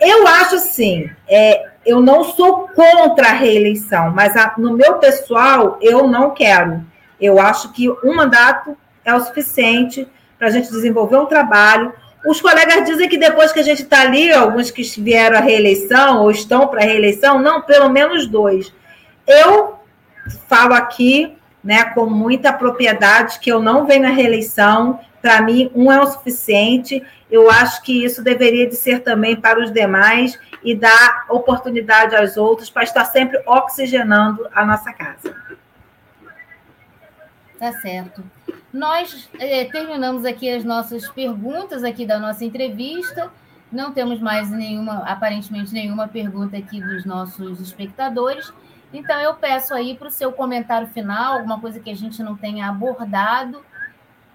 eu 0.00 0.26
acho 0.26 0.56
assim, 0.56 1.10
é, 1.26 1.70
eu 1.84 2.00
não 2.00 2.24
sou 2.24 2.68
contra 2.68 3.28
a 3.28 3.32
reeleição, 3.32 4.10
mas 4.10 4.36
a, 4.36 4.54
no 4.56 4.76
meu 4.76 4.94
pessoal, 4.94 5.78
eu 5.80 6.08
não 6.08 6.30
quero. 6.30 6.84
Eu 7.20 7.38
acho 7.38 7.72
que 7.72 7.88
um 7.88 8.14
mandato 8.14 8.76
é 9.04 9.14
o 9.14 9.20
suficiente 9.20 10.06
para 10.38 10.48
a 10.48 10.50
gente 10.50 10.70
desenvolver 10.70 11.16
um 11.16 11.26
trabalho. 11.26 11.92
Os 12.26 12.40
colegas 12.40 12.84
dizem 12.86 13.08
que 13.08 13.18
depois 13.18 13.52
que 13.52 13.60
a 13.60 13.62
gente 13.62 13.82
está 13.82 14.00
ali, 14.00 14.32
alguns 14.32 14.70
que 14.70 14.82
vieram 15.00 15.36
à 15.36 15.40
reeleição 15.40 16.22
ou 16.22 16.30
estão 16.30 16.66
para 16.68 16.82
a 16.82 16.86
reeleição, 16.86 17.38
não, 17.38 17.62
pelo 17.62 17.88
menos 17.88 18.26
dois. 18.26 18.72
Eu 19.26 19.78
falo 20.48 20.74
aqui 20.74 21.36
né, 21.62 21.84
com 21.84 22.06
muita 22.06 22.52
propriedade 22.52 23.38
que 23.38 23.50
eu 23.50 23.60
não 23.60 23.86
venho 23.86 24.06
à 24.06 24.10
reeleição. 24.10 25.00
Para 25.24 25.40
mim, 25.40 25.70
um 25.74 25.90
é 25.90 25.98
o 25.98 26.06
suficiente. 26.06 27.02
Eu 27.30 27.50
acho 27.50 27.80
que 27.80 28.04
isso 28.04 28.22
deveria 28.22 28.68
de 28.68 28.76
ser 28.76 29.00
também 29.00 29.34
para 29.34 29.58
os 29.58 29.72
demais 29.72 30.38
e 30.62 30.74
dar 30.74 31.24
oportunidade 31.30 32.14
aos 32.14 32.36
outros 32.36 32.68
para 32.68 32.82
estar 32.82 33.06
sempre 33.06 33.42
oxigenando 33.46 34.46
a 34.52 34.66
nossa 34.66 34.92
casa. 34.92 35.34
Tá 37.58 37.72
certo. 37.72 38.22
Nós 38.70 39.30
é, 39.38 39.64
terminamos 39.64 40.26
aqui 40.26 40.50
as 40.50 40.62
nossas 40.62 41.08
perguntas 41.08 41.82
aqui 41.84 42.04
da 42.04 42.18
nossa 42.18 42.44
entrevista. 42.44 43.30
Não 43.72 43.92
temos 43.92 44.20
mais 44.20 44.50
nenhuma, 44.50 45.04
aparentemente 45.06 45.72
nenhuma 45.72 46.06
pergunta 46.06 46.54
aqui 46.58 46.82
dos 46.82 47.06
nossos 47.06 47.62
espectadores. 47.62 48.52
Então 48.92 49.18
eu 49.22 49.32
peço 49.32 49.72
aí 49.72 49.96
para 49.96 50.08
o 50.08 50.10
seu 50.10 50.32
comentário 50.32 50.86
final, 50.88 51.38
alguma 51.38 51.58
coisa 51.58 51.80
que 51.80 51.90
a 51.90 51.96
gente 51.96 52.22
não 52.22 52.36
tenha 52.36 52.68
abordado, 52.68 53.64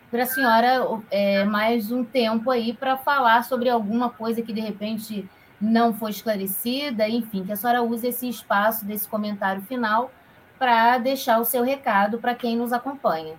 para 0.10 0.24
a 0.24 0.26
senhora 0.26 0.88
é, 1.12 1.43
mais 1.43 1.91
um 1.91 2.03
tempo 2.03 2.49
aí 2.49 2.74
para 2.74 2.97
falar 2.97 3.43
sobre 3.43 3.70
alguma 3.70 4.10
coisa 4.10 4.41
que 4.41 4.51
de 4.51 4.62
repente 4.62 5.28
não 5.62 5.93
foi 5.93 6.12
esclarecida, 6.12 7.07
enfim, 7.07 7.43
que 7.43 7.51
a 7.51 7.55
senhora 7.55 7.82
use 7.82 8.07
esse 8.07 8.28
espaço 8.28 8.86
desse 8.86 9.07
comentário 9.07 9.62
final 9.64 10.12
para 10.57 10.97
deixar 10.97 11.39
o 11.39 11.45
seu 11.45 11.64
recado 11.64 12.18
para 12.18 12.34
quem 12.34 12.55
nos 12.55 12.74
acompanha. 12.74 13.36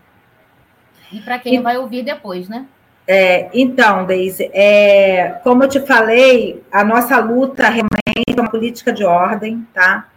E 1.12 1.20
para 1.20 1.38
quem 1.38 1.56
e... 1.56 1.60
vai 1.60 1.76
ouvir 1.76 2.02
depois, 2.02 2.48
né? 2.48 2.66
É, 3.06 3.50
então, 3.52 4.06
Deise, 4.06 4.48
é, 4.52 5.40
como 5.42 5.64
eu 5.64 5.68
te 5.68 5.80
falei, 5.80 6.62
a 6.70 6.84
nossa 6.84 7.18
luta 7.18 7.64
realmente 7.64 7.90
é 8.28 8.40
uma 8.40 8.48
política 8.48 8.92
de 8.92 9.04
ordem, 9.04 9.66
tá? 9.74 10.08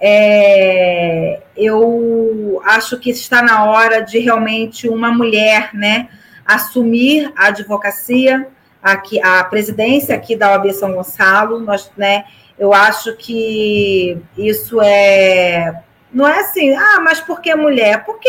É, 0.00 1.40
eu 1.56 2.60
acho 2.64 2.98
que 2.98 3.10
está 3.10 3.42
na 3.42 3.64
hora 3.64 4.00
de 4.00 4.18
realmente 4.18 4.88
uma 4.88 5.10
mulher, 5.10 5.70
né, 5.74 6.08
assumir 6.46 7.32
a 7.36 7.46
advocacia, 7.46 8.48
aqui, 8.82 9.20
a 9.20 9.42
presidência 9.44 10.14
aqui 10.14 10.36
da 10.36 10.52
OAB 10.52 10.72
São 10.72 10.92
Gonçalo, 10.92 11.58
nós, 11.58 11.90
né, 11.96 12.24
eu 12.58 12.72
acho 12.72 13.16
que 13.16 14.18
isso 14.36 14.80
é, 14.80 15.82
não 16.12 16.26
é 16.26 16.40
assim, 16.40 16.74
ah, 16.74 17.00
mas 17.00 17.20
por 17.20 17.40
que 17.40 17.54
mulher? 17.54 18.04
Porque 18.04 18.28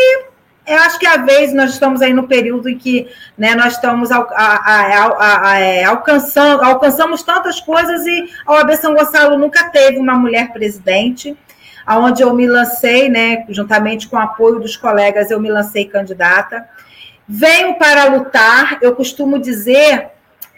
eu 0.66 0.78
acho 0.78 0.98
que 0.98 1.06
às 1.06 1.24
vezes 1.24 1.54
nós 1.54 1.70
estamos 1.70 2.00
aí 2.00 2.12
no 2.12 2.28
período 2.28 2.68
em 2.68 2.78
que 2.78 3.08
né, 3.36 3.54
nós 3.54 3.74
estamos 3.74 4.12
a, 4.12 4.18
a, 4.18 5.50
a, 5.50 5.58
é, 5.58 5.84
alcançando, 5.84 6.62
alcançamos 6.62 7.22
tantas 7.22 7.60
coisas 7.60 8.06
e 8.06 8.30
a 8.46 8.52
OAB 8.52 8.76
São 8.76 8.94
Gonçalo 8.94 9.36
nunca 9.36 9.68
teve 9.70 9.98
uma 9.98 10.14
mulher 10.14 10.52
presidente, 10.52 11.36
aonde 11.90 12.22
eu 12.22 12.32
me 12.32 12.46
lancei, 12.46 13.08
né, 13.08 13.44
juntamente 13.48 14.06
com 14.06 14.14
o 14.14 14.20
apoio 14.20 14.60
dos 14.60 14.76
colegas, 14.76 15.28
eu 15.28 15.40
me 15.40 15.50
lancei 15.50 15.86
candidata. 15.86 16.64
Venho 17.26 17.74
para 17.78 18.04
lutar, 18.04 18.78
eu 18.80 18.94
costumo 18.94 19.40
dizer 19.40 20.06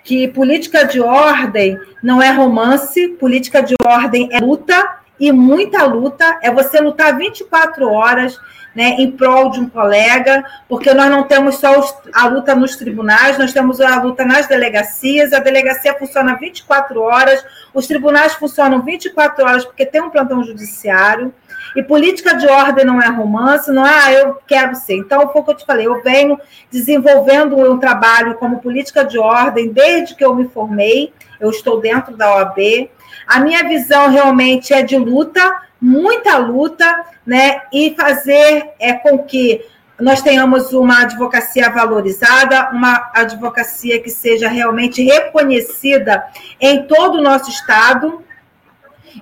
que 0.04 0.28
política 0.28 0.84
de 0.84 1.00
ordem 1.00 1.80
não 2.02 2.20
é 2.20 2.30
romance, 2.30 3.08
política 3.18 3.62
de 3.62 3.74
ordem 3.82 4.28
é 4.30 4.40
luta, 4.40 4.98
e 5.18 5.32
muita 5.32 5.86
luta, 5.86 6.38
é 6.42 6.52
você 6.52 6.80
lutar 6.80 7.16
24 7.16 7.88
horas 7.88 8.38
né, 8.74 8.96
em 8.98 9.10
prol 9.10 9.50
de 9.50 9.60
um 9.60 9.68
colega, 9.68 10.44
porque 10.68 10.92
nós 10.94 11.10
não 11.10 11.24
temos 11.24 11.56
só 11.56 11.78
os, 11.78 11.94
a 12.12 12.26
luta 12.26 12.54
nos 12.54 12.76
tribunais, 12.76 13.38
nós 13.38 13.52
temos 13.52 13.80
a 13.80 14.02
luta 14.02 14.24
nas 14.24 14.46
delegacias, 14.46 15.32
a 15.32 15.38
delegacia 15.38 15.94
funciona 15.98 16.36
24 16.36 17.00
horas, 17.00 17.44
os 17.74 17.86
tribunais 17.86 18.34
funcionam 18.34 18.82
24 18.82 19.44
horas 19.44 19.64
porque 19.64 19.86
tem 19.86 20.00
um 20.00 20.10
plantão 20.10 20.42
judiciário, 20.42 21.32
e 21.74 21.82
política 21.82 22.36
de 22.36 22.46
ordem 22.46 22.84
não 22.84 23.00
é 23.00 23.08
romance, 23.08 23.70
não 23.70 23.86
é, 23.86 23.90
ah, 23.90 24.12
eu 24.12 24.38
quero 24.46 24.74
ser. 24.74 24.96
Então, 24.96 25.32
foi 25.32 25.40
o 25.40 25.44
que 25.44 25.50
eu 25.52 25.56
te 25.56 25.64
falei, 25.64 25.86
eu 25.86 26.02
venho 26.02 26.38
desenvolvendo 26.70 27.56
um 27.56 27.78
trabalho 27.78 28.34
como 28.34 28.60
política 28.60 29.04
de 29.04 29.18
ordem 29.18 29.72
desde 29.72 30.14
que 30.14 30.24
eu 30.24 30.34
me 30.34 30.48
formei, 30.48 31.12
eu 31.40 31.50
estou 31.50 31.80
dentro 31.80 32.16
da 32.16 32.36
OAB. 32.36 32.90
A 33.26 33.40
minha 33.40 33.66
visão 33.66 34.10
realmente 34.10 34.74
é 34.74 34.82
de 34.82 34.98
luta, 34.98 35.62
muita 35.82 36.38
luta, 36.38 37.04
né? 37.26 37.62
E 37.72 37.94
fazer 37.96 38.70
é 38.78 38.92
com 38.92 39.18
que 39.24 39.66
nós 40.00 40.22
tenhamos 40.22 40.72
uma 40.72 41.02
advocacia 41.02 41.68
valorizada, 41.68 42.70
uma 42.72 43.10
advocacia 43.14 44.00
que 44.00 44.08
seja 44.08 44.48
realmente 44.48 45.02
reconhecida 45.02 46.24
em 46.60 46.84
todo 46.84 47.18
o 47.18 47.22
nosso 47.22 47.50
estado, 47.50 48.24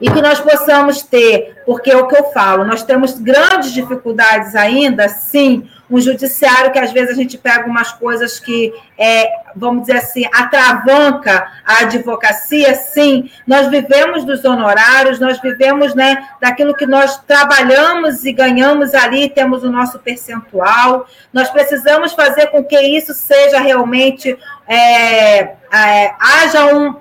e 0.00 0.08
que 0.11 0.22
nós 0.22 0.38
possamos 0.38 1.02
ter, 1.02 1.62
porque 1.66 1.90
é 1.90 1.96
o 1.96 2.06
que 2.06 2.16
eu 2.16 2.30
falo, 2.32 2.64
nós 2.64 2.82
temos 2.82 3.18
grandes 3.18 3.72
dificuldades 3.72 4.54
ainda, 4.54 5.08
sim, 5.08 5.68
um 5.91 6.01
judiciário 6.01 6.70
que 6.70 6.78
às 6.78 6.93
vezes 6.93 7.11
a 7.11 7.14
gente 7.14 7.36
pega 7.36 7.66
umas 7.66 7.93
coisas 7.93 8.38
que, 8.38 8.72
é, 8.97 9.28
vamos 9.57 9.82
dizer 9.82 9.99
assim, 9.99 10.24
atravanca 10.32 11.51
a 11.66 11.82
advocacia, 11.82 12.74
sim, 12.74 13.28
nós 13.47 13.68
vivemos 13.68 14.24
dos 14.24 14.45
honorários, 14.45 15.18
nós 15.18 15.41
vivemos 15.41 15.95
né, 15.95 16.28
daquilo 16.41 16.74
que 16.74 16.86
nós 16.86 17.18
trabalhamos 17.26 18.24
e 18.24 18.32
ganhamos 18.32 18.95
ali, 18.95 19.28
temos 19.28 19.64
o 19.64 19.70
nosso 19.70 19.99
percentual, 19.99 21.07
nós 21.32 21.51
precisamos 21.51 22.12
fazer 22.12 22.47
com 22.49 22.62
que 22.62 22.80
isso 22.80 23.12
seja 23.12 23.61
realmente, 23.61 24.38
é, 24.68 25.41
é, 25.41 26.14
haja 26.20 26.74
um, 26.74 26.95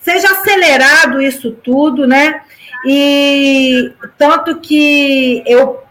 seja 0.00 0.32
acelerado 0.32 1.22
isso 1.22 1.52
tudo, 1.52 2.06
né? 2.06 2.42
E 2.84 3.92
tanto 4.18 4.58
que 4.58 5.44
eu 5.46 5.82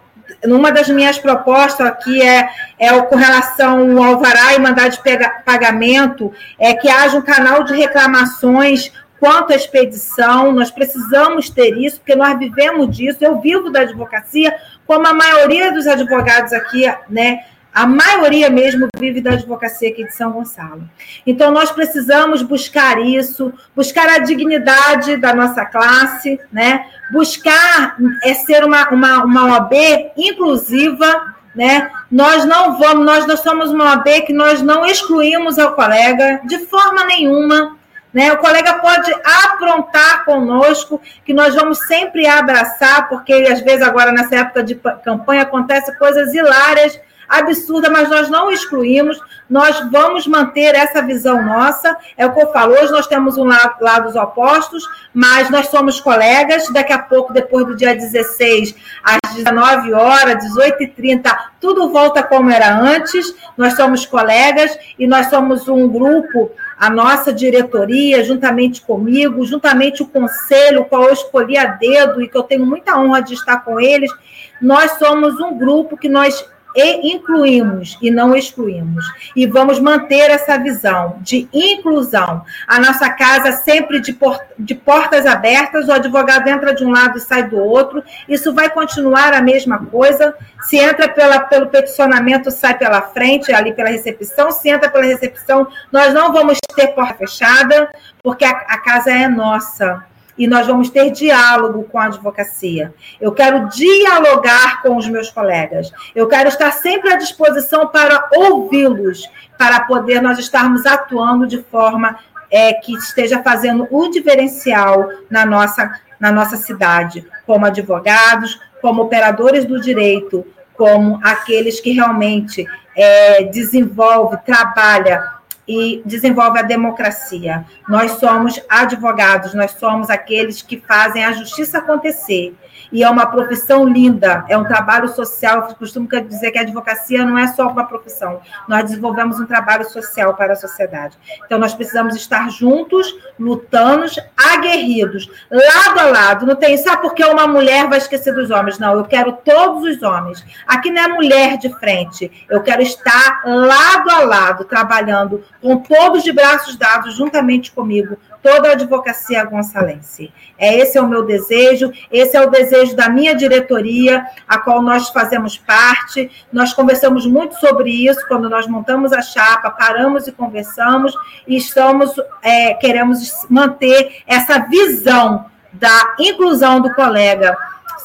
numa 0.45 0.71
das 0.71 0.89
minhas 0.89 1.17
propostas 1.17 1.87
aqui 1.87 2.21
é, 2.21 2.49
é 2.79 3.01
com 3.01 3.15
relação 3.15 3.97
ao 3.97 4.03
alvará 4.03 4.53
e 4.53 4.59
mandar 4.59 4.89
de 4.89 4.99
pagamento, 5.45 6.33
é 6.59 6.73
que 6.73 6.89
haja 6.89 7.17
um 7.17 7.21
canal 7.21 7.63
de 7.63 7.73
reclamações 7.73 8.91
quanto 9.21 9.53
à 9.53 9.55
expedição, 9.55 10.51
nós 10.51 10.71
precisamos 10.71 11.47
ter 11.47 11.77
isso, 11.77 11.99
porque 11.99 12.15
nós 12.15 12.39
vivemos 12.39 12.97
disso, 12.97 13.19
eu 13.21 13.39
vivo 13.39 13.69
da 13.69 13.81
advocacia, 13.81 14.51
como 14.87 15.05
a 15.05 15.13
maioria 15.13 15.71
dos 15.71 15.85
advogados 15.85 16.51
aqui, 16.51 16.91
né, 17.07 17.45
a 17.73 17.87
maioria 17.87 18.49
mesmo 18.49 18.87
vive 18.97 19.21
da 19.21 19.31
advocacia 19.31 19.89
aqui 19.89 20.03
de 20.03 20.13
São 20.13 20.31
Gonçalo. 20.31 20.83
Então, 21.25 21.51
nós 21.51 21.71
precisamos 21.71 22.41
buscar 22.41 22.99
isso, 23.01 23.53
buscar 23.75 24.09
a 24.09 24.19
dignidade 24.19 25.15
da 25.17 25.33
nossa 25.33 25.65
classe, 25.65 26.39
né? 26.51 26.85
buscar 27.11 27.97
é 28.23 28.33
ser 28.33 28.63
uma, 28.63 28.89
uma, 28.89 29.23
uma 29.23 29.45
OAB 29.53 29.73
inclusiva, 30.17 31.35
né? 31.55 31.91
Nós 32.09 32.45
não 32.45 32.77
vamos, 32.77 33.05
nós, 33.05 33.27
nós 33.27 33.39
somos 33.41 33.71
uma 33.71 33.91
OAB 33.91 34.21
que 34.25 34.33
nós 34.33 34.61
não 34.61 34.85
excluímos 34.85 35.57
o 35.57 35.71
colega 35.71 36.41
de 36.45 36.59
forma 36.65 37.05
nenhuma. 37.05 37.77
Né? 38.13 38.31
O 38.33 38.37
colega 38.37 38.73
pode 38.75 39.09
aprontar 39.23 40.25
conosco, 40.25 41.01
que 41.23 41.33
nós 41.33 41.55
vamos 41.55 41.79
sempre 41.87 42.27
abraçar, 42.27 43.07
porque 43.07 43.33
às 43.33 43.61
vezes 43.61 43.81
agora 43.81 44.11
nessa 44.11 44.35
época 44.35 44.63
de 44.63 44.75
campanha 45.03 45.43
acontece 45.43 45.97
coisas 45.97 46.33
hilárias 46.33 46.99
absurda, 47.31 47.89
mas 47.89 48.09
nós 48.09 48.29
não 48.29 48.51
excluímos, 48.51 49.17
nós 49.49 49.89
vamos 49.89 50.27
manter 50.27 50.75
essa 50.75 51.01
visão 51.01 51.43
nossa. 51.43 51.95
É 52.17 52.25
o 52.25 52.33
que 52.33 52.41
eu 52.41 52.51
falo, 52.51 52.73
hoje 52.73 52.91
nós 52.91 53.07
temos 53.07 53.37
um 53.37 53.45
lado, 53.45 53.75
lados 53.81 54.15
opostos, 54.15 54.83
mas 55.13 55.49
nós 55.49 55.67
somos 55.69 55.99
colegas. 56.01 56.67
Daqui 56.71 56.91
a 56.91 56.99
pouco, 56.99 57.33
depois 57.33 57.65
do 57.65 57.75
dia 57.75 57.95
16, 57.95 58.75
às 59.03 59.35
19 59.35 59.93
horas, 59.93 60.43
18h30, 60.45 61.35
tudo 61.59 61.91
volta 61.91 62.21
como 62.21 62.49
era 62.49 62.77
antes. 62.77 63.33
Nós 63.57 63.73
somos 63.75 64.05
colegas 64.05 64.77
e 64.99 65.07
nós 65.07 65.27
somos 65.27 65.67
um 65.67 65.87
grupo 65.87 66.51
a 66.81 66.89
nossa 66.89 67.31
diretoria, 67.31 68.23
juntamente 68.23 68.81
comigo, 68.81 69.45
juntamente 69.45 70.01
o 70.01 70.07
conselho, 70.07 70.85
qual 70.85 71.03
eu 71.03 71.13
escolhi 71.13 71.55
a 71.55 71.65
dedo 71.65 72.23
e 72.23 72.27
que 72.27 72.35
eu 72.35 72.41
tenho 72.41 72.65
muita 72.65 72.97
honra 72.97 73.21
de 73.21 73.35
estar 73.35 73.63
com 73.63 73.79
eles, 73.79 74.11
nós 74.59 74.93
somos 74.93 75.39
um 75.39 75.55
grupo 75.55 75.95
que 75.95 76.09
nós 76.09 76.43
e 76.75 77.13
incluímos 77.13 77.97
e 78.01 78.09
não 78.09 78.35
excluímos. 78.35 79.05
E 79.35 79.45
vamos 79.45 79.79
manter 79.79 80.29
essa 80.29 80.57
visão 80.57 81.17
de 81.21 81.47
inclusão. 81.53 82.43
A 82.67 82.79
nossa 82.79 83.09
casa 83.09 83.51
sempre 83.51 83.99
de, 83.99 84.13
por, 84.13 84.39
de 84.57 84.75
portas 84.75 85.25
abertas, 85.25 85.87
o 85.87 85.91
advogado 85.91 86.47
entra 86.47 86.73
de 86.73 86.85
um 86.85 86.91
lado 86.91 87.17
e 87.17 87.21
sai 87.21 87.49
do 87.49 87.57
outro. 87.57 88.03
Isso 88.27 88.53
vai 88.53 88.69
continuar 88.69 89.33
a 89.33 89.41
mesma 89.41 89.85
coisa. 89.85 90.35
Se 90.61 90.77
entra 90.77 91.09
pela, 91.09 91.39
pelo 91.39 91.67
peticionamento, 91.67 92.51
sai 92.51 92.77
pela 92.77 93.01
frente, 93.01 93.53
ali 93.53 93.73
pela 93.73 93.89
recepção. 93.89 94.51
Se 94.51 94.69
entra 94.69 94.89
pela 94.89 95.05
recepção, 95.05 95.67
nós 95.91 96.13
não 96.13 96.31
vamos 96.31 96.57
ter 96.75 96.87
porta 96.89 97.15
fechada, 97.15 97.89
porque 98.23 98.45
a, 98.45 98.51
a 98.51 98.77
casa 98.79 99.11
é 99.11 99.27
nossa 99.27 100.10
e 100.41 100.47
nós 100.47 100.65
vamos 100.65 100.89
ter 100.89 101.11
diálogo 101.11 101.83
com 101.83 101.99
a 101.99 102.05
advocacia. 102.05 102.91
Eu 103.21 103.31
quero 103.31 103.69
dialogar 103.69 104.81
com 104.81 104.97
os 104.97 105.07
meus 105.07 105.29
colegas. 105.29 105.91
Eu 106.15 106.27
quero 106.27 106.49
estar 106.49 106.71
sempre 106.71 107.13
à 107.13 107.15
disposição 107.15 107.85
para 107.85 108.27
ouvi-los, 108.33 109.29
para 109.55 109.81
poder 109.81 110.19
nós 110.19 110.39
estarmos 110.39 110.83
atuando 110.87 111.45
de 111.45 111.61
forma 111.61 112.17
é, 112.49 112.73
que 112.73 112.91
esteja 112.93 113.43
fazendo 113.43 113.87
o 113.91 114.07
diferencial 114.09 115.09
na 115.29 115.45
nossa, 115.45 115.91
na 116.19 116.31
nossa 116.31 116.57
cidade, 116.57 117.23
como 117.45 117.67
advogados, 117.67 118.59
como 118.81 119.03
operadores 119.03 119.63
do 119.63 119.79
direito, 119.79 120.43
como 120.73 121.19
aqueles 121.21 121.79
que 121.79 121.91
realmente 121.91 122.65
é, 122.97 123.43
desenvolve, 123.43 124.37
trabalha 124.43 125.23
e 125.67 126.01
desenvolve 126.05 126.59
a 126.59 126.63
democracia. 126.63 127.65
Nós 127.87 128.11
somos 128.13 128.61
advogados, 128.69 129.53
nós 129.53 129.71
somos 129.71 130.09
aqueles 130.09 130.61
que 130.61 130.77
fazem 130.77 131.23
a 131.23 131.31
justiça 131.31 131.77
acontecer 131.77 132.55
e 132.91 133.03
é 133.03 133.09
uma 133.09 133.25
profissão 133.25 133.87
linda, 133.87 134.43
é 134.49 134.57
um 134.57 134.65
trabalho 134.65 135.07
social. 135.09 135.67
Eu 135.69 135.75
costumo 135.75 136.07
dizer 136.27 136.51
que 136.51 136.57
a 136.57 136.61
advocacia 136.61 137.25
não 137.25 137.37
é 137.37 137.47
só 137.47 137.67
uma 137.67 137.85
profissão, 137.85 138.41
nós 138.67 138.83
desenvolvemos 138.83 139.39
um 139.39 139.45
trabalho 139.45 139.85
social 139.89 140.33
para 140.33 140.53
a 140.53 140.55
sociedade. 140.55 141.17
Então, 141.45 141.57
nós 141.57 141.73
precisamos 141.73 142.15
estar 142.15 142.49
juntos, 142.49 143.15
lutando, 143.39 144.05
aguerridos, 144.35 145.29
lado 145.49 145.99
a 145.99 146.05
lado. 146.05 146.45
Não 146.45 146.55
tem, 146.55 146.75
sabe 146.77 147.01
por 147.01 147.13
que 147.13 147.23
uma 147.23 147.47
mulher 147.47 147.87
vai 147.87 147.97
esquecer 147.97 148.33
dos 148.33 148.49
homens? 148.49 148.77
Não, 148.77 148.93
eu 148.93 149.05
quero 149.05 149.33
todos 149.33 149.83
os 149.83 150.01
homens. 150.01 150.43
Aqui 150.67 150.91
não 150.91 151.01
é 151.01 151.07
mulher 151.07 151.57
de 151.57 151.69
frente, 151.69 152.31
eu 152.49 152.61
quero 152.61 152.81
estar 152.81 153.41
lado 153.45 154.09
a 154.09 154.19
lado, 154.23 154.65
trabalhando 154.65 155.43
com 155.61 155.77
todos 155.77 156.23
de 156.23 156.31
braços 156.31 156.75
dados, 156.75 157.15
juntamente 157.15 157.71
comigo, 157.71 158.17
toda 158.41 158.69
a 158.69 158.71
advocacia 158.71 159.43
gonçalense. 159.43 160.33
É 160.57 160.77
esse 160.77 160.97
é 160.97 161.01
o 161.01 161.07
meu 161.07 161.23
desejo, 161.23 161.91
esse 162.11 162.35
é 162.35 162.41
o 162.41 162.49
desejo 162.49 162.95
da 162.95 163.07
minha 163.07 163.35
diretoria, 163.35 164.25
a 164.47 164.57
qual 164.57 164.81
nós 164.81 165.09
fazemos 165.09 165.57
parte. 165.57 166.31
Nós 166.51 166.73
conversamos 166.73 167.25
muito 167.27 167.55
sobre 167.59 167.91
isso 167.91 168.27
quando 168.27 168.49
nós 168.49 168.67
montamos 168.67 169.13
a 169.13 169.21
chapa, 169.21 169.69
paramos 169.69 170.27
e 170.27 170.31
conversamos 170.31 171.13
e 171.47 171.55
estamos 171.55 172.11
é, 172.41 172.73
queremos 172.73 173.45
manter 173.49 174.23
essa 174.25 174.59
visão 174.59 175.45
da 175.73 176.15
inclusão 176.19 176.81
do 176.81 176.93
colega, 176.93 177.55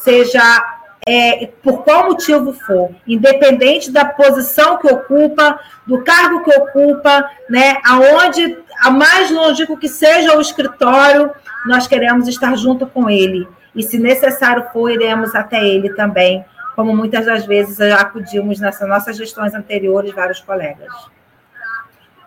seja 0.03 0.76
é, 1.07 1.49
por 1.63 1.83
qual 1.83 2.07
motivo 2.07 2.51
for, 2.51 2.93
independente 3.07 3.89
da 3.89 4.03
posição 4.03 4.77
que 4.77 4.87
ocupa, 4.87 5.57
do 5.85 6.03
cargo 6.03 6.43
que 6.43 6.51
ocupa, 6.51 7.29
né, 7.49 7.77
aonde, 7.85 8.57
a 8.81 8.91
mais 8.91 9.31
lógico 9.31 9.77
que 9.77 9.87
seja 9.87 10.37
o 10.37 10.41
escritório, 10.41 11.31
nós 11.65 11.87
queremos 11.87 12.27
estar 12.27 12.55
junto 12.57 12.85
com 12.85 13.09
ele. 13.09 13.47
E 13.73 13.81
se 13.81 13.97
necessário 13.97 14.65
for, 14.73 14.91
iremos 14.91 15.33
até 15.33 15.65
ele 15.65 15.93
também, 15.93 16.43
como 16.75 16.95
muitas 16.95 17.25
das 17.25 17.45
vezes 17.45 17.77
já 17.77 18.01
acudimos 18.01 18.59
nessas 18.59 18.87
nossas 18.87 19.15
gestões 19.15 19.53
anteriores, 19.53 20.13
vários 20.13 20.41
colegas. 20.41 20.93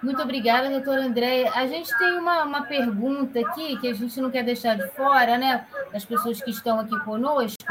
Muito 0.02 0.22
obrigada, 0.22 0.70
doutora 0.70 1.02
Andréia. 1.02 1.52
A 1.54 1.66
gente 1.66 1.96
tem 1.98 2.12
uma, 2.18 2.44
uma 2.44 2.62
pergunta 2.62 3.38
aqui 3.38 3.78
que 3.78 3.88
a 3.88 3.94
gente 3.94 4.18
não 4.18 4.30
quer 4.30 4.42
deixar 4.42 4.74
de 4.74 4.88
fora, 4.92 5.36
né? 5.36 5.66
Das 5.92 6.04
pessoas 6.04 6.40
que 6.40 6.50
estão 6.50 6.80
aqui 6.80 6.98
conosco. 7.00 7.62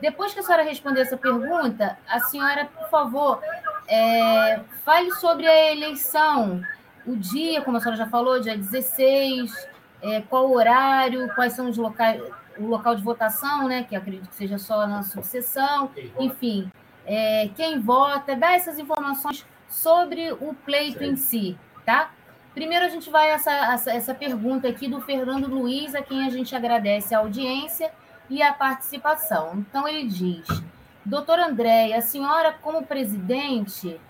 Depois 0.00 0.34
que 0.34 0.40
a 0.40 0.42
senhora 0.42 0.64
responder 0.64 1.02
essa 1.02 1.16
pergunta, 1.16 1.96
a 2.08 2.18
senhora, 2.20 2.66
por 2.66 2.90
favor, 2.90 3.40
é, 3.86 4.60
fale 4.84 5.12
sobre 5.12 5.46
a 5.46 5.72
eleição, 5.72 6.60
o 7.06 7.16
dia, 7.16 7.62
como 7.62 7.76
a 7.76 7.80
senhora 7.80 7.96
já 7.96 8.06
falou, 8.08 8.40
dia 8.40 8.56
16, 8.56 9.68
é, 10.02 10.20
qual 10.22 10.50
horário, 10.50 11.32
quais 11.34 11.52
são 11.52 11.70
os 11.70 11.76
locais, 11.76 12.20
o 12.58 12.66
local 12.66 12.96
de 12.96 13.02
votação, 13.02 13.68
né? 13.68 13.84
Que 13.84 13.94
acredito 13.94 14.28
que 14.28 14.34
seja 14.34 14.58
só 14.58 14.88
na 14.88 15.04
sucessão, 15.04 15.90
enfim, 16.18 16.68
é, 17.06 17.48
quem 17.54 17.80
vota, 17.80 18.34
dá 18.34 18.52
essas 18.52 18.76
informações 18.76 19.46
sobre 19.68 20.32
o 20.32 20.52
pleito 20.64 21.04
em 21.04 21.14
si, 21.16 21.56
tá? 21.86 22.10
Primeiro 22.52 22.84
a 22.84 22.88
gente 22.88 23.08
vai 23.08 23.30
essa, 23.30 23.52
essa, 23.52 23.92
essa 23.92 24.14
pergunta 24.14 24.66
aqui 24.68 24.88
do 24.88 25.00
Fernando 25.00 25.46
Luiz, 25.46 25.94
a 25.94 26.02
quem 26.02 26.26
a 26.26 26.30
gente 26.30 26.54
agradece 26.56 27.14
a 27.14 27.18
audiência 27.18 27.92
e 28.28 28.42
a 28.42 28.52
participação. 28.52 29.58
Então, 29.58 29.86
ele 29.86 30.08
diz: 30.08 30.46
Doutora 31.04 31.46
Andréia, 31.46 31.98
a 31.98 32.02
senhora, 32.02 32.52
como 32.60 32.84
presidente, 32.84 34.00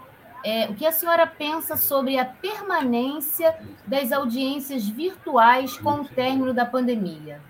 é, 0.44 0.66
o 0.68 0.74
que 0.74 0.86
a 0.86 0.92
senhora 0.92 1.26
pensa 1.26 1.76
sobre 1.76 2.18
a 2.18 2.24
permanência 2.24 3.54
das 3.86 4.12
audiências 4.12 4.88
virtuais 4.88 5.76
com 5.76 6.00
o 6.00 6.08
término 6.08 6.54
da 6.54 6.64
pandemia? 6.64 7.40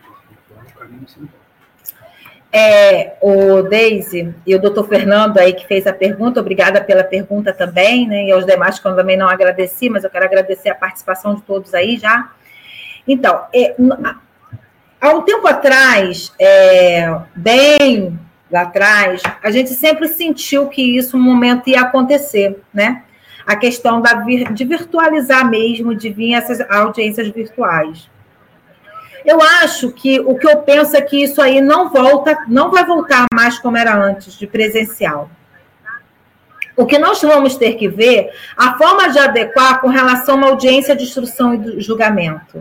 É, 2.59 3.18
o 3.20 3.61
Deise 3.61 4.34
e 4.46 4.54
o 4.54 4.59
doutor 4.59 4.88
Fernando 4.88 5.36
aí 5.36 5.52
que 5.52 5.66
fez 5.66 5.86
a 5.86 5.92
pergunta, 5.92 6.40
obrigada 6.40 6.80
pela 6.80 7.04
pergunta 7.04 7.52
também, 7.52 8.09
né? 8.09 8.24
E 8.24 8.32
aos 8.32 8.46
demais 8.46 8.78
que 8.78 8.88
eu 8.88 8.96
também 8.96 9.14
não 9.14 9.28
agradeci, 9.28 9.90
mas 9.90 10.04
eu 10.04 10.09
quero 10.09 10.24
agradecer 10.24 10.70
a 10.70 10.74
participação 10.74 11.34
de 11.34 11.42
todos 11.42 11.74
aí 11.74 11.98
já. 11.98 12.30
Então, 13.07 13.42
é, 13.54 13.76
há 14.98 15.11
um 15.11 15.20
tempo 15.20 15.46
atrás, 15.46 16.32
é, 16.40 17.14
bem 17.34 18.18
lá 18.50 18.62
atrás, 18.62 19.20
a 19.42 19.50
gente 19.50 19.74
sempre 19.74 20.09
sentiu 20.09 20.66
que 20.68 20.96
isso 20.96 21.18
um 21.18 21.20
momento 21.20 21.68
ia 21.68 21.82
acontecer, 21.82 22.59
né? 22.72 23.02
A 23.46 23.54
questão 23.54 24.00
da, 24.00 24.14
de 24.14 24.64
virtualizar 24.64 25.46
mesmo, 25.46 25.94
de 25.94 26.09
vir 26.09 26.32
essas 26.32 26.59
audiências 26.70 27.28
virtuais. 27.28 28.09
Eu 29.24 29.40
acho 29.40 29.90
que 29.92 30.20
o 30.20 30.34
que 30.36 30.46
eu 30.46 30.58
penso 30.58 30.96
é 30.96 31.00
que 31.00 31.22
isso 31.22 31.40
aí 31.40 31.60
não 31.60 31.90
volta, 31.90 32.36
não 32.48 32.70
vai 32.70 32.84
voltar 32.84 33.26
mais 33.34 33.58
como 33.58 33.76
era 33.76 33.94
antes, 33.96 34.38
de 34.38 34.46
presencial. 34.46 35.30
O 36.76 36.84
que 36.84 36.98
nós 36.98 37.20
vamos 37.22 37.56
ter 37.56 37.74
que 37.74 37.88
ver 37.88 38.30
a 38.56 38.76
forma 38.76 39.08
de 39.08 39.18
adequar 39.18 39.80
com 39.80 39.88
relação 39.88 40.36
uma 40.36 40.48
audiência 40.48 40.94
de 40.94 41.04
instrução 41.04 41.54
e 41.54 41.80
julgamento. 41.80 42.60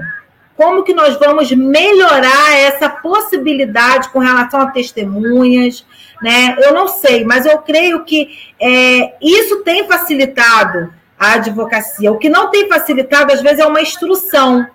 Como 0.56 0.84
que 0.84 0.94
nós 0.94 1.18
vamos 1.20 1.52
melhorar 1.52 2.58
essa 2.58 2.90
possibilidade 2.90 4.08
com 4.10 4.20
relação 4.20 4.62
a 4.62 4.72
testemunhas, 4.72 5.86
né? 6.22 6.56
Eu 6.60 6.74
não 6.74 6.88
sei, 6.88 7.26
mas 7.26 7.46
eu 7.46 7.58
creio 7.58 8.06
que 8.06 8.30
é, 8.58 9.16
isso 9.22 9.64
tem 9.64 9.86
facilitado 9.86 10.94
a 11.20 11.34
advocacia. 11.34 12.12
O 12.12 12.18
que 12.18 12.30
não 12.30 12.50
tem 12.50 12.70
facilitado, 12.70 13.34
às 13.34 13.42
vezes, 13.42 13.60
é 13.60 13.66
uma 13.66 13.82
instrução, 13.82 14.66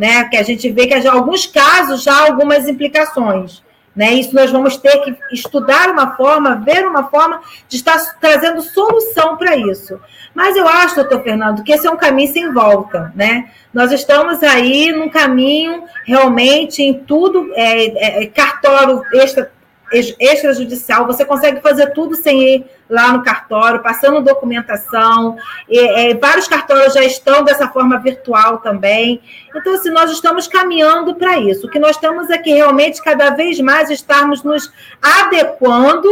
né? 0.00 0.24
Que 0.24 0.38
a 0.38 0.42
gente 0.42 0.70
vê 0.70 0.86
que, 0.86 0.94
em 0.94 1.06
alguns 1.06 1.44
casos, 1.44 2.02
já 2.02 2.14
há 2.14 2.26
algumas 2.28 2.66
implicações. 2.66 3.62
Né? 3.94 4.14
Isso 4.14 4.34
nós 4.34 4.50
vamos 4.50 4.78
ter 4.78 4.96
que 5.02 5.14
estudar 5.30 5.90
uma 5.90 6.16
forma, 6.16 6.54
ver 6.54 6.86
uma 6.86 7.10
forma 7.10 7.42
de 7.68 7.76
estar 7.76 7.98
trazendo 8.18 8.62
solução 8.62 9.36
para 9.36 9.54
isso. 9.58 10.00
Mas 10.34 10.56
eu 10.56 10.66
acho, 10.66 10.94
doutor 10.94 11.22
Fernando, 11.22 11.62
que 11.62 11.70
esse 11.70 11.86
é 11.86 11.90
um 11.90 11.98
caminho 11.98 12.32
sem 12.32 12.50
volta. 12.50 13.12
Né? 13.14 13.50
Nós 13.74 13.92
estamos 13.92 14.42
aí 14.42 14.90
num 14.90 15.10
caminho 15.10 15.84
realmente 16.06 16.82
em 16.82 16.94
tudo, 16.94 17.52
é, 17.54 18.22
é, 18.22 18.26
cartório 18.26 19.02
extra 19.12 19.52
extrajudicial, 19.92 21.06
você 21.06 21.24
consegue 21.24 21.60
fazer 21.60 21.92
tudo 21.92 22.14
sem 22.14 22.42
ir 22.42 22.66
lá 22.88 23.12
no 23.12 23.22
cartório, 23.22 23.82
passando 23.82 24.20
documentação, 24.20 25.36
e, 25.68 25.78
é, 25.78 26.14
vários 26.14 26.48
cartórios 26.48 26.94
já 26.94 27.04
estão 27.04 27.44
dessa 27.44 27.68
forma 27.68 27.98
virtual 27.98 28.58
também. 28.58 29.20
Então, 29.54 29.74
assim, 29.74 29.90
nós 29.90 30.10
estamos 30.10 30.46
caminhando 30.46 31.14
para 31.14 31.38
isso. 31.38 31.66
O 31.66 31.70
que 31.70 31.78
nós 31.78 31.96
temos 31.96 32.28
é 32.30 32.40
realmente 32.44 33.02
cada 33.02 33.30
vez 33.30 33.60
mais 33.60 33.90
estarmos 33.90 34.42
nos 34.42 34.72
adequando, 35.00 36.08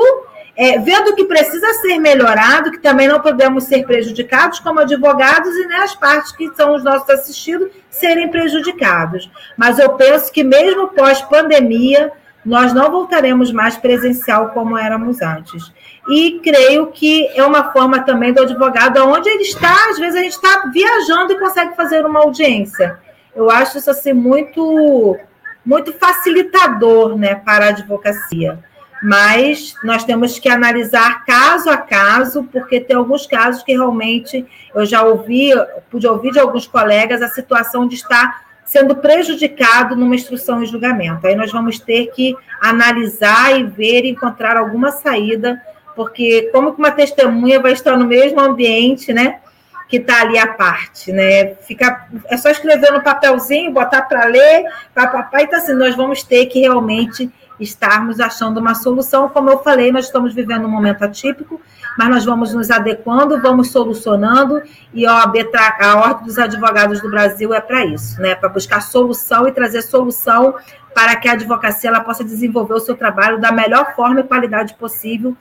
é, 0.56 0.78
vendo 0.80 1.14
que 1.14 1.24
precisa 1.24 1.72
ser 1.74 2.00
melhorado, 2.00 2.72
que 2.72 2.78
também 2.78 3.06
não 3.06 3.20
podemos 3.20 3.64
ser 3.64 3.86
prejudicados 3.86 4.58
como 4.58 4.80
advogados 4.80 5.54
e 5.54 5.66
nem 5.66 5.78
as 5.78 5.94
partes 5.94 6.32
que 6.32 6.52
são 6.56 6.74
os 6.74 6.82
nossos 6.82 7.08
assistidos 7.10 7.70
serem 7.88 8.28
prejudicados. 8.28 9.30
Mas 9.56 9.78
eu 9.78 9.90
penso 9.90 10.32
que 10.32 10.42
mesmo 10.42 10.88
pós-pandemia, 10.88 12.10
nós 12.48 12.72
não 12.72 12.90
voltaremos 12.90 13.52
mais 13.52 13.76
presencial 13.76 14.48
como 14.48 14.78
éramos 14.78 15.20
antes. 15.20 15.70
E 16.08 16.40
creio 16.42 16.86
que 16.86 17.28
é 17.38 17.44
uma 17.44 17.70
forma 17.72 18.00
também 18.00 18.32
do 18.32 18.40
advogado, 18.40 19.04
onde 19.04 19.28
ele 19.28 19.42
está, 19.42 19.90
às 19.90 19.98
vezes 19.98 20.18
a 20.18 20.22
gente 20.22 20.32
está 20.32 20.70
viajando 20.72 21.34
e 21.34 21.38
consegue 21.38 21.76
fazer 21.76 22.06
uma 22.06 22.20
audiência. 22.20 22.98
Eu 23.36 23.50
acho 23.50 23.76
isso 23.76 23.90
assim 23.90 24.14
muito, 24.14 25.18
muito 25.64 25.92
facilitador 25.92 27.18
né, 27.18 27.34
para 27.34 27.66
a 27.66 27.68
advocacia. 27.68 28.58
Mas 29.02 29.74
nós 29.84 30.02
temos 30.02 30.38
que 30.38 30.48
analisar 30.48 31.26
caso 31.26 31.68
a 31.68 31.76
caso, 31.76 32.44
porque 32.44 32.80
tem 32.80 32.96
alguns 32.96 33.26
casos 33.26 33.62
que 33.62 33.72
realmente 33.72 34.44
eu 34.74 34.86
já 34.86 35.02
ouvi, 35.02 35.50
pude 35.90 36.06
ouvir 36.06 36.32
de 36.32 36.40
alguns 36.40 36.66
colegas 36.66 37.20
a 37.20 37.28
situação 37.28 37.86
de 37.86 37.94
estar 37.94 38.47
sendo 38.68 38.96
prejudicado 38.96 39.96
numa 39.96 40.14
instrução 40.14 40.62
e 40.62 40.66
julgamento. 40.66 41.26
Aí 41.26 41.34
nós 41.34 41.50
vamos 41.50 41.80
ter 41.80 42.08
que 42.08 42.36
analisar 42.60 43.58
e 43.58 43.64
ver 43.64 44.04
e 44.04 44.10
encontrar 44.10 44.58
alguma 44.58 44.90
saída, 44.90 45.58
porque 45.96 46.50
como 46.52 46.74
que 46.74 46.78
uma 46.78 46.90
testemunha 46.90 47.60
vai 47.60 47.72
estar 47.72 47.96
no 47.96 48.06
mesmo 48.06 48.38
ambiente, 48.38 49.10
né? 49.10 49.40
Que 49.88 49.96
está 49.96 50.20
ali 50.20 50.38
à 50.38 50.46
parte, 50.46 51.10
né? 51.10 51.54
Fica, 51.66 52.08
é 52.26 52.36
só 52.36 52.50
escrever 52.50 52.92
no 52.92 53.02
papelzinho, 53.02 53.72
botar 53.72 54.02
para 54.02 54.26
ler, 54.26 54.64
papapá, 54.94 55.40
então 55.42 55.58
assim, 55.58 55.72
nós 55.72 55.96
vamos 55.96 56.22
ter 56.22 56.44
que 56.44 56.60
realmente 56.60 57.30
estarmos 57.60 58.20
achando 58.20 58.58
uma 58.58 58.74
solução. 58.74 59.28
Como 59.28 59.50
eu 59.50 59.58
falei, 59.58 59.90
nós 59.90 60.06
estamos 60.06 60.34
vivendo 60.34 60.66
um 60.66 60.70
momento 60.70 61.02
atípico, 61.02 61.60
mas 61.96 62.08
nós 62.08 62.24
vamos 62.24 62.54
nos 62.54 62.70
adequando, 62.70 63.40
vamos 63.40 63.70
solucionando, 63.70 64.62
e 64.94 65.06
a 65.06 65.16
OAB, 65.16 65.36
a 65.80 65.98
Ordem 65.98 66.26
dos 66.26 66.38
Advogados 66.38 67.00
do 67.00 67.10
Brasil 67.10 67.52
é 67.52 67.60
para 67.60 67.84
isso, 67.84 68.20
né? 68.20 68.34
Para 68.34 68.48
buscar 68.48 68.80
solução 68.80 69.48
e 69.48 69.52
trazer 69.52 69.82
solução 69.82 70.54
para 70.94 71.16
que 71.16 71.28
a 71.28 71.32
advocacia 71.32 71.90
ela 71.90 72.00
possa 72.00 72.24
desenvolver 72.24 72.74
o 72.74 72.80
seu 72.80 72.96
trabalho 72.96 73.40
da 73.40 73.52
melhor 73.52 73.94
forma 73.94 74.20
e 74.20 74.24
qualidade 74.24 74.74
possível, 74.74 75.36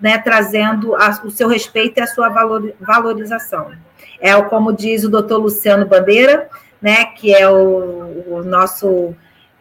né? 0.00 0.18
Trazendo 0.18 0.94
a, 0.94 1.20
o 1.24 1.30
seu 1.30 1.48
respeito 1.48 1.98
e 1.98 2.02
a 2.02 2.06
sua 2.06 2.28
valor, 2.28 2.72
valorização. 2.80 3.72
É 4.20 4.40
como 4.42 4.72
diz 4.72 5.04
o 5.04 5.10
doutor 5.10 5.38
Luciano 5.38 5.86
Bandeira, 5.86 6.48
né? 6.80 7.06
Que 7.06 7.34
é 7.34 7.48
o, 7.48 8.24
o 8.28 8.42
nosso 8.44 9.14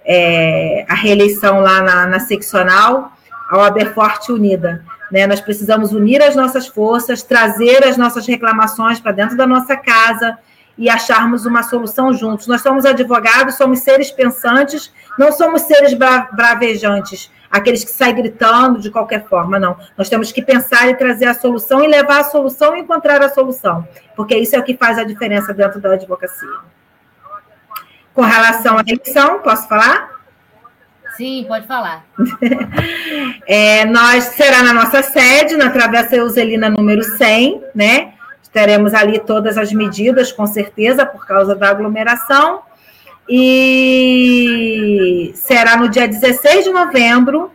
é, 0.06 0.86
a 0.88 0.94
reeleição 0.94 1.60
lá 1.60 1.82
na, 1.82 2.08
na 2.08 2.20
seccional, 2.20 3.12
a 3.50 3.58
OAB 3.58 3.78
é 3.80 3.86
Forte 3.86 4.32
Unida. 4.32 4.84
Né? 5.12 5.28
Nós 5.28 5.42
precisamos 5.42 5.92
unir 5.92 6.22
as 6.22 6.36
nossas 6.36 6.68
forças, 6.68 7.22
trazer 7.22 7.84
as 7.84 7.98
nossas 7.98 8.26
reclamações 8.26 9.00
para 9.00 9.12
dentro 9.12 9.36
da 9.36 9.46
nossa 9.46 9.76
casa 9.76 10.38
e 10.78 10.90
acharmos 10.90 11.46
uma 11.46 11.64
solução 11.64 12.14
juntos. 12.14 12.48
Nós 12.48 12.62
somos 12.62 12.86
advogados, 12.86 13.56
somos 13.56 13.80
seres 13.80 14.10
pensantes, 14.10 14.92
não 15.20 15.32
somos 15.32 15.64
seres 15.64 15.94
bra 15.94 16.30
bravejantes, 16.32 17.30
aqueles 17.52 17.84
que 17.84 17.92
saem 17.92 18.16
gritando 18.16 18.80
de 18.80 18.90
qualquer 18.90 19.28
forma, 19.28 19.60
não. 19.60 19.78
Nós 19.98 20.08
temos 20.08 20.32
que 20.32 20.42
pensar 20.42 20.88
e 20.90 20.96
trazer 20.96 21.26
a 21.26 21.34
solução 21.34 21.84
e 21.84 21.88
levar 21.88 22.22
a 22.22 22.24
solução 22.24 22.76
e 22.76 22.80
encontrar 22.80 23.22
a 23.22 23.30
solução, 23.30 23.86
porque 24.16 24.36
isso 24.38 24.56
é 24.56 24.60
o 24.60 24.64
que 24.64 24.78
faz 24.78 24.98
a 24.98 25.04
diferença 25.04 25.54
dentro 25.54 25.80
da 25.80 25.94
advocacia. 25.94 26.81
Com 28.14 28.22
relação 28.22 28.78
à 28.78 28.82
eleição, 28.82 29.40
posso 29.40 29.68
falar? 29.68 30.10
Sim, 31.16 31.46
pode 31.48 31.68
falar. 31.68 32.06
é, 33.46 33.86
nós 33.86 34.24
será 34.26 34.64
na 34.64 34.74
nossa 34.74 35.04
sede, 35.04 35.56
na 35.56 35.70
Travessa 35.70 36.16
Euselina 36.16 36.70
número 36.70 37.04
100, 37.04 37.62
né? 37.76 38.14
Teremos 38.52 38.94
ali 38.94 39.20
todas 39.20 39.58
as 39.58 39.72
medidas, 39.72 40.32
com 40.32 40.46
certeza, 40.46 41.06
por 41.06 41.26
causa 41.26 41.56
da 41.56 41.70
aglomeração. 41.70 42.62
E 43.30 45.32
será 45.36 45.78
no 45.78 45.88
dia 45.88 46.08
16 46.08 46.66
de 46.66 46.72
novembro, 46.72 47.52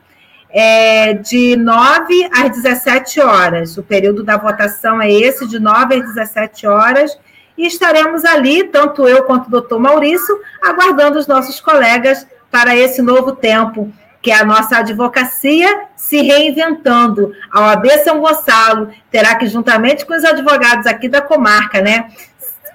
é, 0.48 1.12
de 1.12 1.54
9 1.56 2.30
às 2.32 2.50
17 2.50 3.20
horas. 3.20 3.76
O 3.76 3.82
período 3.82 4.24
da 4.24 4.38
votação 4.38 5.02
é 5.02 5.12
esse, 5.12 5.46
de 5.46 5.58
9 5.58 5.96
às 5.96 6.14
17 6.14 6.66
horas. 6.66 7.18
E 7.56 7.66
estaremos 7.66 8.24
ali, 8.24 8.64
tanto 8.64 9.08
eu 9.08 9.24
quanto 9.24 9.46
o 9.46 9.50
doutor 9.50 9.78
Maurício, 9.78 10.40
aguardando 10.62 11.18
os 11.18 11.26
nossos 11.26 11.60
colegas 11.60 12.26
para 12.50 12.76
esse 12.76 13.00
novo 13.00 13.32
tempo, 13.32 13.92
que 14.20 14.30
é 14.30 14.34
a 14.34 14.44
nossa 14.44 14.78
advocacia 14.78 15.84
se 15.94 16.20
reinventando. 16.20 17.32
A 17.50 17.68
OAB 17.68 17.86
São 18.04 18.20
Gonçalo 18.20 18.90
terá 19.10 19.34
que, 19.36 19.46
juntamente 19.46 20.04
com 20.04 20.14
os 20.14 20.24
advogados 20.24 20.86
aqui 20.86 21.08
da 21.08 21.20
comarca, 21.20 21.80
né? 21.80 22.10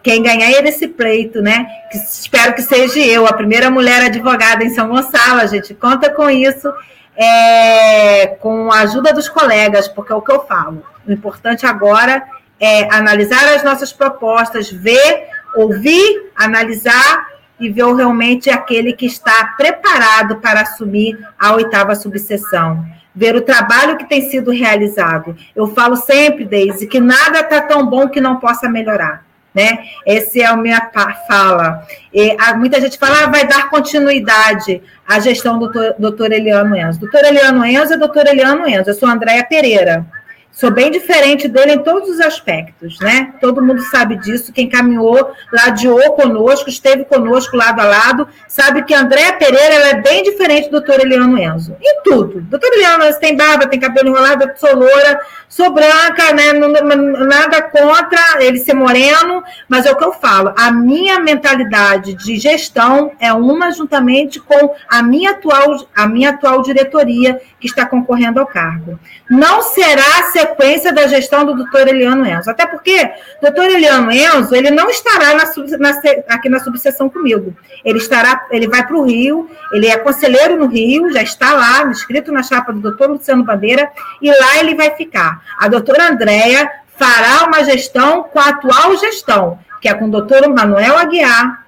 Quem 0.02 0.24
ganhar 0.24 0.50
esse 0.66 0.88
pleito, 0.88 1.42
né? 1.42 1.68
Que 1.92 1.98
espero 1.98 2.54
que 2.54 2.62
seja 2.64 3.00
eu, 3.00 3.28
a 3.28 3.34
primeira 3.34 3.70
mulher 3.70 4.04
advogada 4.04 4.64
em 4.64 4.70
São 4.70 4.88
Gonçalo, 4.88 5.42
a 5.42 5.46
gente 5.46 5.74
conta 5.76 6.10
com 6.10 6.30
isso, 6.30 6.72
é, 7.16 8.28
com 8.40 8.72
a 8.72 8.80
ajuda 8.80 9.14
dos 9.14 9.30
colegas, 9.30 9.88
porque 9.88 10.12
é 10.12 10.16
o 10.16 10.22
que 10.22 10.32
eu 10.32 10.46
falo. 10.46 10.84
O 11.08 11.12
importante 11.12 11.66
agora 11.66 12.24
é 12.62 12.88
analisar 12.94 13.56
as 13.56 13.64
nossas 13.64 13.92
propostas, 13.92 14.72
ver, 14.72 15.28
ouvir, 15.56 16.30
analisar 16.36 17.28
e 17.60 17.70
ver 17.70 17.92
realmente 17.96 18.52
aquele 18.52 18.94
que 18.94 19.08
está 19.08 19.54
preparado 19.58 20.38
para 20.38 20.62
assumir 20.62 21.18
a 21.40 21.54
oitava 21.56 21.96
subseção. 21.96 22.86
Ver 23.14 23.36
o 23.36 23.42
trabalho 23.42 23.98
que 23.98 24.08
tem 24.08 24.30
sido 24.30 24.52
realizado. 24.52 25.36
Eu 25.56 25.68
falo 25.68 25.96
sempre, 25.96 26.46
Deise, 26.46 26.88
que 26.88 27.00
nada 27.00 27.40
está 27.40 27.62
tão 27.62 27.86
bom 27.86 28.08
que 28.08 28.22
não 28.22 28.38
possa 28.38 28.70
melhorar. 28.70 29.26
Né? 29.54 29.80
Essa 30.08 30.40
é 30.40 30.46
a 30.46 30.56
minha 30.56 30.90
fala. 31.28 31.86
E, 32.14 32.38
muita 32.56 32.80
gente 32.80 32.98
fala, 32.98 33.26
ah, 33.26 33.28
vai 33.28 33.46
dar 33.46 33.70
continuidade 33.70 34.82
à 35.06 35.20
gestão 35.20 35.60
do 35.60 35.70
doutor 36.00 36.32
Eliano 36.32 36.78
Enzo. 36.78 37.02
Doutor 37.02 37.26
Eliano 37.26 37.66
Enzo 37.66 37.94
é 37.94 37.98
doutor 37.98 38.28
Eliano 38.28 38.66
Enzo. 38.68 38.92
Eu 38.92 38.94
sou 38.94 39.10
Andréia 39.10 39.44
Pereira. 39.44 40.06
Sou 40.52 40.70
bem 40.70 40.92
diferente 40.92 41.48
dele 41.48 41.74
em 41.74 41.80
todos 41.80 42.10
os 42.10 42.20
aspectos, 42.20 43.00
né? 43.00 43.34
Todo 43.40 43.64
mundo 43.64 43.82
sabe 43.84 44.18
disso. 44.18 44.52
Quem 44.52 44.68
caminhou, 44.68 45.32
ladeou 45.52 46.12
conosco, 46.14 46.70
esteve 46.70 47.06
conosco 47.06 47.56
lado 47.56 47.80
a 47.80 47.86
lado, 47.86 48.28
sabe 48.48 48.84
que 48.84 48.94
André 48.94 49.32
Pereira 49.32 49.76
é 49.90 50.02
bem 50.02 50.24
diferente 50.24 50.66
do 50.66 50.82
doutor 50.82 51.00
Eliano 51.00 51.38
Enzo. 51.38 51.76
Em 51.82 52.04
tudo. 52.04 52.42
Doutor 52.42 52.70
Eliano 52.74 53.06
Enzo 53.06 53.20
tem 53.20 53.36
barba, 53.36 53.66
tem 53.66 53.80
cabelo 53.80 54.10
enrolado, 54.10 54.52
sou 54.58 54.76
loura, 54.76 55.22
sou 55.48 55.72
branca, 55.72 56.34
né? 56.34 56.52
Nada 56.54 57.62
contra 57.62 58.44
ele 58.44 58.60
ser 58.60 58.74
moreno, 58.74 59.44
mas 59.70 59.86
é 59.86 59.92
o 59.92 59.96
que 59.96 60.04
eu 60.04 60.14
falo. 60.14 60.54
A 60.58 60.70
minha 60.70 61.20
mentalidade 61.20 62.14
de 62.14 62.38
gestão 62.38 63.12
é 63.20 63.32
uma 63.32 63.72
juntamente 63.72 64.40
com 64.40 64.76
a 64.90 65.02
minha 65.02 65.32
atual, 65.32 65.88
a 65.96 66.08
minha 66.08 66.32
atual 66.32 66.62
diretoria 66.62 67.40
que 67.60 67.68
está 67.68 67.86
concorrendo 67.86 68.40
ao 68.40 68.48
cargo. 68.48 69.00
Não 69.30 69.62
será 69.62 70.24
sequência 70.42 70.92
da 70.92 71.08
gestão 71.08 71.46
do 71.46 71.56
doutor 71.56 71.88
Eliano 71.88 72.26
Enzo. 72.26 72.50
Até 72.50 72.66
porque 72.66 73.12
o 73.38 73.42
doutor 73.42 73.66
Eliano 73.66 74.12
Enzo 74.12 74.56
ele 74.56 74.72
não 74.72 74.90
estará 74.90 75.34
na, 75.36 75.44
na, 75.80 76.02
aqui 76.30 76.50
na 76.50 76.60
subseção 76.60 77.10
comigo. 77.10 77.56
Ele 77.84 77.98
estará, 77.98 78.48
ele 78.52 78.68
vai 78.68 78.86
para 78.86 78.98
o 78.98 79.04
Rio, 79.04 79.50
ele 79.72 79.88
é 79.88 79.98
conselheiro 79.98 80.58
no 80.58 80.68
Rio, 80.68 81.12
já 81.12 81.22
está 81.22 81.54
lá, 81.54 81.86
inscrito 81.86 82.32
na 82.32 82.44
chapa 82.44 82.72
do 82.72 82.80
doutor 82.80 83.10
Luciano 83.10 83.44
Bandeira, 83.44 83.90
e 84.22 84.30
lá 84.30 84.58
ele 84.60 84.76
vai 84.76 84.92
ficar. 84.92 85.42
A 85.58 85.68
doutora 85.68 86.10
Andréia 86.10 86.70
fará 86.98 87.46
uma 87.48 87.64
gestão 87.64 88.24
com 88.24 88.40
a 88.40 88.50
atual 88.50 88.98
gestão, 88.98 89.60
que 89.82 89.90
é 89.90 89.94
com 89.94 90.06
o 90.06 90.12
doutor 90.12 90.48
Manuel 90.50 90.98
Aguiar, 90.98 91.66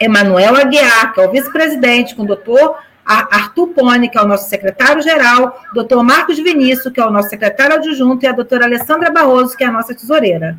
Emanuel 0.00 0.56
Aguiar, 0.56 1.12
que 1.12 1.20
é 1.20 1.26
o 1.26 1.30
vice-presidente, 1.30 2.14
com 2.14 2.22
o 2.22 2.26
doutor 2.26 2.76
Arthur 3.06 3.68
Pone, 3.68 4.08
que 4.08 4.18
é 4.18 4.22
o 4.22 4.26
nosso 4.26 4.48
secretário-geral, 4.48 5.62
doutor 5.72 6.02
Marcos 6.02 6.38
Vinícius, 6.38 6.92
que 6.92 7.00
é 7.00 7.06
o 7.06 7.10
nosso 7.10 7.28
secretário 7.28 7.76
adjunto, 7.76 8.24
e 8.24 8.28
a 8.28 8.32
doutora 8.32 8.64
Alessandra 8.64 9.10
Barroso, 9.10 9.56
que 9.56 9.62
é 9.62 9.68
a 9.68 9.72
nossa 9.72 9.94
tesoureira. 9.94 10.58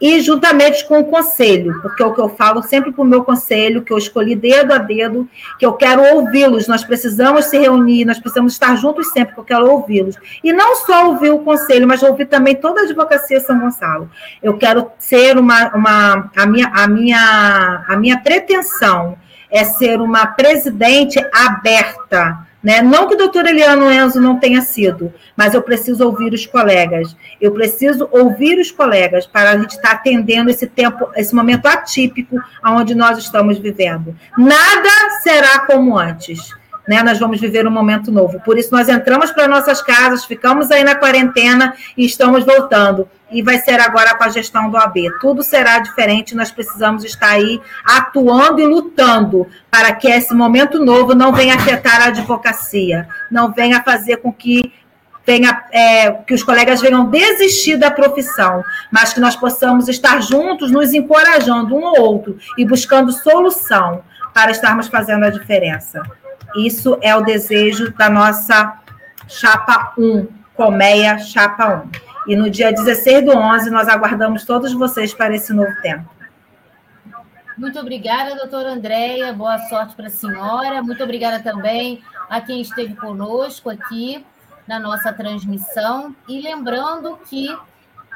E 0.00 0.20
juntamente 0.20 0.84
com 0.86 0.98
o 0.98 1.04
conselho, 1.04 1.80
porque 1.80 2.02
é 2.02 2.06
o 2.06 2.12
que 2.12 2.20
eu 2.20 2.28
falo 2.28 2.62
sempre 2.62 2.90
para 2.90 3.00
o 3.00 3.06
meu 3.06 3.22
conselho, 3.22 3.80
que 3.80 3.92
eu 3.92 3.96
escolhi 3.96 4.34
dedo 4.34 4.72
a 4.72 4.78
dedo, 4.78 5.28
que 5.56 5.64
eu 5.64 5.72
quero 5.74 6.02
ouvi-los, 6.16 6.66
nós 6.66 6.82
precisamos 6.82 7.44
se 7.44 7.56
reunir, 7.56 8.04
nós 8.04 8.18
precisamos 8.18 8.54
estar 8.54 8.76
juntos 8.76 9.12
sempre, 9.12 9.34
porque 9.34 9.52
eu 9.52 9.58
quero 9.58 9.72
ouvi-los. 9.72 10.16
E 10.42 10.52
não 10.52 10.76
só 10.76 11.10
ouvir 11.10 11.30
o 11.30 11.38
conselho, 11.38 11.86
mas 11.86 12.02
ouvir 12.02 12.26
também 12.26 12.56
toda 12.56 12.80
a 12.80 12.84
advocacia 12.84 13.40
São 13.40 13.60
Gonçalo. 13.60 14.10
Eu 14.42 14.58
quero 14.58 14.90
ser 14.98 15.38
uma, 15.38 15.68
uma 15.74 16.30
a, 16.36 16.44
minha, 16.44 16.66
a, 16.74 16.88
minha, 16.88 17.84
a 17.88 17.96
minha 17.96 18.18
pretensão 18.18 19.16
é 19.54 19.62
ser 19.62 20.00
uma 20.00 20.26
presidente 20.26 21.24
aberta. 21.32 22.44
Né? 22.60 22.82
Não 22.82 23.06
que 23.06 23.14
o 23.14 23.18
doutor 23.18 23.46
Eliano 23.46 23.92
Enzo 23.92 24.20
não 24.20 24.40
tenha 24.40 24.62
sido, 24.62 25.12
mas 25.36 25.54
eu 25.54 25.62
preciso 25.62 26.04
ouvir 26.04 26.32
os 26.32 26.44
colegas. 26.44 27.14
Eu 27.40 27.52
preciso 27.52 28.08
ouvir 28.10 28.58
os 28.58 28.72
colegas 28.72 29.26
para 29.26 29.50
a 29.50 29.58
gente 29.58 29.76
estar 29.76 29.92
atendendo 29.92 30.50
esse 30.50 30.66
tempo, 30.66 31.08
esse 31.14 31.34
momento 31.34 31.66
atípico 31.66 32.36
onde 32.64 32.94
nós 32.94 33.16
estamos 33.18 33.58
vivendo. 33.58 34.16
Nada 34.36 34.90
será 35.22 35.60
como 35.60 35.96
antes 35.96 36.52
né? 36.86 37.02
Nós 37.02 37.18
vamos 37.18 37.40
viver 37.40 37.66
um 37.66 37.70
momento 37.70 38.12
novo. 38.12 38.40
Por 38.40 38.58
isso, 38.58 38.70
nós 38.72 38.88
entramos 38.88 39.30
para 39.32 39.48
nossas 39.48 39.82
casas, 39.82 40.24
ficamos 40.24 40.70
aí 40.70 40.84
na 40.84 40.94
quarentena 40.94 41.74
e 41.96 42.04
estamos 42.04 42.44
voltando. 42.44 43.08
E 43.30 43.42
vai 43.42 43.58
ser 43.58 43.80
agora 43.80 44.14
com 44.14 44.24
a 44.24 44.28
gestão 44.28 44.70
do 44.70 44.76
AB. 44.76 45.10
Tudo 45.20 45.42
será 45.42 45.78
diferente, 45.78 46.34
nós 46.34 46.50
precisamos 46.50 47.04
estar 47.04 47.30
aí 47.30 47.60
atuando 47.84 48.60
e 48.60 48.66
lutando 48.66 49.46
para 49.70 49.92
que 49.92 50.08
esse 50.08 50.34
momento 50.34 50.84
novo 50.84 51.14
não 51.14 51.32
venha 51.32 51.54
afetar 51.54 52.02
a 52.02 52.06
advocacia, 52.06 53.08
não 53.30 53.52
venha 53.52 53.82
fazer 53.82 54.18
com 54.18 54.32
que 54.32 54.72
venha, 55.26 55.64
é, 55.72 56.12
que 56.12 56.34
os 56.34 56.42
colegas 56.42 56.80
venham 56.80 57.06
desistir 57.06 57.76
da 57.76 57.90
profissão, 57.90 58.62
mas 58.92 59.12
que 59.12 59.20
nós 59.20 59.34
possamos 59.34 59.88
estar 59.88 60.20
juntos, 60.22 60.70
nos 60.70 60.92
encorajando 60.92 61.74
um 61.74 61.86
ao 61.86 62.00
outro 62.00 62.36
e 62.58 62.64
buscando 62.64 63.10
solução 63.10 64.02
para 64.32 64.50
estarmos 64.50 64.88
fazendo 64.88 65.24
a 65.24 65.30
diferença. 65.30 66.02
Isso 66.56 66.98
é 67.02 67.14
o 67.16 67.22
desejo 67.22 67.92
da 67.94 68.08
nossa 68.08 68.78
chapa 69.28 69.92
1, 69.98 70.26
Colmeia 70.54 71.18
Chapa 71.18 71.84
1. 72.26 72.32
E 72.32 72.36
no 72.36 72.48
dia 72.48 72.72
16 72.72 73.24
do 73.24 73.32
11, 73.32 73.70
nós 73.70 73.88
aguardamos 73.88 74.44
todos 74.44 74.72
vocês 74.72 75.12
para 75.12 75.34
esse 75.34 75.52
novo 75.52 75.72
tempo. 75.82 76.08
Muito 77.56 77.78
obrigada, 77.78 78.34
doutora 78.34 78.72
Andréia. 78.72 79.32
Boa 79.32 79.58
sorte 79.68 79.94
para 79.94 80.06
a 80.06 80.10
senhora. 80.10 80.82
Muito 80.82 81.02
obrigada 81.04 81.40
também 81.40 82.02
a 82.28 82.40
quem 82.40 82.60
esteve 82.60 82.94
conosco 82.96 83.70
aqui 83.70 84.24
na 84.66 84.80
nossa 84.80 85.12
transmissão. 85.12 86.14
E 86.28 86.40
lembrando 86.40 87.18
que 87.28 87.56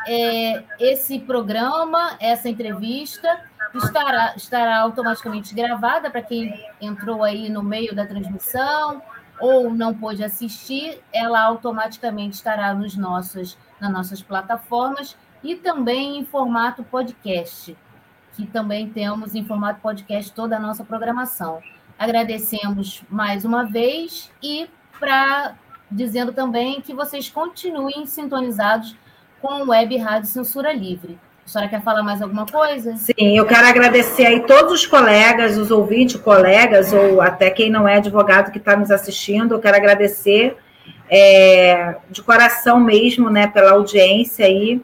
é, 0.07 0.65
esse 0.79 1.19
programa, 1.19 2.17
essa 2.21 2.49
entrevista, 2.49 3.41
estará, 3.75 4.35
estará 4.37 4.79
automaticamente 4.81 5.55
gravada 5.55 6.11
para 6.11 6.23
quem 6.23 6.65
entrou 6.81 7.23
aí 7.23 7.49
no 7.49 7.63
meio 7.63 7.95
da 7.95 8.07
transmissão 8.07 9.03
ou 9.41 9.73
não 9.73 9.95
pôde 9.95 10.25
assistir, 10.25 11.01
ela 11.13 11.41
automaticamente 11.41 12.37
estará 12.37 12.75
nos 12.75 12.97
nossos, 12.97 13.57
nas 13.81 13.93
nossas 13.93 14.23
plataformas 14.23 15.17
e 15.43 15.55
também 15.55 16.19
em 16.19 16.25
formato 16.25 16.83
podcast, 16.83 17.77
que 18.35 18.47
também 18.47 18.91
temos 18.91 19.35
em 19.35 19.45
formato 19.45 19.81
podcast 19.81 20.33
toda 20.33 20.57
a 20.57 20.61
nossa 20.61 20.85
programação. 20.85 21.63
Agradecemos 21.99 23.05
mais 23.09 23.45
uma 23.45 23.65
vez 23.65 24.31
e 24.43 24.69
para 24.99 25.55
dizendo 25.91 26.33
também 26.33 26.81
que 26.81 26.93
vocês 26.93 27.31
continuem 27.31 28.05
sintonizados 28.05 28.97
com 29.41 29.69
Web 29.69 29.97
Rádio 29.97 30.29
Censura 30.29 30.73
Livre. 30.73 31.19
A 31.45 31.51
senhora 31.51 31.71
quer 31.71 31.83
falar 31.83 32.03
mais 32.03 32.21
alguma 32.21 32.45
coisa? 32.45 32.95
Sim, 32.97 33.39
eu 33.39 33.47
quero 33.47 33.67
agradecer 33.67 34.27
aí 34.27 34.41
todos 34.41 34.73
os 34.73 34.87
colegas, 34.87 35.57
os 35.57 35.71
ouvintes, 35.71 36.21
colegas, 36.21 36.93
ou 36.93 37.23
até 37.23 37.49
quem 37.49 37.71
não 37.71 37.89
é 37.89 37.97
advogado 37.97 38.53
que 38.53 38.59
está 38.59 38.77
nos 38.77 38.91
assistindo. 38.91 39.55
Eu 39.55 39.59
quero 39.59 39.77
agradecer 39.77 40.59
é, 41.09 41.97
de 42.11 42.23
coração 42.23 42.79
mesmo, 42.79 43.31
né, 43.31 43.47
pela 43.47 43.71
audiência 43.71 44.45
aí. 44.45 44.83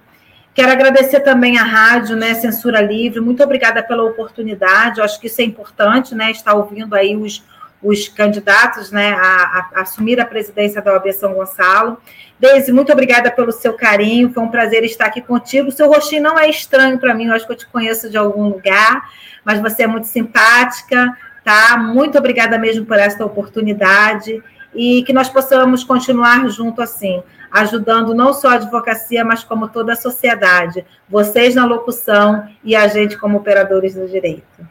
Quero 0.54 0.72
agradecer 0.72 1.20
também 1.20 1.58
à 1.58 1.64
rádio, 1.64 2.16
né, 2.16 2.32
Censura 2.32 2.80
Livre. 2.80 3.20
Muito 3.20 3.42
obrigada 3.42 3.82
pela 3.82 4.04
oportunidade. 4.04 5.00
Eu 5.00 5.04
acho 5.04 5.20
que 5.20 5.26
isso 5.26 5.42
é 5.42 5.44
importante, 5.44 6.14
né, 6.14 6.30
estar 6.30 6.54
ouvindo 6.54 6.94
aí 6.94 7.14
os, 7.14 7.44
os 7.84 8.08
candidatos, 8.08 8.90
né, 8.90 9.12
a, 9.12 9.68
a, 9.74 9.82
assumir 9.82 10.18
a 10.18 10.24
presidência 10.24 10.80
da 10.80 10.94
OAB 10.94 11.12
São 11.12 11.34
Gonçalo. 11.34 11.98
Deise, 12.40 12.72
muito 12.72 12.90
obrigada 12.90 13.30
pelo 13.30 13.52
seu 13.52 13.74
carinho. 13.74 14.32
Foi 14.32 14.42
um 14.42 14.48
prazer 14.48 14.82
estar 14.84 15.06
aqui 15.06 15.20
contigo. 15.20 15.68
O 15.68 15.72
seu 15.72 15.88
rostinho 15.88 16.22
não 16.22 16.38
é 16.38 16.48
estranho 16.48 16.98
para 16.98 17.14
mim. 17.14 17.26
Eu 17.26 17.34
acho 17.34 17.46
que 17.46 17.52
eu 17.52 17.56
te 17.56 17.66
conheço 17.66 18.08
de 18.08 18.16
algum 18.16 18.48
lugar, 18.48 19.08
mas 19.44 19.60
você 19.60 19.82
é 19.82 19.86
muito 19.86 20.06
simpática, 20.06 21.16
tá? 21.44 21.76
Muito 21.76 22.16
obrigada 22.18 22.58
mesmo 22.58 22.86
por 22.86 22.98
esta 22.98 23.24
oportunidade 23.24 24.42
e 24.74 25.04
que 25.04 25.12
nós 25.12 25.28
possamos 25.28 25.84
continuar 25.84 26.48
junto 26.48 26.82
assim 26.82 27.22
ajudando 27.54 28.12
não 28.12 28.34
só 28.34 28.48
a 28.48 28.54
advocacia, 28.54 29.24
mas 29.24 29.44
como 29.44 29.68
toda 29.68 29.92
a 29.92 29.96
sociedade, 29.96 30.84
vocês 31.08 31.54
na 31.54 31.64
locução 31.64 32.48
e 32.64 32.74
a 32.74 32.88
gente 32.88 33.16
como 33.16 33.38
operadores 33.38 33.94
do 33.94 34.08
direito. 34.08 34.66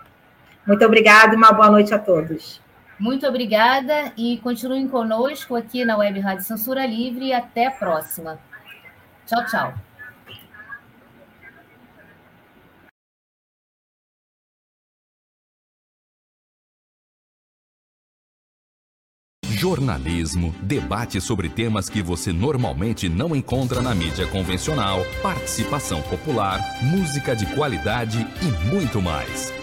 Muito 0.68 0.84
obrigada 0.84 1.34
e 1.34 1.38
uma 1.38 1.54
boa 1.54 1.70
noite 1.70 1.94
a 1.94 2.00
todos. 2.00 2.63
Muito 3.00 3.28
obrigada 3.28 4.14
e 4.18 4.38
continuem 4.38 4.88
conosco 4.88 5.56
aqui 5.56 5.84
na 5.84 5.98
Web 5.98 6.20
Rádio 6.20 6.46
Censura 6.46 6.86
Livre 6.86 7.28
e 7.28 7.34
até 7.34 7.68
a 7.68 7.72
próxima. 7.72 8.40
Tchau, 9.26 9.46
tchau. 9.46 9.74
jornalismo, 19.64 20.54
debate 20.62 21.22
sobre 21.22 21.48
temas 21.48 21.88
que 21.88 22.02
você 22.02 22.34
normalmente 22.34 23.08
não 23.08 23.34
encontra 23.34 23.82
na 23.82 23.96
mídia 23.96 24.28
convencional, 24.28 25.00
participação 25.22 26.02
popular, 26.02 26.60
música 26.82 27.34
de 27.34 27.46
qualidade 27.56 28.28
e 28.42 28.68
muito 28.70 29.02
mais. 29.02 29.63